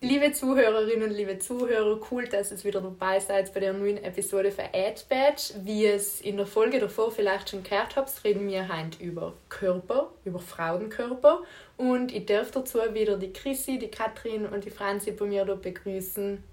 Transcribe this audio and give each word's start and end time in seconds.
Liebe 0.00 0.30
Zuhörerinnen, 0.30 1.10
liebe 1.10 1.40
Zuhörer, 1.40 1.98
cool, 2.12 2.28
dass 2.28 2.52
ihr 2.52 2.62
wieder 2.62 2.80
dabei 2.80 3.18
seid 3.18 3.52
bei 3.52 3.58
der 3.58 3.72
neuen 3.72 3.96
Episode 4.04 4.52
von 4.52 4.66
Edge 4.72 5.02
Badge. 5.08 5.54
Wie 5.64 5.86
ihr 5.86 5.94
es 5.94 6.20
in 6.20 6.36
der 6.36 6.46
Folge 6.46 6.78
davor 6.78 7.10
vielleicht 7.10 7.50
schon 7.50 7.64
gehört 7.64 7.96
habt, 7.96 8.22
reden 8.22 8.46
wir 8.46 8.68
heute 8.68 9.02
über 9.02 9.34
Körper, 9.48 10.12
über 10.24 10.38
Frauenkörper. 10.38 11.42
Und 11.78 12.14
ich 12.14 12.26
darf 12.26 12.52
dazu 12.52 12.78
wieder 12.92 13.16
die 13.16 13.32
Chrissy, 13.32 13.80
die 13.80 13.88
Katrin 13.88 14.46
und 14.46 14.64
die 14.64 14.70
Franzi 14.70 15.10
bei 15.10 15.26
mir 15.26 15.44
begrüßen. 15.44 16.44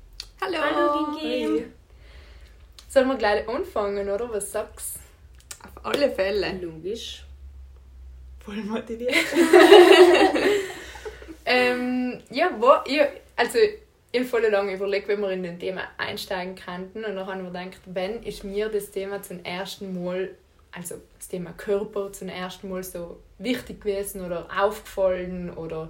Hallo! 0.42 0.58
Hallo, 0.60 1.20
Gigi! 1.20 1.66
Sollen 2.90 3.08
wir 3.10 3.16
gleich 3.16 3.48
anfangen, 3.48 4.10
oder? 4.10 4.28
Was 4.32 4.52
sagst 4.52 4.96
du? 4.96 5.68
Auf 5.68 5.86
alle 5.86 6.10
Fälle. 6.10 6.60
Logisch. 6.60 7.24
Voll 8.44 8.64
motiviert. 8.64 9.14
ähm, 11.46 12.20
ja, 12.32 12.50
wo, 12.60 12.90
ihr 12.90 13.08
also 13.36 13.60
ich 14.12 14.22
habe 14.22 14.30
voll 14.30 14.48
lange 14.50 14.74
überlegt, 14.74 15.10
wenn 15.10 15.20
wir 15.20 15.32
in 15.32 15.44
den 15.44 15.60
Thema 15.60 15.82
einsteigen 15.98 16.56
könnten. 16.56 17.04
Und 17.04 17.16
dann 17.16 17.28
habe 17.28 17.38
ich 17.38 17.44
mir 17.44 17.52
gedacht, 17.52 17.82
wenn 17.86 18.24
ist 18.24 18.46
mir 18.46 18.70
das 18.70 18.90
Thema 18.92 19.22
zum 19.22 19.44
ersten 19.44 20.04
Mal, 20.04 20.30
also 20.72 20.96
das 21.18 21.28
Thema 21.28 21.52
Körper 21.52 22.14
zum 22.14 22.30
ersten 22.30 22.70
Mal 22.70 22.84
so 22.84 23.18
wichtig 23.40 23.82
gewesen 23.82 24.26
oder 24.26 24.48
aufgefallen 24.58 25.50
oder, 25.50 25.90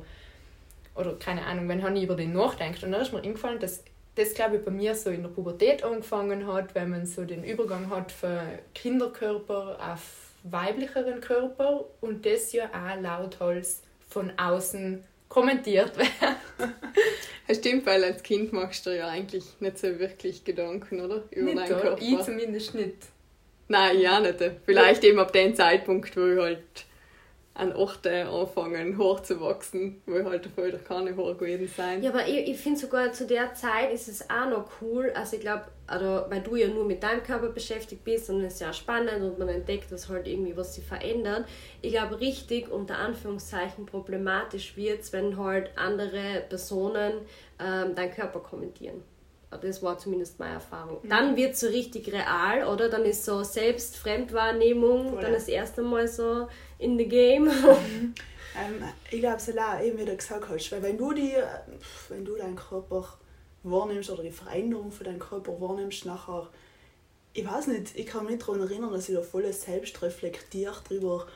oder 0.96 1.14
keine 1.20 1.46
Ahnung, 1.46 1.70
wenn 1.70 1.84
habe 1.84 1.96
ich 1.96 2.04
über 2.06 2.16
den 2.16 2.34
nachdenkt. 2.34 2.84
Und 2.84 2.94
dann 2.94 3.02
ist 3.02 3.14
mir 3.14 3.22
eingefallen, 3.22 3.60
dass 3.60 3.84
das, 4.16 4.34
glaube 4.34 4.58
ich, 4.58 4.66
bei 4.66 4.72
mir 4.72 4.96
so 4.96 5.12
in 5.12 5.22
der 5.22 5.30
Pubertät 5.30 5.84
angefangen 5.84 6.48
hat, 6.48 6.74
wenn 6.74 6.90
man 6.90 7.06
so 7.06 7.26
den 7.26 7.44
Übergang 7.44 7.92
hat 7.92 8.12
von 8.12 8.40
Kinderkörper 8.74 9.78
auf 9.80 10.32
weiblicheren 10.44 11.22
Körper 11.22 11.86
und 12.02 12.26
das 12.26 12.54
ja 12.54 12.66
auch 12.74 13.00
lauthals 13.00 13.82
von 14.10 14.32
außen 14.40 15.04
kommentiert 15.30 15.98
werden. 15.98 16.74
Das 17.48 17.58
stimmt, 17.58 17.86
weil 17.86 18.04
als 18.04 18.24
Kind 18.24 18.54
machst 18.54 18.86
du 18.86 18.96
ja 18.96 19.08
eigentlich 19.08 19.44
nicht 19.60 19.78
so 19.78 20.00
wirklich 20.00 20.44
Gedanken, 20.44 21.00
oder? 21.02 21.24
Über 21.30 21.54
nicht 21.54 21.70
deinen 21.70 21.80
Körper. 21.80 22.02
Ich 22.02 22.20
zumindest 22.22 22.74
nicht. 22.74 22.96
Nein, 23.68 24.00
ja 24.00 24.20
nicht. 24.20 24.40
Vielleicht 24.66 25.04
ja. 25.04 25.10
eben 25.10 25.20
ab 25.20 25.32
dem 25.32 25.54
Zeitpunkt, 25.56 26.16
wo 26.18 26.26
ich 26.26 26.40
halt 26.40 26.86
an 27.56 27.74
Orten 27.74 28.28
anfangen 28.28 28.98
hochzuwachsen, 28.98 30.02
wo 30.06 30.18
ich 30.18 30.26
halt 30.26 30.50
vorher 30.54 30.78
keine 30.78 31.16
Haare 31.16 31.36
gewesen 31.36 31.70
sein. 31.76 32.04
Ja, 32.04 32.10
aber 32.10 32.28
ich, 32.28 32.50
ich 32.50 32.58
finde 32.58 32.80
sogar 32.80 33.14
zu 33.14 33.26
der 33.26 33.54
Zeit 33.54 33.94
ist 33.94 34.10
es 34.10 34.30
auch 34.30 34.50
noch 34.50 34.70
cool, 34.82 35.12
also 35.16 35.38
ich 35.38 35.42
glaube, 35.42 35.64
also, 35.88 36.26
weil 36.30 36.42
du 36.42 36.56
ja 36.58 36.68
nur 36.68 36.84
mit 36.84 37.02
deinem 37.02 37.24
Körper 37.24 37.48
beschäftigt 37.50 38.04
bist 38.04 38.30
und 38.30 38.44
es 38.44 38.56
ist 38.56 38.60
ja 38.60 38.74
spannend 38.74 39.22
und 39.22 39.40
man 39.40 39.48
entdeckt, 39.48 39.90
dass 39.92 40.10
halt 40.10 40.28
irgendwie 40.28 40.58
was 40.58 40.76
sich 40.76 40.84
verändert. 40.84 41.46
Ich 41.82 41.94
glaube, 41.94 42.20
richtig 42.20 42.70
unter 42.70 42.98
Anführungszeichen 42.98 43.86
problematisch 43.86 44.76
wird 44.76 45.02
es, 45.02 45.14
wenn 45.14 45.38
halt 45.38 45.72
andere 45.78 46.44
Personen 46.50 47.14
ähm, 47.60 47.96
deinen 47.96 48.12
Körper 48.12 48.40
kommentieren. 48.40 49.02
Das 49.62 49.82
war 49.82 49.98
zumindest 49.98 50.40
meine 50.40 50.56
Erfahrung. 50.56 50.98
Mhm. 51.04 51.10
Dann 51.10 51.36
wird 51.38 51.54
es 51.54 51.62
so 51.62 51.68
richtig 51.68 52.12
real, 52.12 52.68
oder? 52.68 52.90
Dann 52.90 53.06
ist 53.06 53.24
so 53.24 53.44
Selbstfremdwahrnehmung, 53.44 55.12
Voll. 55.12 55.22
dann 55.22 55.34
das 55.34 55.48
erste 55.48 55.82
Mal 55.82 56.08
so 56.08 56.48
in 56.80 56.98
the 56.98 57.08
game. 57.08 57.46
Mhm. 57.46 58.14
ähm, 58.58 58.84
ich 59.12 59.20
glaube, 59.20 59.38
es 59.38 59.58
auch 59.58 59.82
eben 59.82 59.98
wie 59.98 60.06
du 60.06 60.16
gesagt 60.16 60.50
hast, 60.50 60.72
weil 60.72 60.84
wenn 60.84 60.98
du, 60.98 61.14
die, 61.14 61.34
wenn 62.10 62.26
du 62.26 62.36
deinen 62.36 62.56
Körper 62.56 63.18
wahrnimmst 63.64 64.10
oder 64.10 64.24
die 64.24 64.32
Veränderung 64.32 64.92
von 64.92 65.06
deinem 65.06 65.20
Körper 65.20 65.60
wahrnimmst, 65.60 66.06
nachher, 66.06 66.48
ich 67.34 67.46
weiß 67.46 67.68
nicht, 67.68 67.96
ich 67.96 68.06
kann 68.06 68.26
mich 68.26 68.40
daran 68.40 68.62
erinnern, 68.62 68.92
dass 68.92 69.10
ich 69.10 69.16
da 69.16 69.22
voll 69.22 69.52
selbst 69.52 70.02
reflektiert 70.02 70.84
darüber 70.90 71.28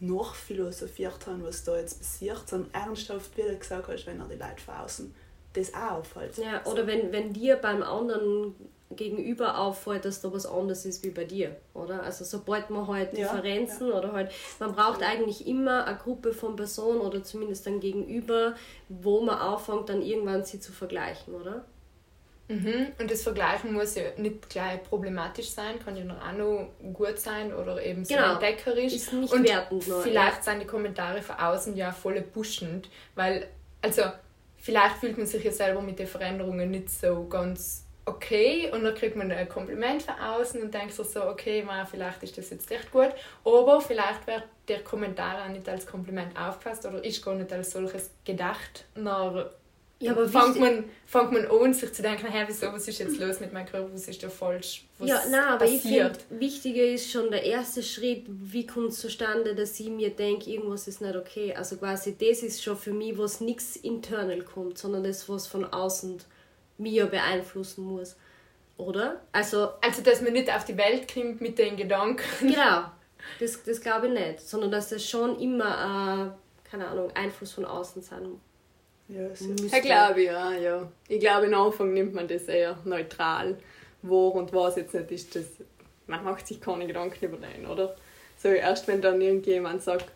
nachphilosophiert 0.00 1.26
habe, 1.26 1.44
was 1.44 1.64
da 1.64 1.76
jetzt 1.76 1.98
passiert, 1.98 2.48
sondern 2.48 2.72
ernsthaft, 2.72 3.36
wie 3.36 3.42
du 3.42 3.56
gesagt 3.56 3.88
hast, 3.88 4.06
wenn 4.06 4.20
er 4.20 4.28
die 4.28 4.34
Leute 4.36 4.60
von 4.64 4.74
außen 4.74 5.14
das 5.54 5.74
auch 5.74 5.98
auffällt. 5.98 6.36
Ja, 6.38 6.64
oder 6.66 6.86
wenn, 6.86 7.12
wenn 7.12 7.32
dir 7.32 7.56
beim 7.56 7.82
anderen 7.82 8.54
gegenüber 8.90 9.58
auffällt, 9.58 10.04
dass 10.04 10.22
da 10.22 10.32
was 10.32 10.46
anderes 10.46 10.86
ist 10.86 11.04
wie 11.04 11.10
bei 11.10 11.24
dir, 11.24 11.56
oder? 11.74 12.02
Also 12.02 12.24
sobald 12.24 12.70
man 12.70 12.86
halt 12.86 13.16
Differenzen 13.16 13.88
ja, 13.88 13.94
oder 13.98 14.12
halt, 14.12 14.32
man 14.58 14.72
braucht 14.74 15.02
eigentlich 15.02 15.46
immer 15.46 15.86
eine 15.86 15.98
Gruppe 15.98 16.32
von 16.32 16.56
Personen 16.56 17.00
oder 17.00 17.22
zumindest 17.22 17.66
ein 17.66 17.80
Gegenüber, 17.80 18.54
wo 18.88 19.20
man 19.20 19.36
anfängt, 19.36 19.90
dann 19.90 20.00
irgendwann 20.00 20.44
sie 20.44 20.58
zu 20.58 20.72
vergleichen, 20.72 21.34
oder? 21.34 21.64
Mhm. 22.48 22.86
Und 22.98 23.10
das 23.10 23.22
Vergleichen 23.22 23.74
muss 23.74 23.94
ja 23.94 24.04
nicht 24.16 24.48
gleich 24.48 24.82
problematisch 24.82 25.50
sein, 25.50 25.78
kann 25.84 25.94
ja 25.96 26.04
noch 26.04 26.26
auch 26.26 26.32
noch 26.32 26.70
gut 26.94 27.18
sein 27.18 27.52
oder 27.52 27.82
eben 27.82 28.06
so 28.06 28.14
genau. 28.14 28.32
entdeckerisch. 28.32 28.94
Ist 28.94 29.12
nicht 29.12 29.32
und 29.32 29.46
wertend 29.46 29.86
nur, 29.86 30.02
Vielleicht 30.02 30.38
ja. 30.38 30.42
sind 30.42 30.60
die 30.60 30.66
Kommentare 30.66 31.20
von 31.20 31.36
außen 31.36 31.76
ja 31.76 31.92
voll 31.92 32.22
pushend, 32.22 32.88
weil, 33.14 33.48
also 33.82 34.02
vielleicht 34.56 34.96
fühlt 34.96 35.18
man 35.18 35.26
sich 35.26 35.44
ja 35.44 35.52
selber 35.52 35.82
mit 35.82 35.98
den 35.98 36.06
Veränderungen 36.06 36.70
nicht 36.70 36.88
so 36.88 37.26
ganz 37.28 37.84
okay 38.08 38.70
und 38.72 38.84
dann 38.84 38.94
kriegt 38.94 39.16
man 39.16 39.30
ein 39.30 39.48
Kompliment 39.48 40.02
von 40.02 40.14
außen 40.14 40.62
und 40.62 40.72
denkt 40.72 40.92
sich 40.92 41.06
so, 41.06 41.22
okay, 41.24 41.62
man, 41.62 41.86
vielleicht 41.86 42.22
ist 42.22 42.38
das 42.38 42.50
jetzt 42.50 42.70
echt 42.70 42.90
gut, 42.90 43.10
aber 43.44 43.80
vielleicht 43.80 44.26
wird 44.26 44.44
der 44.68 44.82
Kommentar 44.82 45.44
auch 45.44 45.48
nicht 45.48 45.68
als 45.68 45.86
Kompliment 45.86 46.38
aufgefasst 46.38 46.84
oder 46.86 47.04
ist 47.04 47.24
gar 47.24 47.34
nicht 47.34 47.52
als 47.52 47.70
solches 47.70 48.10
gedacht. 48.24 48.84
Dann 48.94 49.46
ja, 50.00 50.12
aber 50.12 50.28
fängt 50.28 50.60
man, 50.60 50.84
fängt 51.06 51.32
man 51.32 51.46
an, 51.46 51.74
sich 51.74 51.92
zu 51.92 52.02
denken, 52.02 52.28
hey, 52.28 52.44
wieso, 52.46 52.72
was 52.72 52.86
ist 52.86 53.00
jetzt 53.00 53.18
los 53.18 53.40
mit 53.40 53.52
meinem 53.52 53.66
Körper, 53.66 53.92
was 53.92 54.06
ist 54.06 54.22
da 54.22 54.28
falsch, 54.28 54.84
was 54.98 55.08
Ja, 55.08 55.22
nein, 55.28 55.42
aber 55.42 55.64
passiert? 55.64 55.82
ich 55.82 56.22
finde, 56.22 56.40
wichtiger 56.40 56.84
ist 56.84 57.10
schon 57.10 57.30
der 57.32 57.42
erste 57.42 57.82
Schritt, 57.82 58.24
wie 58.28 58.64
kommt 58.64 58.90
es 58.90 59.00
zustande, 59.00 59.56
dass 59.56 59.78
ich 59.80 59.88
mir 59.88 60.10
denke, 60.10 60.50
irgendwas 60.50 60.86
ist 60.86 61.00
nicht 61.00 61.16
okay. 61.16 61.52
Also 61.52 61.78
quasi, 61.78 62.16
das 62.16 62.44
ist 62.44 62.62
schon 62.62 62.76
für 62.76 62.92
mich, 62.92 63.18
was 63.18 63.40
nichts 63.40 63.74
internal 63.74 64.42
kommt, 64.42 64.78
sondern 64.78 65.02
das, 65.02 65.28
was 65.28 65.48
von 65.48 65.64
außen 65.64 66.18
mir 66.78 67.06
beeinflussen 67.06 67.84
muss. 67.84 68.16
Oder? 68.76 69.22
Also, 69.32 69.70
also, 69.80 70.02
dass 70.02 70.22
man 70.22 70.32
nicht 70.32 70.52
auf 70.54 70.64
die 70.64 70.76
Welt 70.76 71.12
kommt 71.12 71.40
mit 71.40 71.58
den 71.58 71.76
Gedanken. 71.76 72.22
Genau, 72.40 72.84
das, 73.40 73.62
das 73.64 73.80
glaube 73.80 74.06
ich 74.06 74.12
nicht. 74.12 74.40
Sondern 74.40 74.70
dass 74.70 74.90
das 74.90 75.08
schon 75.08 75.38
immer, 75.40 76.34
äh, 76.34 76.68
keine 76.70 76.86
Ahnung, 76.88 77.10
Einfluss 77.14 77.52
von 77.52 77.64
außen 77.64 78.02
sein 78.02 78.40
ja, 79.08 79.30
ich 79.30 79.82
glaube 79.82 80.22
ja, 80.22 80.52
ja. 80.52 80.92
Ich 81.08 81.18
glaube, 81.18 81.46
am 81.46 81.54
Anfang 81.54 81.94
nimmt 81.94 82.14
man 82.14 82.28
das 82.28 82.42
eher 82.42 82.76
neutral. 82.84 83.56
Wo 84.02 84.28
und 84.28 84.52
was 84.52 84.76
jetzt 84.76 84.94
nicht 84.94 85.10
ist, 85.10 85.34
das, 85.34 85.46
man 86.06 86.22
macht 86.22 86.46
sich 86.46 86.60
keine 86.60 86.86
Gedanken 86.86 87.24
über 87.24 87.38
den, 87.38 87.66
oder? 87.66 87.96
So 88.36 88.48
erst 88.48 88.86
wenn 88.86 89.00
dann 89.00 89.20
irgendjemand 89.20 89.82
sagt, 89.82 90.12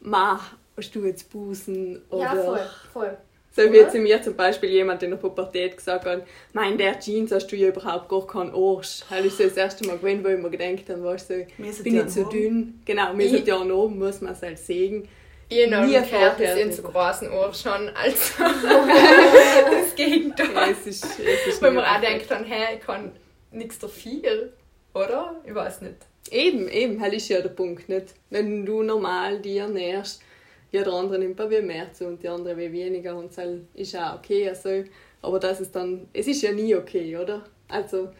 Ma, 0.00 0.40
hast 0.76 0.94
du 0.94 1.04
jetzt 1.04 1.30
Busen? 1.30 2.02
Oder 2.08 2.22
ja, 2.22 2.34
voll, 2.34 2.70
voll. 2.92 3.18
So 3.50 3.72
wie 3.72 3.88
zu 3.88 3.98
mir 3.98 4.22
zum 4.22 4.36
Beispiel 4.36 4.70
jemand 4.70 5.02
in 5.02 5.10
der 5.10 5.16
Pubertät 5.16 5.76
gesagt 5.76 6.04
hat, 6.04 6.24
mein 6.52 6.78
der 6.78 7.00
Jeans 7.00 7.32
hast 7.32 7.48
du 7.48 7.56
ja 7.56 7.68
überhaupt 7.68 8.08
gar 8.08 8.26
keinen 8.26 8.54
Arsch. 8.54 9.02
Das 9.10 9.24
ist 9.24 9.38
so 9.38 9.44
das 9.44 9.56
erste 9.56 9.86
Mal 9.86 9.98
gewesen, 9.98 10.22
wo 10.22 10.28
ich 10.28 10.38
mir 10.38 10.50
gedacht 10.50 10.88
habe, 10.90 11.02
weißt 11.02 11.30
du, 11.30 11.46
bin 11.82 11.96
ich 11.98 12.06
zu 12.08 12.24
dünn. 12.26 12.80
Genau, 12.84 13.16
wir 13.16 13.28
sind 13.28 13.46
ja 13.46 13.64
noch 13.64 13.84
oben, 13.84 13.98
muss 13.98 14.20
man 14.20 14.32
es 14.32 14.42
halt 14.42 14.58
sehen. 14.58 15.08
Ich 15.50 15.72
habe 15.72 15.86
gehört, 15.90 16.40
dass 16.40 16.58
ihr 16.58 16.70
zu 16.70 16.82
großen 16.82 17.30
Ohren 17.32 17.54
schon 17.54 17.88
als 17.88 18.34
das 18.38 19.94
Gegenteil. 19.96 20.46
Ja, 20.54 20.68
es 20.70 20.86
ist, 20.86 21.04
es 21.04 21.46
ist 21.46 21.62
Wenn 21.62 21.74
man 21.74 21.84
auch 21.84 22.00
denkt, 22.00 22.30
dann, 22.30 22.44
hey, 22.44 22.76
ich 22.76 22.84
kann 22.84 23.12
nichts 23.50 23.78
dafür, 23.78 24.52
oder? 24.92 25.40
Ich 25.46 25.54
weiß 25.54 25.80
nicht. 25.80 25.96
Eben, 26.30 26.68
eben, 26.68 27.00
das 27.00 27.14
ist 27.14 27.28
ja 27.28 27.40
der 27.40 27.48
Punkt, 27.48 27.88
nicht? 27.88 28.14
Wenn 28.28 28.66
du 28.66 28.82
normal 28.82 29.40
dir 29.40 29.62
ernährst, 29.62 30.22
ja, 30.70 30.82
der 30.82 30.92
andere 30.92 31.18
nimmt 31.18 31.40
ein 31.40 31.66
mehr 31.66 31.92
zu 31.92 32.06
und 32.06 32.22
die 32.22 32.28
andere 32.28 32.56
wie 32.56 32.72
weniger 32.72 33.16
und 33.16 33.36
das 33.36 33.46
ist 33.74 33.96
auch 33.96 34.16
okay. 34.16 34.48
Also, 34.48 34.84
aber 35.22 35.38
das 35.38 35.60
ist 35.60 35.74
dann, 35.74 36.08
es 36.12 36.26
ist 36.26 36.42
ja 36.42 36.52
nie 36.52 36.74
okay, 36.74 37.16
oder? 37.16 37.44
Also, 37.68 38.10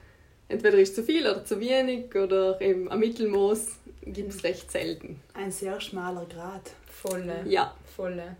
entweder 0.48 0.78
ist 0.78 0.94
zu 0.94 1.02
viel 1.02 1.26
oder 1.26 1.44
zu 1.44 1.60
wenig 1.60 2.14
oder 2.14 2.60
eben 2.60 2.90
ein 2.90 2.98
Mittelmaß 2.98 3.78
gibt 4.06 4.32
es 4.32 4.44
recht 4.44 4.70
selten. 4.70 5.20
Ein 5.34 5.50
sehr 5.50 5.80
schmaler 5.80 6.26
Grad. 6.26 6.70
Volle. 6.86 7.44
Ja. 7.46 7.74
Volle. 7.96 8.36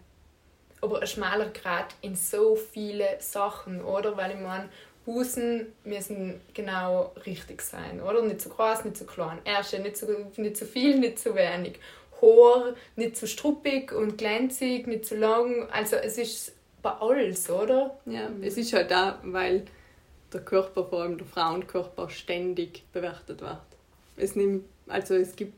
Aber 0.81 1.00
ein 1.00 1.06
schmaler 1.06 1.50
Grad 1.50 1.94
in 2.02 2.14
so 2.14 2.56
viele 2.56 3.04
Sachen, 3.20 3.82
oder? 3.82 4.16
Weil 4.16 4.32
ich 4.32 4.40
meine, 4.40 4.69
Busen 5.04 5.72
müssen 5.84 6.40
genau 6.54 7.14
richtig 7.25 7.62
sein, 7.62 8.00
oder? 8.02 8.22
Nicht 8.22 8.40
zu 8.40 8.50
groß, 8.50 8.84
nicht 8.84 8.96
zu 8.96 9.06
klein. 9.06 9.38
Ärsche 9.44 9.78
nicht 9.78 9.96
zu, 9.96 10.06
nicht 10.37 10.56
zu 10.56 10.66
viel, 10.66 10.99
nicht 10.99 11.19
zu 11.19 11.34
wenig. 11.34 11.78
Haar 12.20 12.74
nicht 12.96 13.16
zu 13.16 13.26
struppig 13.26 13.92
und 13.92 14.18
glänzig, 14.18 14.86
nicht 14.86 15.06
zu 15.06 15.16
lang. 15.16 15.68
Also 15.70 15.96
es 15.96 16.18
ist 16.18 16.52
bei 16.82 16.90
alles, 16.90 17.48
oder? 17.50 17.98
Ja, 18.06 18.30
es 18.42 18.56
ist 18.56 18.72
halt 18.72 18.90
da, 18.90 19.18
weil 19.24 19.64
der 20.32 20.40
Körper, 20.42 20.84
vor 20.84 21.02
allem 21.02 21.16
der 21.18 21.26
Frauenkörper, 21.26 22.10
ständig 22.10 22.84
bewertet 22.92 23.40
wird. 23.40 23.58
Es, 24.16 24.36
nimmt, 24.36 24.64
also 24.88 25.14
es 25.14 25.34
gibt 25.36 25.54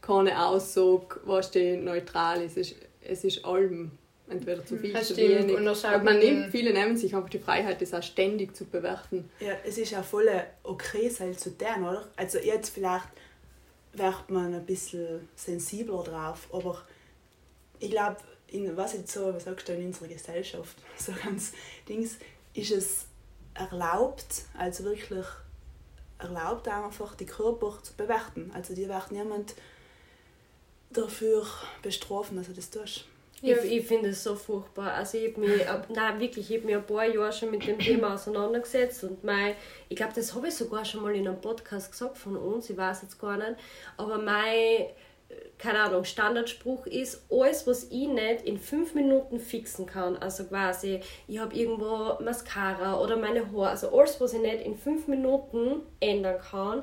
keine 0.00 0.44
Aussage, 0.46 1.20
was 1.24 1.50
neutral 1.54 2.42
ist. 2.42 2.56
Es 2.56 2.70
ist, 2.72 2.76
es 3.02 3.24
ist 3.24 3.44
allem 3.44 3.90
entweder 4.28 4.64
zu 4.64 4.76
viel, 4.76 4.92
Das 4.92 5.08
zu 5.08 5.16
wenig. 5.16 5.54
Und 5.56 5.64
man 5.64 6.04
man- 6.04 6.18
nimmt, 6.18 6.50
viele 6.50 6.72
nehmen 6.72 6.96
sich 6.96 7.14
einfach 7.14 7.28
die 7.30 7.38
Freiheit, 7.38 7.80
das 7.80 7.92
auch 7.94 8.02
ständig 8.02 8.54
zu 8.56 8.64
bewerten. 8.64 9.30
Ja, 9.40 9.52
es 9.64 9.78
ist 9.78 9.94
auch 9.94 10.04
voll 10.04 10.28
okay, 10.62 11.08
sein 11.08 11.36
zu 11.36 11.56
tun, 11.56 11.82
oder? 11.82 12.08
Also 12.16 12.38
jetzt 12.38 12.70
vielleicht 12.70 13.06
wird 13.94 14.30
man 14.30 14.54
ein 14.54 14.66
bisschen 14.66 15.28
sensibler 15.34 16.02
drauf, 16.02 16.48
aber 16.52 16.82
ich 17.78 17.90
glaube, 17.90 18.18
in 18.48 18.76
was 18.76 18.92
jetzt 18.94 19.12
so, 19.12 19.34
was 19.34 19.44
sagst 19.44 19.68
du, 19.68 19.74
in 19.74 19.86
unserer 19.86 20.08
Gesellschaft, 20.08 20.76
so 20.96 21.12
ganz 21.12 21.52
Dings, 21.88 22.18
ist 22.54 22.70
es 22.70 23.06
erlaubt, 23.54 24.44
also 24.56 24.84
wirklich 24.84 25.26
erlaubt 26.18 26.68
einfach 26.68 27.14
die 27.14 27.26
Körper 27.26 27.78
zu 27.82 27.94
bewerten. 27.94 28.50
Also 28.54 28.74
die 28.74 28.88
wird 28.88 29.12
niemand 29.12 29.54
dafür 30.90 31.46
bestrafen, 31.82 32.36
dass 32.36 32.48
er 32.48 32.54
das 32.54 32.70
tust. 32.70 33.06
Ich, 33.64 33.72
ich 33.78 33.86
finde 33.86 34.08
es 34.10 34.22
so 34.24 34.34
furchtbar. 34.34 34.92
Also 34.94 35.18
ich 35.18 35.32
habe 35.32 35.40
mich, 35.46 35.68
ab- 35.68 35.86
nein, 35.88 36.18
wirklich, 36.20 36.50
ich 36.50 36.56
habe 36.56 36.66
mich 36.66 36.76
ein 36.76 36.86
paar 36.86 37.04
Jahre 37.06 37.32
schon 37.32 37.50
mit 37.50 37.66
dem 37.66 37.78
Thema 37.78 38.14
auseinandergesetzt 38.14 39.04
und 39.04 39.22
mein, 39.24 39.54
ich 39.88 39.96
glaube, 39.96 40.12
das 40.14 40.34
habe 40.34 40.48
ich 40.48 40.54
sogar 40.54 40.84
schon 40.84 41.02
mal 41.02 41.14
in 41.14 41.26
einem 41.28 41.40
Podcast 41.40 41.90
gesagt 41.92 42.16
von 42.16 42.36
uns, 42.36 42.70
ich 42.70 42.76
weiß 42.76 43.02
jetzt 43.02 43.20
gar 43.20 43.36
nicht, 43.36 43.54
aber 43.96 44.18
mein, 44.18 44.54
äh, 44.54 44.88
keine 45.58 45.80
Ahnung, 45.80 46.04
Standardspruch 46.04 46.86
ist, 46.86 47.24
alles, 47.30 47.66
was 47.66 47.84
ich 47.84 48.08
nicht 48.08 48.42
in 48.44 48.58
fünf 48.58 48.94
Minuten 48.94 49.38
fixen 49.40 49.86
kann, 49.86 50.16
also 50.16 50.44
quasi, 50.44 51.00
ich 51.28 51.38
habe 51.38 51.54
irgendwo 51.54 52.22
Mascara 52.22 53.00
oder 53.00 53.16
meine 53.16 53.50
Haare, 53.52 53.70
also 53.70 53.88
alles, 53.98 54.20
was 54.20 54.32
ich 54.34 54.40
nicht 54.40 54.64
in 54.64 54.76
fünf 54.76 55.06
Minuten 55.08 55.82
ändern 56.00 56.40
kann, 56.40 56.82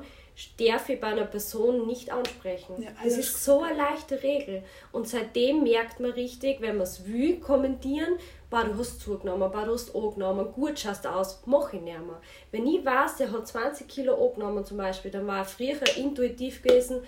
darf 0.58 0.88
ich 0.88 1.00
bei 1.00 1.08
einer 1.08 1.26
Person 1.26 1.86
nicht 1.86 2.10
ansprechen. 2.10 2.82
Ja, 2.82 2.90
das 2.90 3.04
also- 3.04 3.20
ist 3.20 3.44
so 3.44 3.62
eine 3.62 3.76
leichte 3.76 4.22
Regel. 4.22 4.62
Und 4.90 5.08
seitdem 5.08 5.62
merkt 5.62 6.00
man 6.00 6.12
richtig, 6.12 6.60
wenn 6.60 6.76
man 6.76 6.86
es 6.86 7.06
will, 7.06 7.38
kommentieren, 7.38 8.16
bah, 8.48 8.64
du 8.64 8.78
hast 8.78 9.00
zugenommen, 9.00 9.50
bah, 9.52 9.64
du 9.64 9.72
hast 9.72 9.94
angenommen, 9.94 10.52
gut 10.52 10.78
schaust 10.78 11.06
aus, 11.06 11.42
mach 11.46 11.72
ich 11.72 11.80
nicht 11.80 11.98
mehr. 11.98 12.20
Wenn 12.50 12.66
ich 12.66 12.84
weiß, 12.84 13.16
der 13.16 13.32
hat 13.32 13.46
20 13.46 13.88
Kilo 13.88 14.14
angenommen 14.14 14.64
zum 14.64 14.76
Beispiel, 14.76 15.10
dann 15.10 15.26
war 15.26 15.44
früher 15.44 15.78
intuitiv 15.96 16.62
gewesen, 16.62 17.02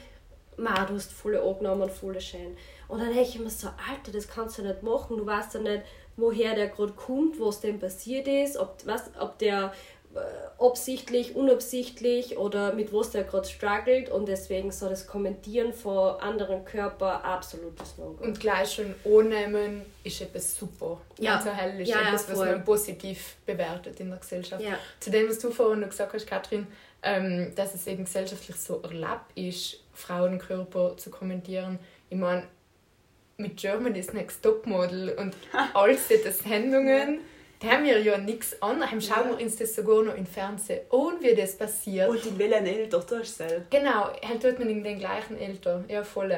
ma, 0.57 0.85
du 0.85 0.95
hast 0.95 1.13
volle 1.13 1.43
angenommen 1.43 1.83
und 1.83 1.93
volle 1.93 2.21
schön. 2.21 2.57
Und 2.89 3.01
dann 3.01 3.09
denke 3.13 3.29
ich 3.29 3.39
mir 3.39 3.51
so, 3.51 3.69
Alter, 3.69 4.13
das 4.13 4.29
kannst 4.29 4.59
du 4.59 4.63
nicht 4.63 4.83
machen, 4.83 5.17
du 5.17 5.27
weißt 5.27 5.55
ja 5.55 5.61
nicht, 5.61 5.83
woher 6.17 6.55
der 6.55 6.69
gerade 6.69 6.93
kommt, 6.93 7.41
was 7.41 7.61
dem 7.61 7.79
passiert 7.79 8.29
ist, 8.29 8.57
ob, 8.57 8.77
was, 8.85 9.11
ob 9.19 9.39
der 9.39 9.73
absichtlich, 10.59 11.35
unabsichtlich 11.35 12.39
oder 12.39 12.73
mit 12.73 12.93
was 12.93 13.11
der 13.11 13.25
gerade 13.25 13.47
struggelt 13.49 14.09
und 14.09 14.27
deswegen 14.27 14.71
so 14.71 14.89
das 14.89 15.07
Kommentieren 15.07 15.73
von 15.73 16.21
anderen 16.21 16.65
Körper 16.65 17.25
absolutes 17.25 17.99
No-Go. 17.99 18.25
Und 18.25 18.39
gleich 18.41 18.73
schon 18.73 18.95
annehmen 19.05 19.83
ist 20.05 20.21
etwas 20.21 20.57
super. 20.57 21.01
Ja. 21.19 21.37
Also 21.37 21.51
hell 21.51 21.81
ist 21.81 21.89
Ja, 21.89 22.01
ja, 22.01 22.09
etwas, 22.09 22.29
was 22.31 22.37
voll. 22.37 22.47
man 22.53 22.65
positiv 22.65 23.37
bewertet 23.45 24.01
in 24.01 24.11
der 24.11 24.19
Gesellschaft. 24.19 24.63
Ja. 24.63 24.79
Zu 25.01 25.11
dem, 25.11 25.29
was 25.29 25.39
du 25.39 25.51
vorhin 25.51 25.81
noch 25.81 25.89
gesagt 25.89 26.13
hast, 26.15 26.27
Katrin, 26.27 26.67
ähm, 27.03 27.53
dass 27.55 27.75
es 27.75 27.87
eben 27.87 28.05
gesellschaftlich 28.05 28.57
so 28.57 28.81
erlaubt 28.83 29.37
ist, 29.37 29.81
Frauenkörper 29.93 30.97
zu 30.97 31.11
kommentieren. 31.11 31.79
Ich 32.11 32.17
meine, 32.17 32.45
mit 33.37 33.57
Germany's 33.57 34.13
Next 34.13 34.43
Topmodel 34.43 35.11
und 35.19 35.35
all 35.75 35.97
diese 35.97 36.31
Sendungen, 36.31 37.21
da 37.65 37.71
haben 37.71 37.85
wir 37.85 38.01
ja 38.01 38.19
nichts 38.19 38.61
an. 38.63 38.81
Daheim 38.81 39.01
schauen 39.01 39.31
wir 39.31 39.45
uns 39.45 39.57
das 39.57 39.75
sogar 39.75 40.03
noch 40.03 40.17
im 40.17 40.27
Fernsehen 40.27 40.81
an, 40.91 41.15
wie 41.21 41.35
das 41.35 41.57
passiert. 41.57 42.09
Und 42.09 42.25
in 42.27 42.39
welchen 42.39 42.67
Eltern 42.67 43.07
tust 43.07 43.41
du? 43.41 43.65
Genau, 43.71 44.11
halt 44.27 44.43
tut 44.43 44.59
man 44.59 44.69
in 44.69 44.85
den 44.85 44.99
gleichen 44.99 45.39
Eltern. 45.39 45.85
Ja, 45.89 46.05
voll. 46.05 46.35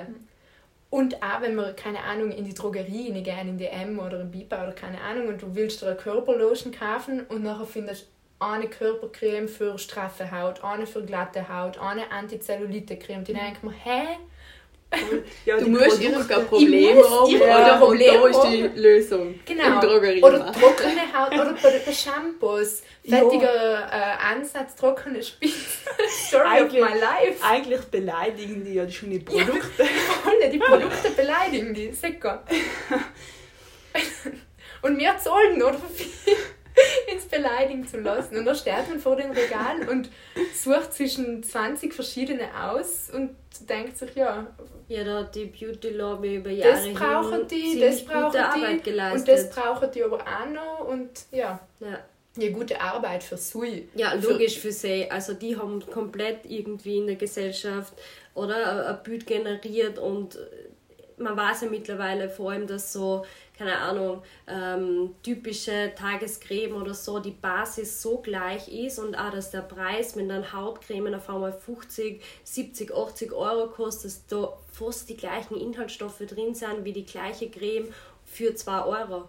Und 0.88 1.23
auch 1.23 1.40
wenn 1.40 1.56
wir, 1.56 1.73
keine 1.73 2.00
Ahnung, 2.00 2.31
in 2.31 2.44
die 2.44 2.55
Drogerie 2.55 3.12
gehen, 3.23 3.49
in 3.49 3.58
die 3.58 3.67
M 3.67 3.99
oder 3.99 4.20
in 4.20 4.31
Bipa 4.31 4.62
oder 4.62 4.73
keine 4.73 5.00
Ahnung, 5.00 5.28
und 5.28 5.43
du 5.43 5.55
willst 5.55 5.82
dir 5.82 5.88
eine 5.88 5.96
Körperlotion 5.96 6.73
kaufen 6.73 7.26
und 7.28 7.43
nachher 7.43 7.67
findest 7.67 8.05
du 8.05 8.06
eine 8.38 8.69
Körpercreme 8.69 9.49
für 9.49 9.78
straffe 9.78 10.31
Haut, 10.31 10.62
eine 10.62 10.87
für 10.87 11.02
glatte 11.02 11.49
Haut, 11.49 11.78
eine 11.78 12.12
Antizellulite-Creme. 12.12 13.25
Die 13.25 13.32
denke 13.32 13.52
ich 13.56 13.62
mir, 13.62 13.73
hä? 13.73 14.19
Ja, 15.44 15.59
Du 15.59 15.69
musst 15.69 16.00
irgendein 16.00 16.47
Problem 16.47 16.97
haben 16.97 17.35
oder, 17.35 17.73
und 17.75 17.81
Problem 17.81 18.21
da 18.23 18.29
ist 18.29 18.43
die. 18.44 18.62
Lösung. 18.81 19.41
Genau. 19.44 19.81
Im. 19.83 20.23
Oder 20.25 20.53
trockene 20.53 21.03
Haut, 21.12 21.33
oder 21.33 21.55
bei 21.62 21.71
den 21.79 21.93
Shampoos. 21.94 22.83
Ja. 23.09 23.19
Fettiger 23.19 23.88
äh, 23.93 24.35
Ansatz, 24.35 24.75
trockene 24.75 25.23
Spitze. 25.23 25.55
Story 26.27 26.43
of 26.43 26.49
Eigentlich- 26.50 26.83
my 26.83 26.99
life. 26.99 27.44
Eigentlich 27.44 27.81
beleidigen 27.83 28.65
die 28.65 28.75
ja 28.75 28.88
schon 28.91 29.11
die 29.11 29.17
Ja. 29.31 29.44
Produkte. 29.44 29.85
Alle 30.25 30.50
die 30.50 30.59
Produkte 30.59 31.11
beleidigen 31.11 31.73
die, 31.73 31.93
sicher. 31.93 32.43
Und 34.83 34.99
wir 34.99 35.17
zahlen 35.19 35.62
oder 35.62 35.79
für 35.79 35.88
viel 35.88 36.35
ins 37.12 37.26
Beleidigen 37.26 37.87
zu 37.87 37.99
lassen. 38.00 38.37
Und 38.37 38.44
da 38.44 38.55
steht 38.55 38.88
man 38.88 38.99
vor 38.99 39.17
dem 39.17 39.31
Regal 39.31 39.88
und 39.88 40.11
sucht 40.55 40.93
zwischen 40.94 41.43
20 41.43 41.94
verschiedene 41.94 42.49
aus 42.62 43.11
und 43.12 43.31
denkt 43.69 43.96
sich, 43.99 44.14
ja, 44.14 44.46
Ja, 44.88 45.05
da 45.05 45.19
hat 45.20 45.34
die 45.34 45.46
Beauty 45.46 45.90
Lobby 45.90 46.37
über 46.37 46.50
Jahre 46.50 46.73
das 46.73 46.94
brauchen 47.00 47.49
die, 47.49 47.81
das 47.81 48.05
brauchen 48.05 48.25
gute 48.25 48.44
Arbeit 48.44 48.69
die 48.70 48.75
und 48.75 48.84
geleistet. 48.84 49.28
das 49.28 49.50
brauchen 49.50 49.90
die 49.93 50.02
aber 50.05 50.19
auch 50.20 50.46
noch 50.52 50.88
und 50.88 51.11
ja, 51.32 51.58
ja. 51.81 51.99
ja 52.37 52.50
gute 52.50 52.81
Arbeit 52.81 53.23
für 53.23 53.37
Sui. 53.38 53.88
Ja, 53.94 54.11
Für- 54.11 54.32
logisch 54.32 54.58
für 54.58 54.73
sie. 54.73 55.11
Also 55.11 55.32
die 55.34 55.56
haben 55.56 55.84
komplett 55.90 56.40
irgendwie 56.44 56.99
in 56.99 57.06
der 57.06 57.17
Gesellschaft 57.17 57.94
oder 58.34 58.88
ein 58.90 59.02
Bild 59.02 59.26
generiert 59.26 59.99
und 59.99 60.38
man 61.18 61.36
weiß 61.36 61.62
ja 61.62 61.68
mittlerweile 61.68 62.28
vor 62.28 62.50
allem, 62.50 62.66
dass 62.66 62.92
so, 62.92 63.24
keine 63.56 63.78
Ahnung, 63.78 64.22
ähm, 64.46 65.14
typische 65.22 65.92
Tagescreme 65.96 66.74
oder 66.74 66.94
so, 66.94 67.18
die 67.18 67.30
Basis 67.30 68.02
so 68.02 68.18
gleich 68.18 68.68
ist 68.68 68.98
und 68.98 69.14
auch, 69.14 69.30
dass 69.30 69.50
der 69.50 69.62
Preis 69.62 70.14
mit 70.14 70.30
einer 70.30 70.52
Hautcreme 70.52 71.14
auf 71.14 71.28
einmal 71.30 71.52
50, 71.52 72.23
70, 72.44 72.94
80 72.94 73.32
Euro 73.32 73.68
kostet, 73.68 74.06
dass 74.06 74.26
da 74.26 74.52
fast 74.73 75.08
die 75.08 75.16
gleichen 75.16 75.56
Inhaltsstoffe 75.56 76.18
drin 76.26 76.54
sind 76.54 76.85
wie 76.85 76.92
die 76.92 77.06
gleiche 77.06 77.49
Creme 77.50 77.92
für 78.25 78.54
2 78.54 78.85
Euro. 78.85 79.28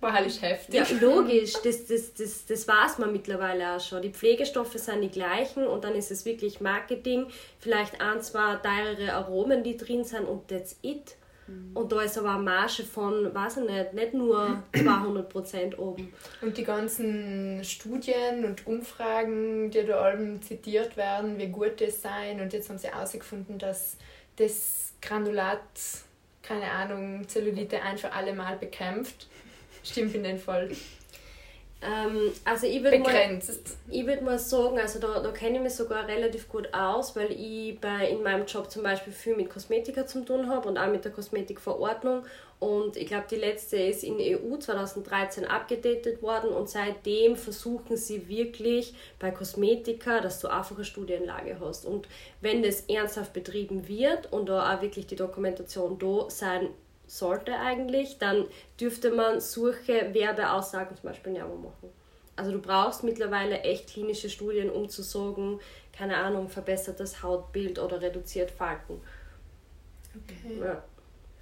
War 0.00 0.12
halt 0.12 0.42
heftig. 0.42 0.74
Ja, 0.74 0.86
logisch, 1.00 1.54
das, 1.64 1.86
das, 1.86 2.14
das, 2.14 2.46
das 2.46 2.68
weiß 2.68 2.98
man 2.98 3.12
mittlerweile 3.12 3.74
auch 3.74 3.80
schon. 3.80 4.00
Die 4.02 4.10
Pflegestoffe 4.10 4.78
sind 4.78 5.02
die 5.02 5.10
gleichen 5.10 5.66
und 5.66 5.82
dann 5.82 5.94
ist 5.94 6.10
es 6.10 6.24
wirklich 6.24 6.60
Marketing, 6.60 7.26
vielleicht 7.58 8.00
ein, 8.00 8.20
zwei 8.22 8.56
teurere 8.56 9.12
Aromen, 9.14 9.64
die 9.64 9.76
drin 9.76 10.04
sind 10.04 10.24
und 10.24 10.48
that's 10.48 10.76
it. 10.82 11.16
Und 11.72 11.92
da 11.92 12.02
ist 12.02 12.18
aber 12.18 12.34
eine 12.34 12.42
Marge 12.42 12.82
von, 12.82 13.34
weiß 13.34 13.58
ich 13.58 13.70
nicht, 13.70 13.94
nicht 13.94 14.14
nur 14.14 14.62
200% 14.74 15.78
oben. 15.78 16.12
Und 16.42 16.58
die 16.58 16.64
ganzen 16.64 17.64
Studien 17.64 18.44
und 18.44 18.66
Umfragen, 18.66 19.70
die 19.70 19.84
da 19.84 20.00
allem 20.00 20.42
zitiert 20.42 20.96
werden, 20.98 21.38
wie 21.38 21.48
gut 21.48 21.80
das 21.80 22.02
sein. 22.02 22.40
Und 22.40 22.52
jetzt 22.52 22.68
haben 22.68 22.78
sie 22.78 22.88
herausgefunden, 22.88 23.58
dass 23.58 23.96
das 24.36 24.92
Granulat, 25.00 25.62
keine 26.42 26.70
Ahnung, 26.70 27.26
Zellulite 27.28 27.80
ein 27.80 27.96
für 27.96 28.12
alle 28.12 28.34
Mal 28.34 28.56
bekämpft. 28.56 29.26
Stimmt 29.90 30.14
in 30.14 30.24
dem 30.24 30.38
Fall. 30.38 30.70
Ähm, 31.80 32.32
also 32.44 32.66
ich 32.66 32.82
würde 32.82 32.98
mal, 32.98 33.38
ich 33.88 34.06
würd 34.06 34.22
mal 34.22 34.38
sagen, 34.38 34.80
also 34.80 34.98
da, 34.98 35.20
da 35.20 35.30
kenne 35.30 35.58
ich 35.58 35.62
mich 35.62 35.74
sogar 35.74 36.08
relativ 36.08 36.48
gut 36.48 36.74
aus, 36.74 37.14
weil 37.14 37.30
ich 37.30 37.78
bei, 37.80 38.08
in 38.08 38.22
meinem 38.24 38.46
Job 38.46 38.68
zum 38.68 38.82
Beispiel 38.82 39.12
viel 39.12 39.36
mit 39.36 39.48
Kosmetika 39.48 40.04
zu 40.04 40.24
tun 40.24 40.48
habe 40.48 40.68
und 40.68 40.76
auch 40.76 40.90
mit 40.90 41.04
der 41.04 41.12
Kosmetikverordnung. 41.12 42.24
Und 42.58 42.96
ich 42.96 43.06
glaube, 43.06 43.26
die 43.30 43.36
letzte 43.36 43.76
ist 43.76 44.02
in 44.02 44.16
EU 44.18 44.56
2013 44.56 45.44
abgedatet 45.44 46.20
worden 46.20 46.50
und 46.50 46.68
seitdem 46.68 47.36
versuchen 47.36 47.96
sie 47.96 48.28
wirklich 48.28 48.94
bei 49.20 49.30
Kosmetika, 49.30 50.20
dass 50.20 50.40
du 50.40 50.48
einfach 50.48 50.74
eine 50.74 50.84
Studienlage 50.84 51.58
hast. 51.60 51.86
Und 51.86 52.08
wenn 52.40 52.64
das 52.64 52.80
ernsthaft 52.88 53.32
betrieben 53.32 53.86
wird 53.86 54.32
und 54.32 54.48
da 54.48 54.74
auch 54.74 54.82
wirklich 54.82 55.06
die 55.06 55.14
Dokumentation 55.14 55.96
da 56.00 56.28
sein 56.28 56.70
sollte 57.08 57.58
eigentlich, 57.58 58.18
dann 58.18 58.46
dürfte 58.80 59.10
man 59.10 59.40
solche 59.40 60.14
Werbeaussagen 60.14 60.96
zum 60.96 61.10
Beispiel 61.10 61.32
nicht 61.32 61.44
mehr 61.44 61.56
machen. 61.56 61.90
Also 62.36 62.52
du 62.52 62.60
brauchst 62.60 63.02
mittlerweile 63.02 63.62
echt 63.62 63.88
klinische 63.88 64.30
Studien, 64.30 64.70
um 64.70 64.88
zu 64.88 65.02
sagen, 65.02 65.58
keine 65.92 66.16
Ahnung, 66.18 66.48
verbessert 66.48 67.00
das 67.00 67.22
Hautbild 67.22 67.80
oder 67.80 68.00
reduziert 68.00 68.52
Falten. 68.52 69.00
Okay. 70.14 70.60
Ja, 70.60 70.84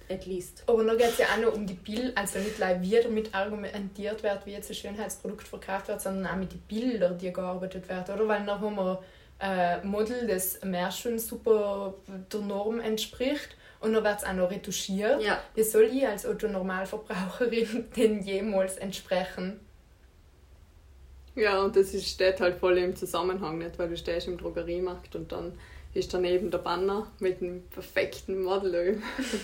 at 0.09 0.25
least. 0.25 0.63
Aber 0.65 0.81
noch 0.81 0.97
geht 0.97 1.09
es 1.09 1.17
ja 1.19 1.27
auch 1.27 1.41
noch 1.41 1.53
um 1.53 1.67
die 1.67 1.75
Bilder, 1.75 2.13
also 2.15 2.39
nicht 2.39 2.55
gleich 2.55 2.81
wie 2.81 2.99
damit 2.99 3.35
argumentiert 3.35 4.23
wird, 4.23 4.45
wie 4.47 4.53
jetzt 4.53 4.71
ein 4.71 4.75
Schönheitsprodukt 4.75 5.47
verkauft 5.47 5.87
wird, 5.87 6.01
sondern 6.01 6.25
auch 6.25 6.37
mit 6.37 6.51
den 6.51 6.61
Bildern, 6.61 7.17
die 7.17 7.31
gearbeitet 7.31 7.87
werden, 7.89 8.15
oder? 8.15 8.27
Weil 8.27 8.45
dann 8.45 8.59
haben 8.59 8.75
wir 8.75 9.03
ein 9.39 9.87
Model, 9.87 10.25
das 10.25 10.63
mehr 10.63 10.89
schon 10.89 11.19
super 11.19 11.93
der 12.07 12.39
Norm 12.39 12.79
entspricht 12.79 13.55
und 13.79 13.93
dann 13.93 14.03
wird 14.03 14.17
es 14.17 14.23
auch 14.23 14.33
noch 14.33 14.49
retuschiert. 14.49 15.21
Ja, 15.21 15.41
Wie 15.55 15.63
soll 15.63 15.83
ich 15.83 16.07
als 16.07 16.25
Otto-Normalverbraucherin 16.25 17.85
denn 17.95 18.21
jemals 18.21 18.77
entsprechen? 18.77 19.59
Ja, 21.35 21.61
und 21.61 21.75
das 21.75 21.93
ist, 21.93 22.07
steht 22.07 22.41
halt 22.41 22.57
voll 22.57 22.77
im 22.79 22.95
Zusammenhang, 22.95 23.59
nicht? 23.59 23.77
Weil 23.77 23.89
du 23.89 23.97
stehst 23.97 24.27
im 24.27 24.37
Drogeriemarkt 24.37 25.15
und 25.15 25.31
dann 25.31 25.53
ist 25.93 26.13
daneben 26.13 26.49
der 26.49 26.57
Banner 26.57 27.11
mit 27.19 27.41
dem 27.41 27.63
perfekten 27.69 28.41
Model. 28.41 29.01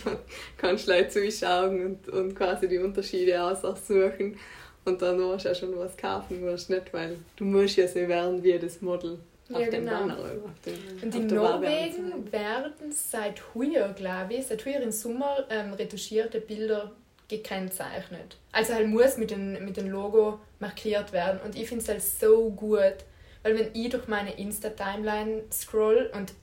kannst 0.58 0.88
du 0.88 1.08
zuschauen 1.08 1.86
und, 1.86 2.10
und 2.10 2.36
quasi 2.36 2.68
die 2.68 2.80
Unterschiede 2.80 3.42
aussuchen. 3.42 4.38
Und 4.86 5.02
dann 5.02 5.20
musst 5.20 5.46
du 5.46 5.52
auch 5.52 5.56
schon 5.56 5.78
was 5.78 5.96
kaufen, 5.96 6.42
musst 6.44 6.70
nicht, 6.70 6.92
weil 6.94 7.18
du 7.38 7.46
musst 7.46 7.78
ja 7.78 7.88
so 7.88 7.96
werden 7.96 8.44
wie 8.44 8.58
das 8.58 8.82
Model 8.82 9.20
auf 9.52 9.60
Ja, 9.60 9.70
dem 9.70 9.86
genau. 9.86 10.00
Banner. 10.00 10.18
Auf 10.18 10.60
dem, 10.66 10.74
Und 11.02 11.14
auf 11.14 11.22
in 11.22 11.28
der 11.28 11.38
Norwegen 11.38 12.32
werden 12.32 12.92
seit 12.92 13.42
heuer, 13.54 13.94
glaube 13.94 14.36
ich, 14.36 14.48
seit 14.48 14.66
heuer 14.66 14.82
im 14.82 14.92
Sommer 14.92 15.46
ähm, 15.50 15.74
retuschierte 15.74 16.40
Bilder 16.40 16.92
gekennzeichnet. 17.28 18.38
Also 18.52 18.74
halt 18.74 18.88
muss 18.88 19.18
mit 19.18 19.32
dem 19.32 19.66
mit 19.66 19.78
dem 19.78 19.90
Logo 19.90 20.40
markiert 20.60 21.12
werden. 21.14 21.40
Und 21.44 21.56
ich 21.56 21.68
finde 21.68 21.84
es 21.84 21.90
halt 21.90 22.02
so 22.04 22.50
gut, 22.52 22.96
weil 23.44 23.58
wenn 23.58 23.70
ich 23.74 23.90
durch 23.90 24.08
meine 24.08 24.38
Insta-Timeline 24.38 25.44
scroll 25.52 26.10
und 26.14 26.34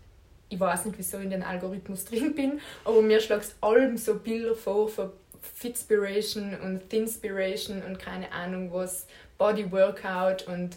ich 0.49 0.59
weiß 0.59 0.87
nicht, 0.87 0.99
wieso 0.99 1.19
ich 1.19 1.25
in 1.25 1.31
den 1.31 1.43
Algorithmus 1.43 2.05
drin 2.07 2.35
bin, 2.35 2.61
aber 2.85 3.03
mir 3.03 3.21
schlägt 3.21 3.55
allem 3.61 3.97
so 3.97 4.17
Bilder 4.17 4.55
vor 4.55 4.89
von 4.89 5.11
Fitspiration 5.55 6.55
und 6.61 6.91
Thinspiration 6.91 7.83
und 7.83 7.99
keine 7.99 8.31
Ahnung 8.33 8.73
was, 8.73 9.07
Body 9.39 9.71
Workout 9.73 10.47
und 10.49 10.77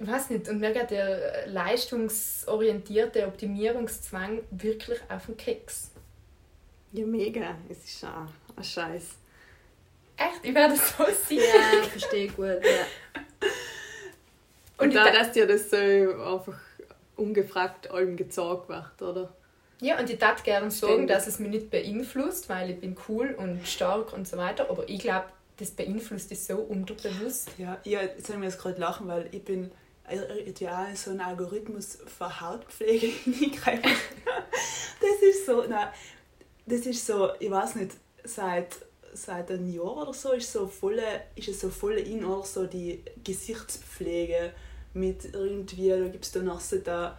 ich 0.00 0.06
weiß 0.08 0.30
nicht, 0.30 0.48
und 0.48 0.60
mir 0.60 0.72
geht 0.72 0.90
der 0.90 1.46
leistungsorientierte 1.48 3.26
Optimierungszwang 3.26 4.40
wirklich 4.50 4.98
auf 5.08 5.26
den 5.26 5.36
Keks. 5.36 5.90
Ja, 6.92 7.06
mega. 7.06 7.54
Es 7.68 7.84
ist 7.84 8.04
auch 8.04 8.26
ein 8.56 8.64
Scheiß. 8.64 9.04
Echt, 10.16 10.40
ich 10.44 10.54
werde 10.54 10.74
so 10.76 11.04
sicher. 11.28 11.42
Ja, 11.42 11.82
verstehe 11.84 12.26
ich 12.26 12.34
gut. 12.36 12.46
Ja. 12.46 12.86
Und, 14.78 14.88
Und 14.88 14.94
da, 14.94 15.06
ich 15.06 15.12
da- 15.12 15.18
dass 15.18 15.32
dir 15.32 15.46
das 15.46 15.70
so 15.70 15.76
einfach 15.76 16.58
ungefragt 17.16 17.90
allem 17.90 18.16
gezeigt 18.16 18.68
wird, 18.68 19.02
oder? 19.02 19.32
Ja, 19.82 19.98
und 19.98 20.10
ich 20.10 20.18
darf 20.18 20.42
gerne 20.42 20.70
sagen, 20.70 20.92
Ständig. 20.92 21.08
dass 21.16 21.26
es 21.26 21.38
mich 21.38 21.50
nicht 21.50 21.70
beeinflusst, 21.70 22.48
weil 22.48 22.70
ich 22.70 22.80
bin 22.80 22.96
cool 23.08 23.34
und 23.38 23.66
stark 23.66 24.12
und 24.12 24.26
so 24.28 24.36
weiter, 24.36 24.68
aber 24.70 24.88
ich 24.88 24.98
glaube, 25.00 25.26
das 25.58 25.70
beeinflusst 25.70 26.30
dich 26.30 26.42
so 26.44 26.56
unterbewusst. 26.56 27.50
Ja, 27.58 27.78
ja 27.84 28.02
jetzt 28.02 28.26
soll 28.26 28.36
ich 28.36 28.40
mir 28.40 28.46
jetzt 28.46 28.58
gerade 28.60 28.80
lachen, 28.80 29.06
weil 29.08 29.28
ich 29.32 29.42
bin 29.44 29.70
irgendwie 30.12 30.68
auch 30.68 30.88
in 30.88 30.96
so 30.96 31.10
einen 31.10 31.20
Algorithmus 31.20 31.98
für 32.06 32.40
Hautpflege 32.40 33.06
hineingreifen. 33.24 33.92
Das 35.00 35.22
ist 35.22 35.46
so, 35.46 35.64
nein, 35.66 35.88
das 36.66 36.80
ist 36.80 37.06
so, 37.06 37.30
ich 37.38 37.50
weiß 37.50 37.76
nicht, 37.76 37.92
seit, 38.24 38.76
seit 39.12 39.50
einem 39.50 39.68
Jahr 39.68 39.96
oder 39.96 40.14
so 40.14 40.32
ist, 40.32 40.52
so 40.52 40.66
volle, 40.66 41.22
ist 41.34 41.48
es 41.48 41.60
so 41.60 41.70
voll 41.70 41.94
in, 41.94 42.24
oder 42.24 42.44
so 42.44 42.66
die 42.66 43.02
Gesichtspflege 43.24 44.52
mit 44.94 45.32
irgendwie, 45.32 45.88
da 45.88 46.08
gibt 46.08 46.24
es 46.24 46.32
dann 46.32 46.46
noch 46.46 46.60
so 46.60 46.78
da, 46.78 47.18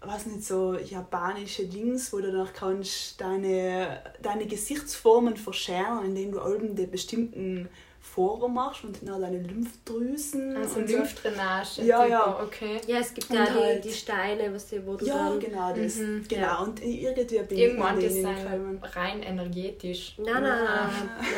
weiß 0.00 0.26
nicht, 0.26 0.44
so 0.44 0.74
japanische 0.74 1.66
Dings, 1.66 2.12
wo 2.12 2.18
du 2.18 2.32
danach 2.32 2.52
kannst 2.52 3.20
deine, 3.20 4.02
deine 4.22 4.46
Gesichtsformen 4.46 5.36
verschärfen, 5.36 6.06
indem 6.06 6.32
du 6.32 6.54
eben 6.54 6.76
die 6.76 6.86
bestimmten 6.86 7.68
Formen 8.14 8.54
machst 8.54 8.84
und 8.84 8.96
dann 9.02 9.20
deine 9.20 9.38
Lymphdrüsen 9.42 10.56
Also. 10.56 10.80
Lymphdrainage. 10.80 11.82
Ja, 11.82 12.06
ja. 12.06 12.40
Okay. 12.42 12.80
ja, 12.86 12.98
es 12.98 13.12
gibt 13.14 13.30
Und 13.30 13.36
ja 13.36 13.44
die, 13.46 13.52
halt- 13.52 13.84
die 13.84 13.92
Steine, 13.92 14.52
was 14.52 14.66
die, 14.66 14.84
wo 14.86 14.96
du 14.96 15.04
Ja, 15.06 15.28
dann... 15.28 15.38
genau 15.40 15.74
das. 15.74 15.96
Mhm, 15.96 16.24
genau. 16.28 16.40
ja. 16.42 16.58
Und 16.58 16.82
irgendwie 16.82 17.38
bin 17.42 17.58
Irgendwann 17.58 17.98
ich 17.98 18.06
ist 18.06 18.16
in 18.16 18.26
es 18.26 18.96
rein 18.96 19.22
energetisch. 19.22 20.14
Nein, 20.18 20.42
nein, 20.42 20.42
nein. 20.42 20.90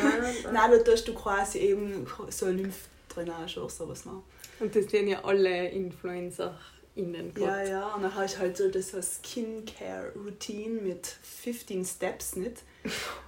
nein, 0.03 0.21
nein. 0.21 0.53
Nein, 0.53 0.71
da 0.71 0.77
tust 0.79 1.07
du 1.07 1.13
quasi 1.13 1.59
eben 1.59 2.07
so 2.29 2.45
eine 2.47 2.55
Lymphdrainage 2.57 3.59
oder 3.59 3.69
sowas 3.69 4.05
machen. 4.05 4.23
Und 4.59 4.75
das 4.75 4.85
sind 4.85 5.07
ja 5.07 5.23
alle 5.23 5.69
InfluencerInnen. 5.69 7.33
Ja, 7.37 7.63
ja. 7.63 7.87
Und 7.95 8.03
dann 8.03 8.15
habe 8.15 8.25
ich 8.25 8.37
halt 8.37 8.55
so 8.57 8.69
das 8.69 8.91
so 8.91 9.01
Skincare-Routine 9.01 10.81
mit 10.81 11.05
15 11.05 11.85
Steps 11.85 12.35
nicht. 12.35 12.63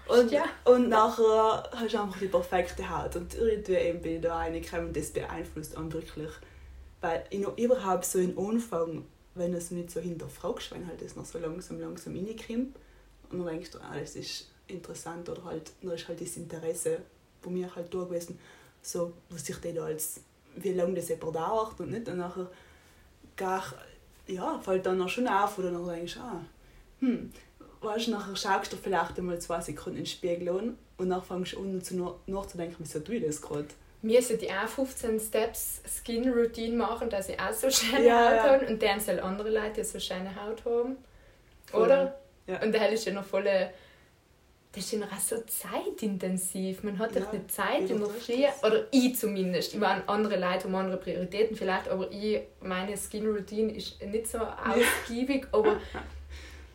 Und, 0.08 0.32
Ja. 0.32 0.46
und 0.66 0.90
nachher 0.90 1.70
hast 1.72 1.94
du 1.94 2.02
einfach 2.02 2.20
die 2.20 2.28
perfekte 2.28 2.90
Haut. 2.90 3.16
Und 3.16 3.36
irgendwie 3.36 3.76
eben 3.76 4.02
bin 4.02 4.16
ich 4.16 4.22
da 4.22 4.36
reingekommen 4.38 4.88
und 4.88 4.98
das 4.98 5.12
beeinflusst 5.12 5.78
einen 5.78 5.92
wirklich. 5.94 6.32
Weil 7.02 7.26
ich 7.30 7.40
noch 7.40 7.58
überhaupt 7.58 8.06
so 8.06 8.20
in 8.20 8.38
Anfang, 8.38 9.06
wenn 9.36 9.52
du 9.52 9.58
es 9.58 9.72
nicht 9.72 9.92
so 9.92 10.00
hinterfragst, 10.00 10.72
wenn 10.72 10.88
halt 10.88 11.02
das 11.02 11.16
noch 11.16 11.26
so 11.26 11.40
langsam, 11.40 11.80
langsam 11.80 12.16
reinkommt, 12.16 12.76
und 13.30 13.40
dann 13.40 13.48
denkst 13.48 13.72
du, 13.72 13.80
ah, 13.80 13.98
das 14.00 14.16
ist 14.16 14.52
interessant 14.68 15.28
oder 15.28 15.44
halt, 15.44 15.72
dann 15.82 15.92
ist 15.92 16.08
halt 16.08 16.22
das 16.22 16.38
Interesse 16.38 17.00
bei 17.42 17.50
mir 17.50 17.76
halt 17.76 17.94
da 17.94 18.04
gewesen, 18.04 18.40
so, 18.82 19.14
was 19.30 19.46
sich 19.46 19.58
da 19.58 19.84
als, 19.84 20.22
wie 20.56 20.74
lange 20.74 20.94
das 20.94 21.10
jemand 21.10 21.36
dauert 21.36 21.80
und 21.80 21.92
nicht. 21.92 22.08
Und 22.08 22.18
nachher 22.18 22.50
gar, 23.36 23.64
ja, 24.28 24.60
fällt 24.60 24.86
dann 24.86 25.02
auch 25.02 25.10
schon 25.10 25.28
auf, 25.28 25.58
oder 25.58 25.72
dann 25.72 25.88
denkst 25.88 26.14
du, 26.14 26.20
ah, 26.20 26.46
hm, 27.00 27.32
weißt 27.84 28.08
du, 28.08 28.12
nachher 28.12 28.36
schaust 28.36 28.72
du 28.74 28.78
vielleicht 28.78 29.18
einmal 29.18 29.40
zwei 29.40 29.60
Sekunden 29.62 29.98
in 30.00 30.04
den 30.04 30.10
Spiegel 30.10 30.50
an 30.50 30.78
und 30.98 31.10
dann 31.10 31.22
fängst 31.22 31.54
du 31.54 31.60
an 31.62 31.82
zu 31.82 31.96
nach- 31.98 32.16
nachzudenken, 32.28 32.76
wieso 32.80 33.00
tue 33.00 33.16
ich 33.16 33.26
das 33.26 33.42
gerade. 33.42 33.68
Mir 34.02 34.22
sollte 34.22 34.46
ich 34.46 34.52
auch 34.52 34.68
15 34.68 35.20
Steps 35.20 35.82
Skin 35.88 36.30
Routine 36.30 36.76
machen, 36.76 37.10
dass 37.10 37.30
ich 37.30 37.40
auch 37.40 37.54
so 37.54 37.70
schöne 37.70 38.06
Ja, 38.06 38.26
Haut 38.26 38.36
ja. 38.36 38.44
habe 38.44 38.66
und 38.68 38.82
dann 38.84 39.00
sollen 39.00 39.20
andere 39.22 39.50
Leute 39.50 39.76
die 39.82 39.84
so 39.86 40.00
schöne 40.00 40.30
Haut 40.36 40.64
haben. 40.66 40.98
Oder? 41.72 42.20
Ja. 42.46 42.62
Und 42.62 42.74
der 42.74 42.90
ist 42.90 43.06
ja 43.06 43.14
noch 43.14 43.24
voll. 43.24 43.46
Das 43.46 44.84
ist 44.86 44.92
ja 44.92 45.00
noch 45.00 45.20
so 45.20 45.38
zeitintensiv. 45.46 46.84
Man 46.84 46.98
hat 47.00 47.16
Ja, 47.16 47.22
nicht 47.32 47.52
Zeit 47.52 47.82
in 47.82 47.88
der 47.88 47.96
übertrifft 47.98 48.26
Früh. 48.26 48.42
das. 48.42 48.64
Oder 48.64 48.88
ich 48.92 49.16
zumindest. 49.18 49.74
Ich 49.74 49.80
meine, 49.80 50.08
andere 50.10 50.36
Leute 50.40 50.64
haben 50.66 50.76
andere 50.76 50.98
Prioritäten 50.98 51.56
vielleicht, 51.56 51.88
aber 51.88 52.12
ich, 52.12 52.42
meine 52.62 52.98
Skin 52.98 53.28
Routine 53.28 53.72
ist 53.74 54.02
nicht 54.04 54.28
so 54.28 54.40
ausgiebig. 54.40 55.48
Aber 55.52 55.78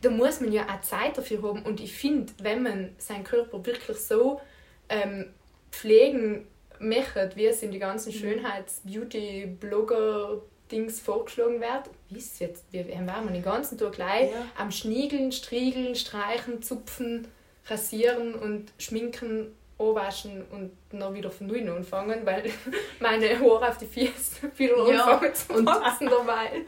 da 0.01 0.11
muss 0.11 0.41
man 0.41 0.53
ja 0.53 0.67
auch 0.69 0.81
Zeit 0.83 1.19
dafür 1.19 1.43
haben. 1.43 1.63
Und 1.65 1.81
ich 1.81 1.93
finde, 1.95 2.33
wenn 2.43 2.63
man 2.63 2.91
seinen 2.99 3.25
Körper 3.25 3.65
wirklich 3.67 3.99
so 3.99 4.41
ähm, 4.89 5.27
pflegen 5.71 6.47
möchte, 6.79 7.31
wie 7.35 7.47
es 7.47 7.63
in 7.63 7.73
die 7.73 7.79
ganzen 7.79 8.13
Schönheits-Beauty-Blogger-Dings 8.13 11.01
vorgeschlagen 11.01 11.61
wird, 11.61 11.91
wisst 12.11 12.41
jetzt, 12.41 12.65
wir 12.73 12.87
wir 12.87 13.07
werden 13.07 13.33
den 13.33 13.43
ganzen 13.43 13.79
Tag 13.79 13.93
gleich 13.93 14.31
Ja. 14.31 14.47
am 14.57 14.71
Schniegeln, 14.71 15.33
Striegeln, 15.33 15.95
Streichen, 15.95 16.63
Zupfen, 16.63 17.29
Rasieren 17.67 18.35
und 18.35 18.73
Schminken, 18.79 19.55
anwaschen 19.79 20.43
und 20.51 20.73
dann 20.91 21.15
wieder 21.15 21.31
von 21.31 21.47
null 21.47 21.69
anfangen, 21.69 22.21
weil 22.25 22.45
meine 23.01 23.29
Haare 23.39 23.69
auf 23.69 23.79
die 23.79 23.87
Füße 23.87 24.51
wieder 24.57 24.91
Ja, 24.93 25.05
anfangen 25.05 25.35
zu 25.35 25.53
und- 25.55 25.67
wachsen 25.67 26.09
dabei. 26.09 26.65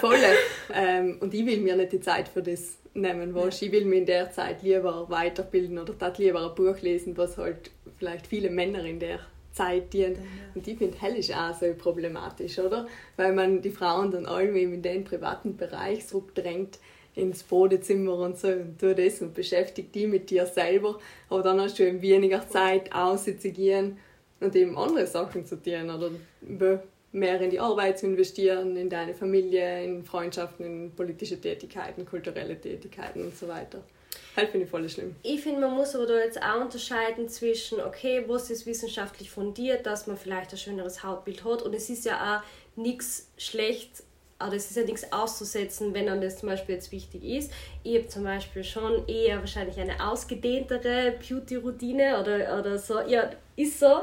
Voll. 0.00 0.16
Ähm, 0.72 1.18
und 1.20 1.34
ich 1.34 1.44
will 1.44 1.60
mir 1.60 1.76
nicht 1.76 1.92
die 1.92 2.00
Zeit 2.00 2.28
für 2.28 2.42
das 2.42 2.78
nehmen, 2.94 3.34
weißt? 3.34 3.62
ich 3.62 3.72
will 3.72 3.84
mich 3.84 4.00
in 4.00 4.06
der 4.06 4.30
Zeit 4.30 4.62
lieber 4.62 5.08
weiterbilden 5.10 5.78
oder 5.78 5.92
das 5.94 6.16
lieber 6.18 6.48
ein 6.48 6.54
Buch 6.54 6.80
lesen, 6.80 7.16
was 7.16 7.36
halt 7.36 7.70
vielleicht 7.98 8.26
viele 8.26 8.50
Männer 8.50 8.84
in 8.84 8.98
der 9.00 9.18
Zeit 9.52 9.92
dienen. 9.92 10.18
Und 10.54 10.66
ich 10.66 10.78
finde, 10.78 10.96
hell 11.00 11.16
ist 11.16 11.32
auch 11.32 11.54
so 11.54 11.72
problematisch, 11.74 12.58
oder? 12.58 12.86
Weil 13.16 13.32
man 13.32 13.62
die 13.62 13.70
Frauen 13.70 14.10
dann 14.10 14.24
irgendwie 14.24 14.62
in 14.64 14.82
den 14.82 15.04
privaten 15.04 15.56
Bereich 15.56 16.06
zurückdrängt, 16.06 16.78
ins 17.14 17.42
Badezimmer 17.42 18.14
und 18.14 18.38
so 18.38 18.48
und 18.48 18.78
tu 18.78 18.94
das 18.94 19.20
und 19.20 19.34
beschäftigt 19.34 19.94
die 19.94 20.06
mit 20.06 20.30
dir 20.30 20.46
selber. 20.46 20.98
Aber 21.30 21.42
dann 21.42 21.60
hast 21.60 21.78
du 21.78 21.86
eben 21.86 22.02
weniger 22.02 22.48
Zeit, 22.48 22.92
auszugehen 22.94 23.98
und 24.40 24.54
eben 24.56 24.76
andere 24.76 25.06
Sachen 25.06 25.46
zu 25.46 25.62
tun 25.62 25.90
oder 25.90 26.10
mehr 27.12 27.40
in 27.40 27.50
die 27.50 27.60
Arbeit 27.60 27.98
zu 27.98 28.06
investieren, 28.06 28.76
in 28.76 28.90
deine 28.90 29.14
Familie, 29.14 29.84
in 29.84 30.04
Freundschaften, 30.04 30.66
in 30.66 30.94
politische 30.94 31.40
Tätigkeiten, 31.40 32.04
kulturelle 32.04 32.60
Tätigkeiten 32.60 33.22
und 33.22 33.36
so 33.36 33.46
weiter. 33.46 33.82
Halt 34.36 34.50
finde 34.50 34.64
ich 34.64 34.70
voll 34.70 34.88
schlimm. 34.88 35.14
Ich 35.22 35.42
finde, 35.42 35.60
man 35.60 35.74
muss 35.74 35.94
aber 35.94 36.06
da 36.06 36.18
jetzt 36.18 36.42
auch 36.42 36.60
unterscheiden 36.60 37.28
zwischen, 37.28 37.80
okay, 37.80 38.24
was 38.26 38.50
ist 38.50 38.66
wissenschaftlich 38.66 39.30
fundiert, 39.30 39.86
dass 39.86 40.08
man 40.08 40.16
vielleicht 40.16 40.50
ein 40.50 40.58
schöneres 40.58 41.04
Hautbild 41.04 41.44
hat. 41.44 41.62
Und 41.62 41.72
es 41.72 41.88
ist 41.88 42.04
ja 42.04 42.42
auch 42.42 42.76
nichts 42.76 43.30
schlecht, 43.36 44.02
aber 44.44 44.56
es 44.56 44.70
ist 44.70 44.76
ja 44.76 44.84
nichts 44.84 45.10
auszusetzen, 45.10 45.94
wenn 45.94 46.08
einem 46.08 46.20
das 46.20 46.38
zum 46.38 46.50
Beispiel 46.50 46.74
jetzt 46.74 46.92
wichtig 46.92 47.24
ist. 47.24 47.50
Ich 47.82 47.96
habe 47.96 48.08
zum 48.08 48.24
Beispiel 48.24 48.62
schon 48.62 49.08
eher 49.08 49.38
wahrscheinlich 49.40 49.80
eine 49.80 50.06
ausgedehntere 50.06 51.14
Beauty-Routine 51.26 52.20
oder, 52.20 52.58
oder 52.58 52.78
so. 52.78 53.00
Ja, 53.00 53.30
ist 53.56 53.80
so. 53.80 54.02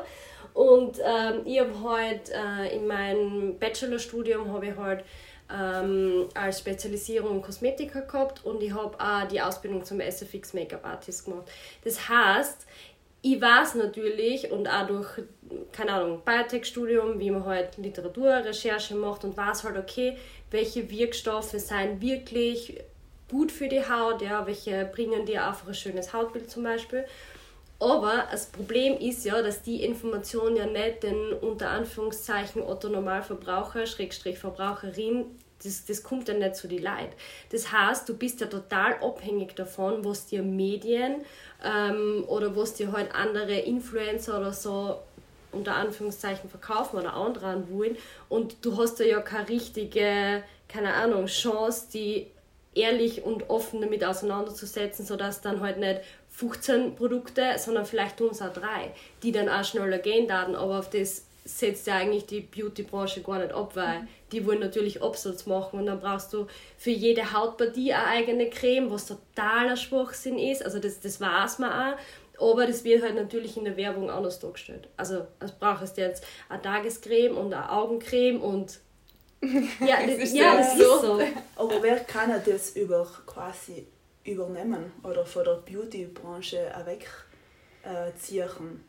Und 0.53 0.97
ähm, 0.99 1.41
ich 1.45 1.59
habe 1.59 1.71
halt 1.83 2.29
äh, 2.29 2.75
in 2.75 2.87
meinem 2.87 3.59
Bachelorstudium 3.59 4.51
habe 4.51 4.67
ich 4.67 4.75
halt 4.75 5.05
ähm, 5.53 6.27
als 6.33 6.59
Spezialisierung 6.59 7.41
Kosmetiker 7.41 8.01
gehabt 8.01 8.43
und 8.45 8.61
ich 8.63 8.73
habe 8.73 8.97
auch 8.99 9.27
die 9.27 9.41
Ausbildung 9.41 9.83
zum 9.83 9.99
SFX 9.99 10.53
Make-up 10.53 10.85
Artist 10.85 11.25
gemacht. 11.25 11.49
Das 11.83 12.09
heißt, 12.09 12.65
ich 13.21 13.39
weiß 13.39 13.75
natürlich 13.75 14.51
und 14.51 14.67
auch 14.67 14.87
durch, 14.87 15.07
keine 15.71 15.93
Ahnung, 15.93 16.21
Biotech-Studium, 16.25 17.19
wie 17.19 17.29
man 17.29 17.45
halt 17.45 17.77
Literatur, 17.77 18.29
Recherche 18.29 18.95
macht 18.95 19.23
und 19.23 19.37
weiß 19.37 19.63
halt, 19.63 19.77
okay, 19.77 20.17
welche 20.49 20.89
Wirkstoffe 20.89 21.51
sind 21.51 22.01
wirklich 22.01 22.81
gut 23.29 23.51
für 23.51 23.67
die 23.67 23.87
Haut, 23.87 24.21
ja, 24.21 24.45
welche 24.45 24.85
bringen 24.85 25.25
dir 25.25 25.47
einfach 25.47 25.67
ein 25.67 25.73
schönes 25.73 26.13
Hautbild 26.13 26.49
zum 26.49 26.63
Beispiel. 26.63 27.05
Aber 27.79 28.27
das 28.29 28.47
Problem 28.47 28.97
ist 28.99 29.25
ja, 29.25 29.41
dass 29.41 29.63
die 29.63 29.83
Information 29.83 30.55
ja 30.55 30.65
nicht 30.65 31.01
den 31.03 31.33
unter 31.33 31.69
Anführungszeichen 31.69 32.61
Otto 32.61 32.89
Normalverbraucher, 32.89 33.87
Schrägstrich 33.87 34.37
Verbraucherin, 34.37 35.25
das, 35.63 35.85
das 35.85 36.03
kommt 36.03 36.27
ja 36.27 36.33
nicht 36.33 36.55
zu 36.55 36.67
die 36.67 36.77
Leid. 36.77 37.09
Das 37.51 37.71
heißt, 37.71 38.07
du 38.07 38.15
bist 38.15 38.41
ja 38.41 38.47
total 38.47 38.95
abhängig 39.01 39.55
davon, 39.55 40.03
was 40.03 40.25
dir 40.25 40.43
Medien 40.43 41.23
ähm, 41.63 42.23
oder 42.27 42.55
was 42.55 42.73
dir 42.73 42.91
halt 42.91 43.13
andere 43.13 43.59
Influencer 43.59 44.39
oder 44.39 44.53
so 44.53 44.99
unter 45.51 45.75
Anführungszeichen 45.75 46.49
verkaufen 46.49 46.97
oder 46.97 47.13
anderen 47.13 47.69
wollen. 47.71 47.97
Und 48.29 48.65
du 48.65 48.77
hast 48.77 48.99
da 48.99 49.03
ja 49.03 49.19
keine 49.21 49.49
richtige, 49.49 50.43
keine 50.67 50.93
Ahnung, 50.93 51.25
Chance, 51.25 51.87
die 51.93 52.27
ehrlich 52.73 53.23
und 53.23 53.49
offen 53.49 53.81
damit 53.81 54.03
auseinanderzusetzen, 54.03 55.05
sodass 55.05 55.41
dann 55.41 55.59
halt 55.59 55.77
nicht 55.77 56.01
15 56.29 56.95
Produkte, 56.95 57.43
sondern 57.57 57.85
vielleicht 57.85 58.17
tun 58.17 58.29
es 58.31 58.41
auch 58.41 58.53
drei, 58.53 58.93
die 59.23 59.33
dann 59.33 59.49
auch 59.49 59.65
schneller 59.65 59.97
gehen 59.97 60.29
werden, 60.29 60.55
aber 60.55 60.79
auf 60.79 60.89
das 60.89 61.25
setzt 61.43 61.87
ja 61.87 61.95
eigentlich 61.95 62.25
die 62.25 62.41
Beauty-Branche 62.41 63.21
gar 63.21 63.39
nicht 63.39 63.51
ab, 63.51 63.75
weil 63.75 64.07
die 64.31 64.45
wollen 64.45 64.59
natürlich 64.59 65.01
Absatz 65.01 65.45
machen 65.45 65.79
und 65.79 65.87
dann 65.87 65.99
brauchst 65.99 66.33
du 66.33 66.47
für 66.77 66.91
jede 66.91 67.33
Hautpartie 67.33 67.93
eine 67.93 68.05
eigene 68.05 68.49
Creme, 68.49 68.91
was 68.91 69.07
totaler 69.07 69.75
Schwachsinn 69.75 70.37
ist, 70.37 70.63
also 70.63 70.79
das, 70.79 70.99
das 70.99 71.19
weiß 71.19 71.59
man 71.59 71.71
auch, 71.71 71.97
aber 72.51 72.67
das 72.67 72.83
wird 72.83 73.03
halt 73.03 73.15
natürlich 73.15 73.57
in 73.57 73.65
der 73.65 73.77
Werbung 73.77 74.09
anders 74.09 74.39
dargestellt. 74.39 74.87
Also, 74.97 75.27
als 75.39 75.51
brauchst 75.51 75.97
du 75.97 76.01
jetzt 76.01 76.25
eine 76.49 76.61
Tagescreme 76.61 77.37
und 77.37 77.53
eine 77.53 77.71
Augencreme 77.71 78.41
und 78.41 78.79
ja, 79.79 80.05
das, 80.05 80.17
ist 80.17 80.35
ja, 80.35 80.57
das 80.57 80.73
ist 80.73 81.01
so. 81.01 81.19
Aber 81.55 81.81
wer 81.81 81.99
kann 82.01 82.31
das 82.45 82.75
über 82.75 83.07
quasi 83.25 83.87
übernehmen 84.23 84.91
oder 85.03 85.25
von 85.25 85.43
der 85.43 85.61
Beauty-Branche 85.65 86.71
wegziehen? 86.85 88.83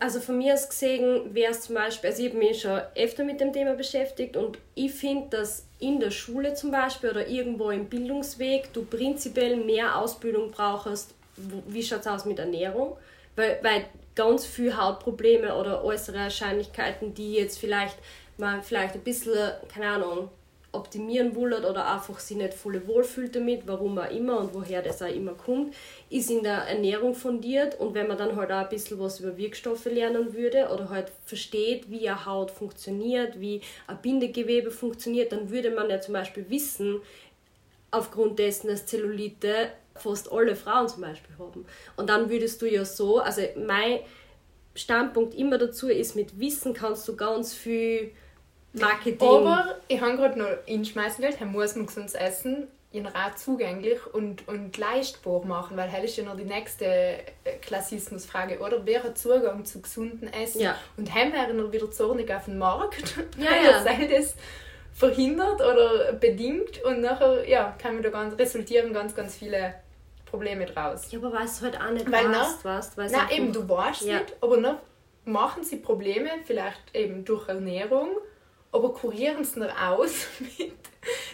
Also 0.00 0.20
von 0.20 0.38
mir 0.38 0.54
aus 0.54 0.68
gesehen 0.68 1.34
wäre 1.34 1.52
es 1.52 1.62
zum 1.62 1.76
Beispiel, 1.76 2.10
also 2.10 2.22
ich 2.22 2.30
habe 2.30 2.38
mich 2.38 2.60
schon 2.60 2.80
öfter 2.96 3.24
mit 3.24 3.40
dem 3.40 3.52
Thema 3.52 3.74
beschäftigt 3.74 4.36
und 4.36 4.58
ich 4.74 4.92
finde, 4.92 5.36
dass 5.36 5.66
in 5.78 6.00
der 6.00 6.10
Schule 6.10 6.54
zum 6.54 6.70
Beispiel 6.70 7.10
oder 7.10 7.28
irgendwo 7.28 7.70
im 7.70 7.86
Bildungsweg 7.86 8.72
du 8.72 8.84
prinzipiell 8.84 9.56
mehr 9.56 9.98
Ausbildung 9.98 10.50
brauchst, 10.50 11.14
wie 11.36 11.82
schaut 11.82 12.00
es 12.00 12.06
aus 12.06 12.24
mit 12.24 12.38
Ernährung, 12.38 12.96
weil, 13.36 13.58
weil 13.62 13.86
ganz 14.14 14.44
viele 14.44 14.76
Hautprobleme 14.76 15.54
oder 15.54 15.84
äußere 15.84 16.18
Erscheinlichkeiten, 16.18 17.14
die 17.14 17.34
jetzt 17.34 17.58
vielleicht 17.58 17.96
man 18.36 18.62
vielleicht 18.62 18.94
ein 18.94 19.02
bisschen, 19.02 19.52
keine 19.72 19.88
Ahnung, 19.88 20.28
optimieren 20.72 21.36
will 21.36 21.52
oder 21.52 21.92
einfach 21.92 22.18
sich 22.18 22.36
nicht 22.36 22.52
voll 22.52 22.84
wohlfühlt 22.86 23.36
damit, 23.36 23.66
warum 23.66 23.96
auch 23.98 24.10
immer 24.10 24.38
und 24.40 24.54
woher 24.54 24.82
das 24.82 25.02
auch 25.02 25.14
immer 25.14 25.34
kommt, 25.34 25.74
ist 26.14 26.30
in 26.30 26.44
der 26.44 26.58
Ernährung 26.58 27.12
fundiert 27.12 27.80
und 27.80 27.94
wenn 27.94 28.06
man 28.06 28.16
dann 28.16 28.36
halt 28.36 28.52
auch 28.52 28.58
ein 28.58 28.68
bisschen 28.68 29.00
was 29.00 29.18
über 29.18 29.36
Wirkstoffe 29.36 29.86
lernen 29.86 30.32
würde 30.32 30.68
oder 30.72 30.88
halt 30.88 31.10
versteht, 31.24 31.90
wie 31.90 32.08
eine 32.08 32.24
Haut 32.24 32.52
funktioniert, 32.52 33.40
wie 33.40 33.62
ein 33.88 34.00
Bindegewebe 34.00 34.70
funktioniert, 34.70 35.32
dann 35.32 35.50
würde 35.50 35.72
man 35.72 35.90
ja 35.90 36.00
zum 36.00 36.14
Beispiel 36.14 36.48
wissen, 36.48 37.00
aufgrund 37.90 38.38
dessen, 38.38 38.68
dass 38.68 38.86
Zellulite 38.86 39.70
fast 39.96 40.30
alle 40.30 40.54
Frauen 40.54 40.88
zum 40.88 41.00
Beispiel 41.00 41.36
haben. 41.36 41.66
Und 41.96 42.08
dann 42.08 42.30
würdest 42.30 42.62
du 42.62 42.66
ja 42.66 42.84
so, 42.84 43.18
also 43.18 43.42
mein 43.56 43.98
Standpunkt 44.76 45.34
immer 45.34 45.58
dazu 45.58 45.88
ist, 45.88 46.14
mit 46.14 46.38
Wissen 46.38 46.74
kannst 46.74 47.08
du 47.08 47.16
ganz 47.16 47.54
viel 47.54 48.12
Marketing. 48.72 49.28
Aber 49.28 49.80
ich 49.88 50.00
habe 50.00 50.16
gerade 50.16 50.38
noch 50.38 50.48
hinschmeißen 50.66 51.24
wollen, 51.24 51.34
er 51.40 51.46
muss 51.46 51.74
man 51.74 51.86
gesund 51.86 52.14
essen, 52.14 52.68
in 52.94 53.06
Rat 53.06 53.38
zugänglich 53.38 53.98
und, 54.12 54.46
und 54.46 54.76
leistbar 54.78 55.44
machen, 55.44 55.76
weil 55.76 55.90
das 55.90 56.04
ist 56.04 56.16
ja 56.16 56.24
noch 56.24 56.36
die 56.36 56.44
nächste 56.44 56.84
äh, 56.84 57.18
Klassismusfrage, 57.60 58.60
oder? 58.60 58.86
Wer 58.86 59.02
hat 59.02 59.18
Zugang 59.18 59.64
zu 59.64 59.82
gesunden 59.82 60.32
Essen? 60.32 60.60
Ja. 60.60 60.76
Und 60.96 61.12
haben 61.12 61.32
wir 61.32 61.52
noch 61.52 61.72
wieder 61.72 61.90
zornig 61.90 62.32
auf 62.32 62.44
den 62.44 62.56
Markt, 62.58 63.16
Ja, 63.38 63.50
ja. 63.70 63.82
sei 63.82 64.06
das 64.10 64.34
verhindert 64.94 65.60
oder 65.60 66.12
bedingt 66.12 66.82
und 66.84 67.00
nachher 67.00 67.48
ja, 67.48 67.74
kann 67.82 68.00
da 68.00 68.10
ganz, 68.10 68.38
resultieren 68.38 68.92
ganz, 68.92 69.14
ganz 69.14 69.34
viele 69.34 69.74
Probleme 70.24 70.66
draus. 70.66 71.10
Ja, 71.10 71.18
aber 71.18 71.32
weißt 71.32 71.60
du 71.60 71.64
halt 71.64 71.80
auch 71.80 71.90
nicht, 71.90 72.10
Weil, 72.10 72.28
weißt, 72.30 72.64
weißt, 72.64 72.96
weißt 72.96 73.12
Nein, 73.12 73.20
einfach- 73.22 73.36
eben, 73.36 73.52
du 73.52 73.68
weißt 73.68 74.02
Ja. 74.02 74.20
nicht, 74.20 74.36
aber 74.40 74.56
noch 74.58 74.76
machen 75.24 75.64
sie 75.64 75.76
Probleme, 75.78 76.28
vielleicht 76.44 76.94
eben 76.94 77.24
durch 77.24 77.48
Ernährung, 77.48 78.10
aber 78.74 78.92
kurieren 78.92 79.42
es 79.42 79.56
noch 79.56 79.74
aus 79.80 80.26
mit 80.58 80.72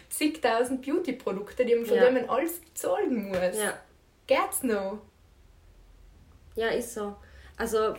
zigtausend 0.09 0.83
Beauty-Produkten, 0.83 1.66
die 1.66 1.74
man 1.74 1.87
von 1.87 1.96
Ja. 1.96 2.05
denen 2.05 2.29
alles 2.29 2.61
bezahlen 2.61 3.29
muss. 3.29 3.59
Ja. 3.59 3.79
Geht's 4.26 4.62
noch? 4.62 4.98
Ja, 6.55 6.68
ist 6.68 6.94
so. 6.94 7.16
Also 7.57 7.94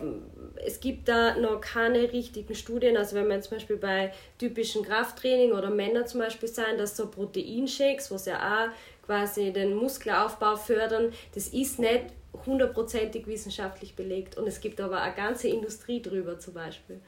es 0.64 0.80
gibt 0.80 1.08
da 1.08 1.36
noch 1.36 1.60
keine 1.60 2.12
richtigen 2.12 2.54
Studien. 2.54 2.96
Also 2.96 3.14
wenn 3.16 3.28
man 3.28 3.40
zum 3.42 3.56
Beispiel 3.56 3.76
bei 3.76 4.12
typischen 4.38 4.84
Krafttraining 4.84 5.52
oder 5.52 5.70
Männer 5.70 6.04
zum 6.04 6.20
Beispiel 6.20 6.48
sein, 6.48 6.78
dass 6.78 6.96
so 6.96 7.08
Proteinshakes, 7.08 8.10
was 8.10 8.26
ja 8.26 8.38
auch 8.66 9.06
quasi 9.06 9.52
den 9.52 9.74
Muskelaufbau 9.74 10.56
fördern, 10.56 11.12
das 11.34 11.48
ist 11.48 11.78
nicht 11.78 12.06
hundertprozentig 12.46 13.26
wissenschaftlich 13.26 13.94
belegt. 13.94 14.36
Und 14.36 14.46
es 14.48 14.60
gibt 14.60 14.80
aber 14.80 15.00
eine 15.00 15.14
ganze 15.14 15.48
Industrie 15.48 16.02
drüber 16.02 16.38
zum 16.38 16.54
Beispiel. 16.54 17.00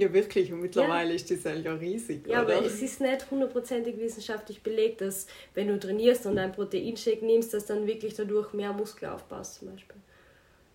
Ja, 0.00 0.12
wirklich. 0.12 0.50
Und 0.52 0.60
mittlerweile 0.60 1.12
ist 1.12 1.30
das 1.30 1.44
ja 1.44 1.72
riesig, 1.74 2.26
Ja, 2.26 2.42
oder? 2.42 2.56
aber 2.56 2.64
es 2.66 2.80
ist 2.80 3.00
nicht 3.00 3.30
hundertprozentig 3.30 3.98
wissenschaftlich 3.98 4.62
belegt, 4.62 5.02
dass 5.02 5.26
wenn 5.54 5.68
du 5.68 5.78
trainierst 5.78 6.24
und 6.24 6.38
einen 6.38 6.52
Proteinshake 6.52 7.24
nimmst, 7.24 7.52
dass 7.52 7.66
dann 7.66 7.86
wirklich 7.86 8.14
dadurch 8.14 8.52
mehr 8.54 8.72
Muskel 8.72 9.10
aufbaust 9.10 9.56
zum 9.56 9.72
Beispiel. 9.72 9.96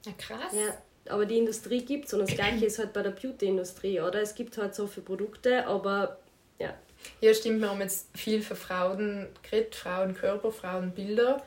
Ja, 0.05 0.11
krass. 0.17 0.53
Ja, 0.53 0.77
aber 1.11 1.25
die 1.25 1.39
Industrie 1.39 1.83
gibt 1.83 2.05
es 2.05 2.13
und 2.13 2.19
das 2.19 2.35
gleiche 2.35 2.65
ist 2.65 2.77
halt 2.77 2.93
bei 2.93 3.01
der 3.01 3.11
Beauty-Industrie, 3.11 3.99
oder? 3.99 4.21
Es 4.21 4.35
gibt 4.35 4.57
halt 4.57 4.75
so 4.75 4.85
viele 4.85 5.05
Produkte, 5.05 5.65
aber 5.65 6.19
ja. 6.59 6.75
Ja, 7.21 7.33
stimmt, 7.33 7.61
wir 7.61 7.69
haben 7.69 7.81
jetzt 7.81 8.07
viel 8.15 8.41
für 8.41 8.55
Frauen 8.55 9.27
geredet, 9.41 9.73
Frauenkörper, 9.73 10.51
Frauenbilder. 10.51 11.43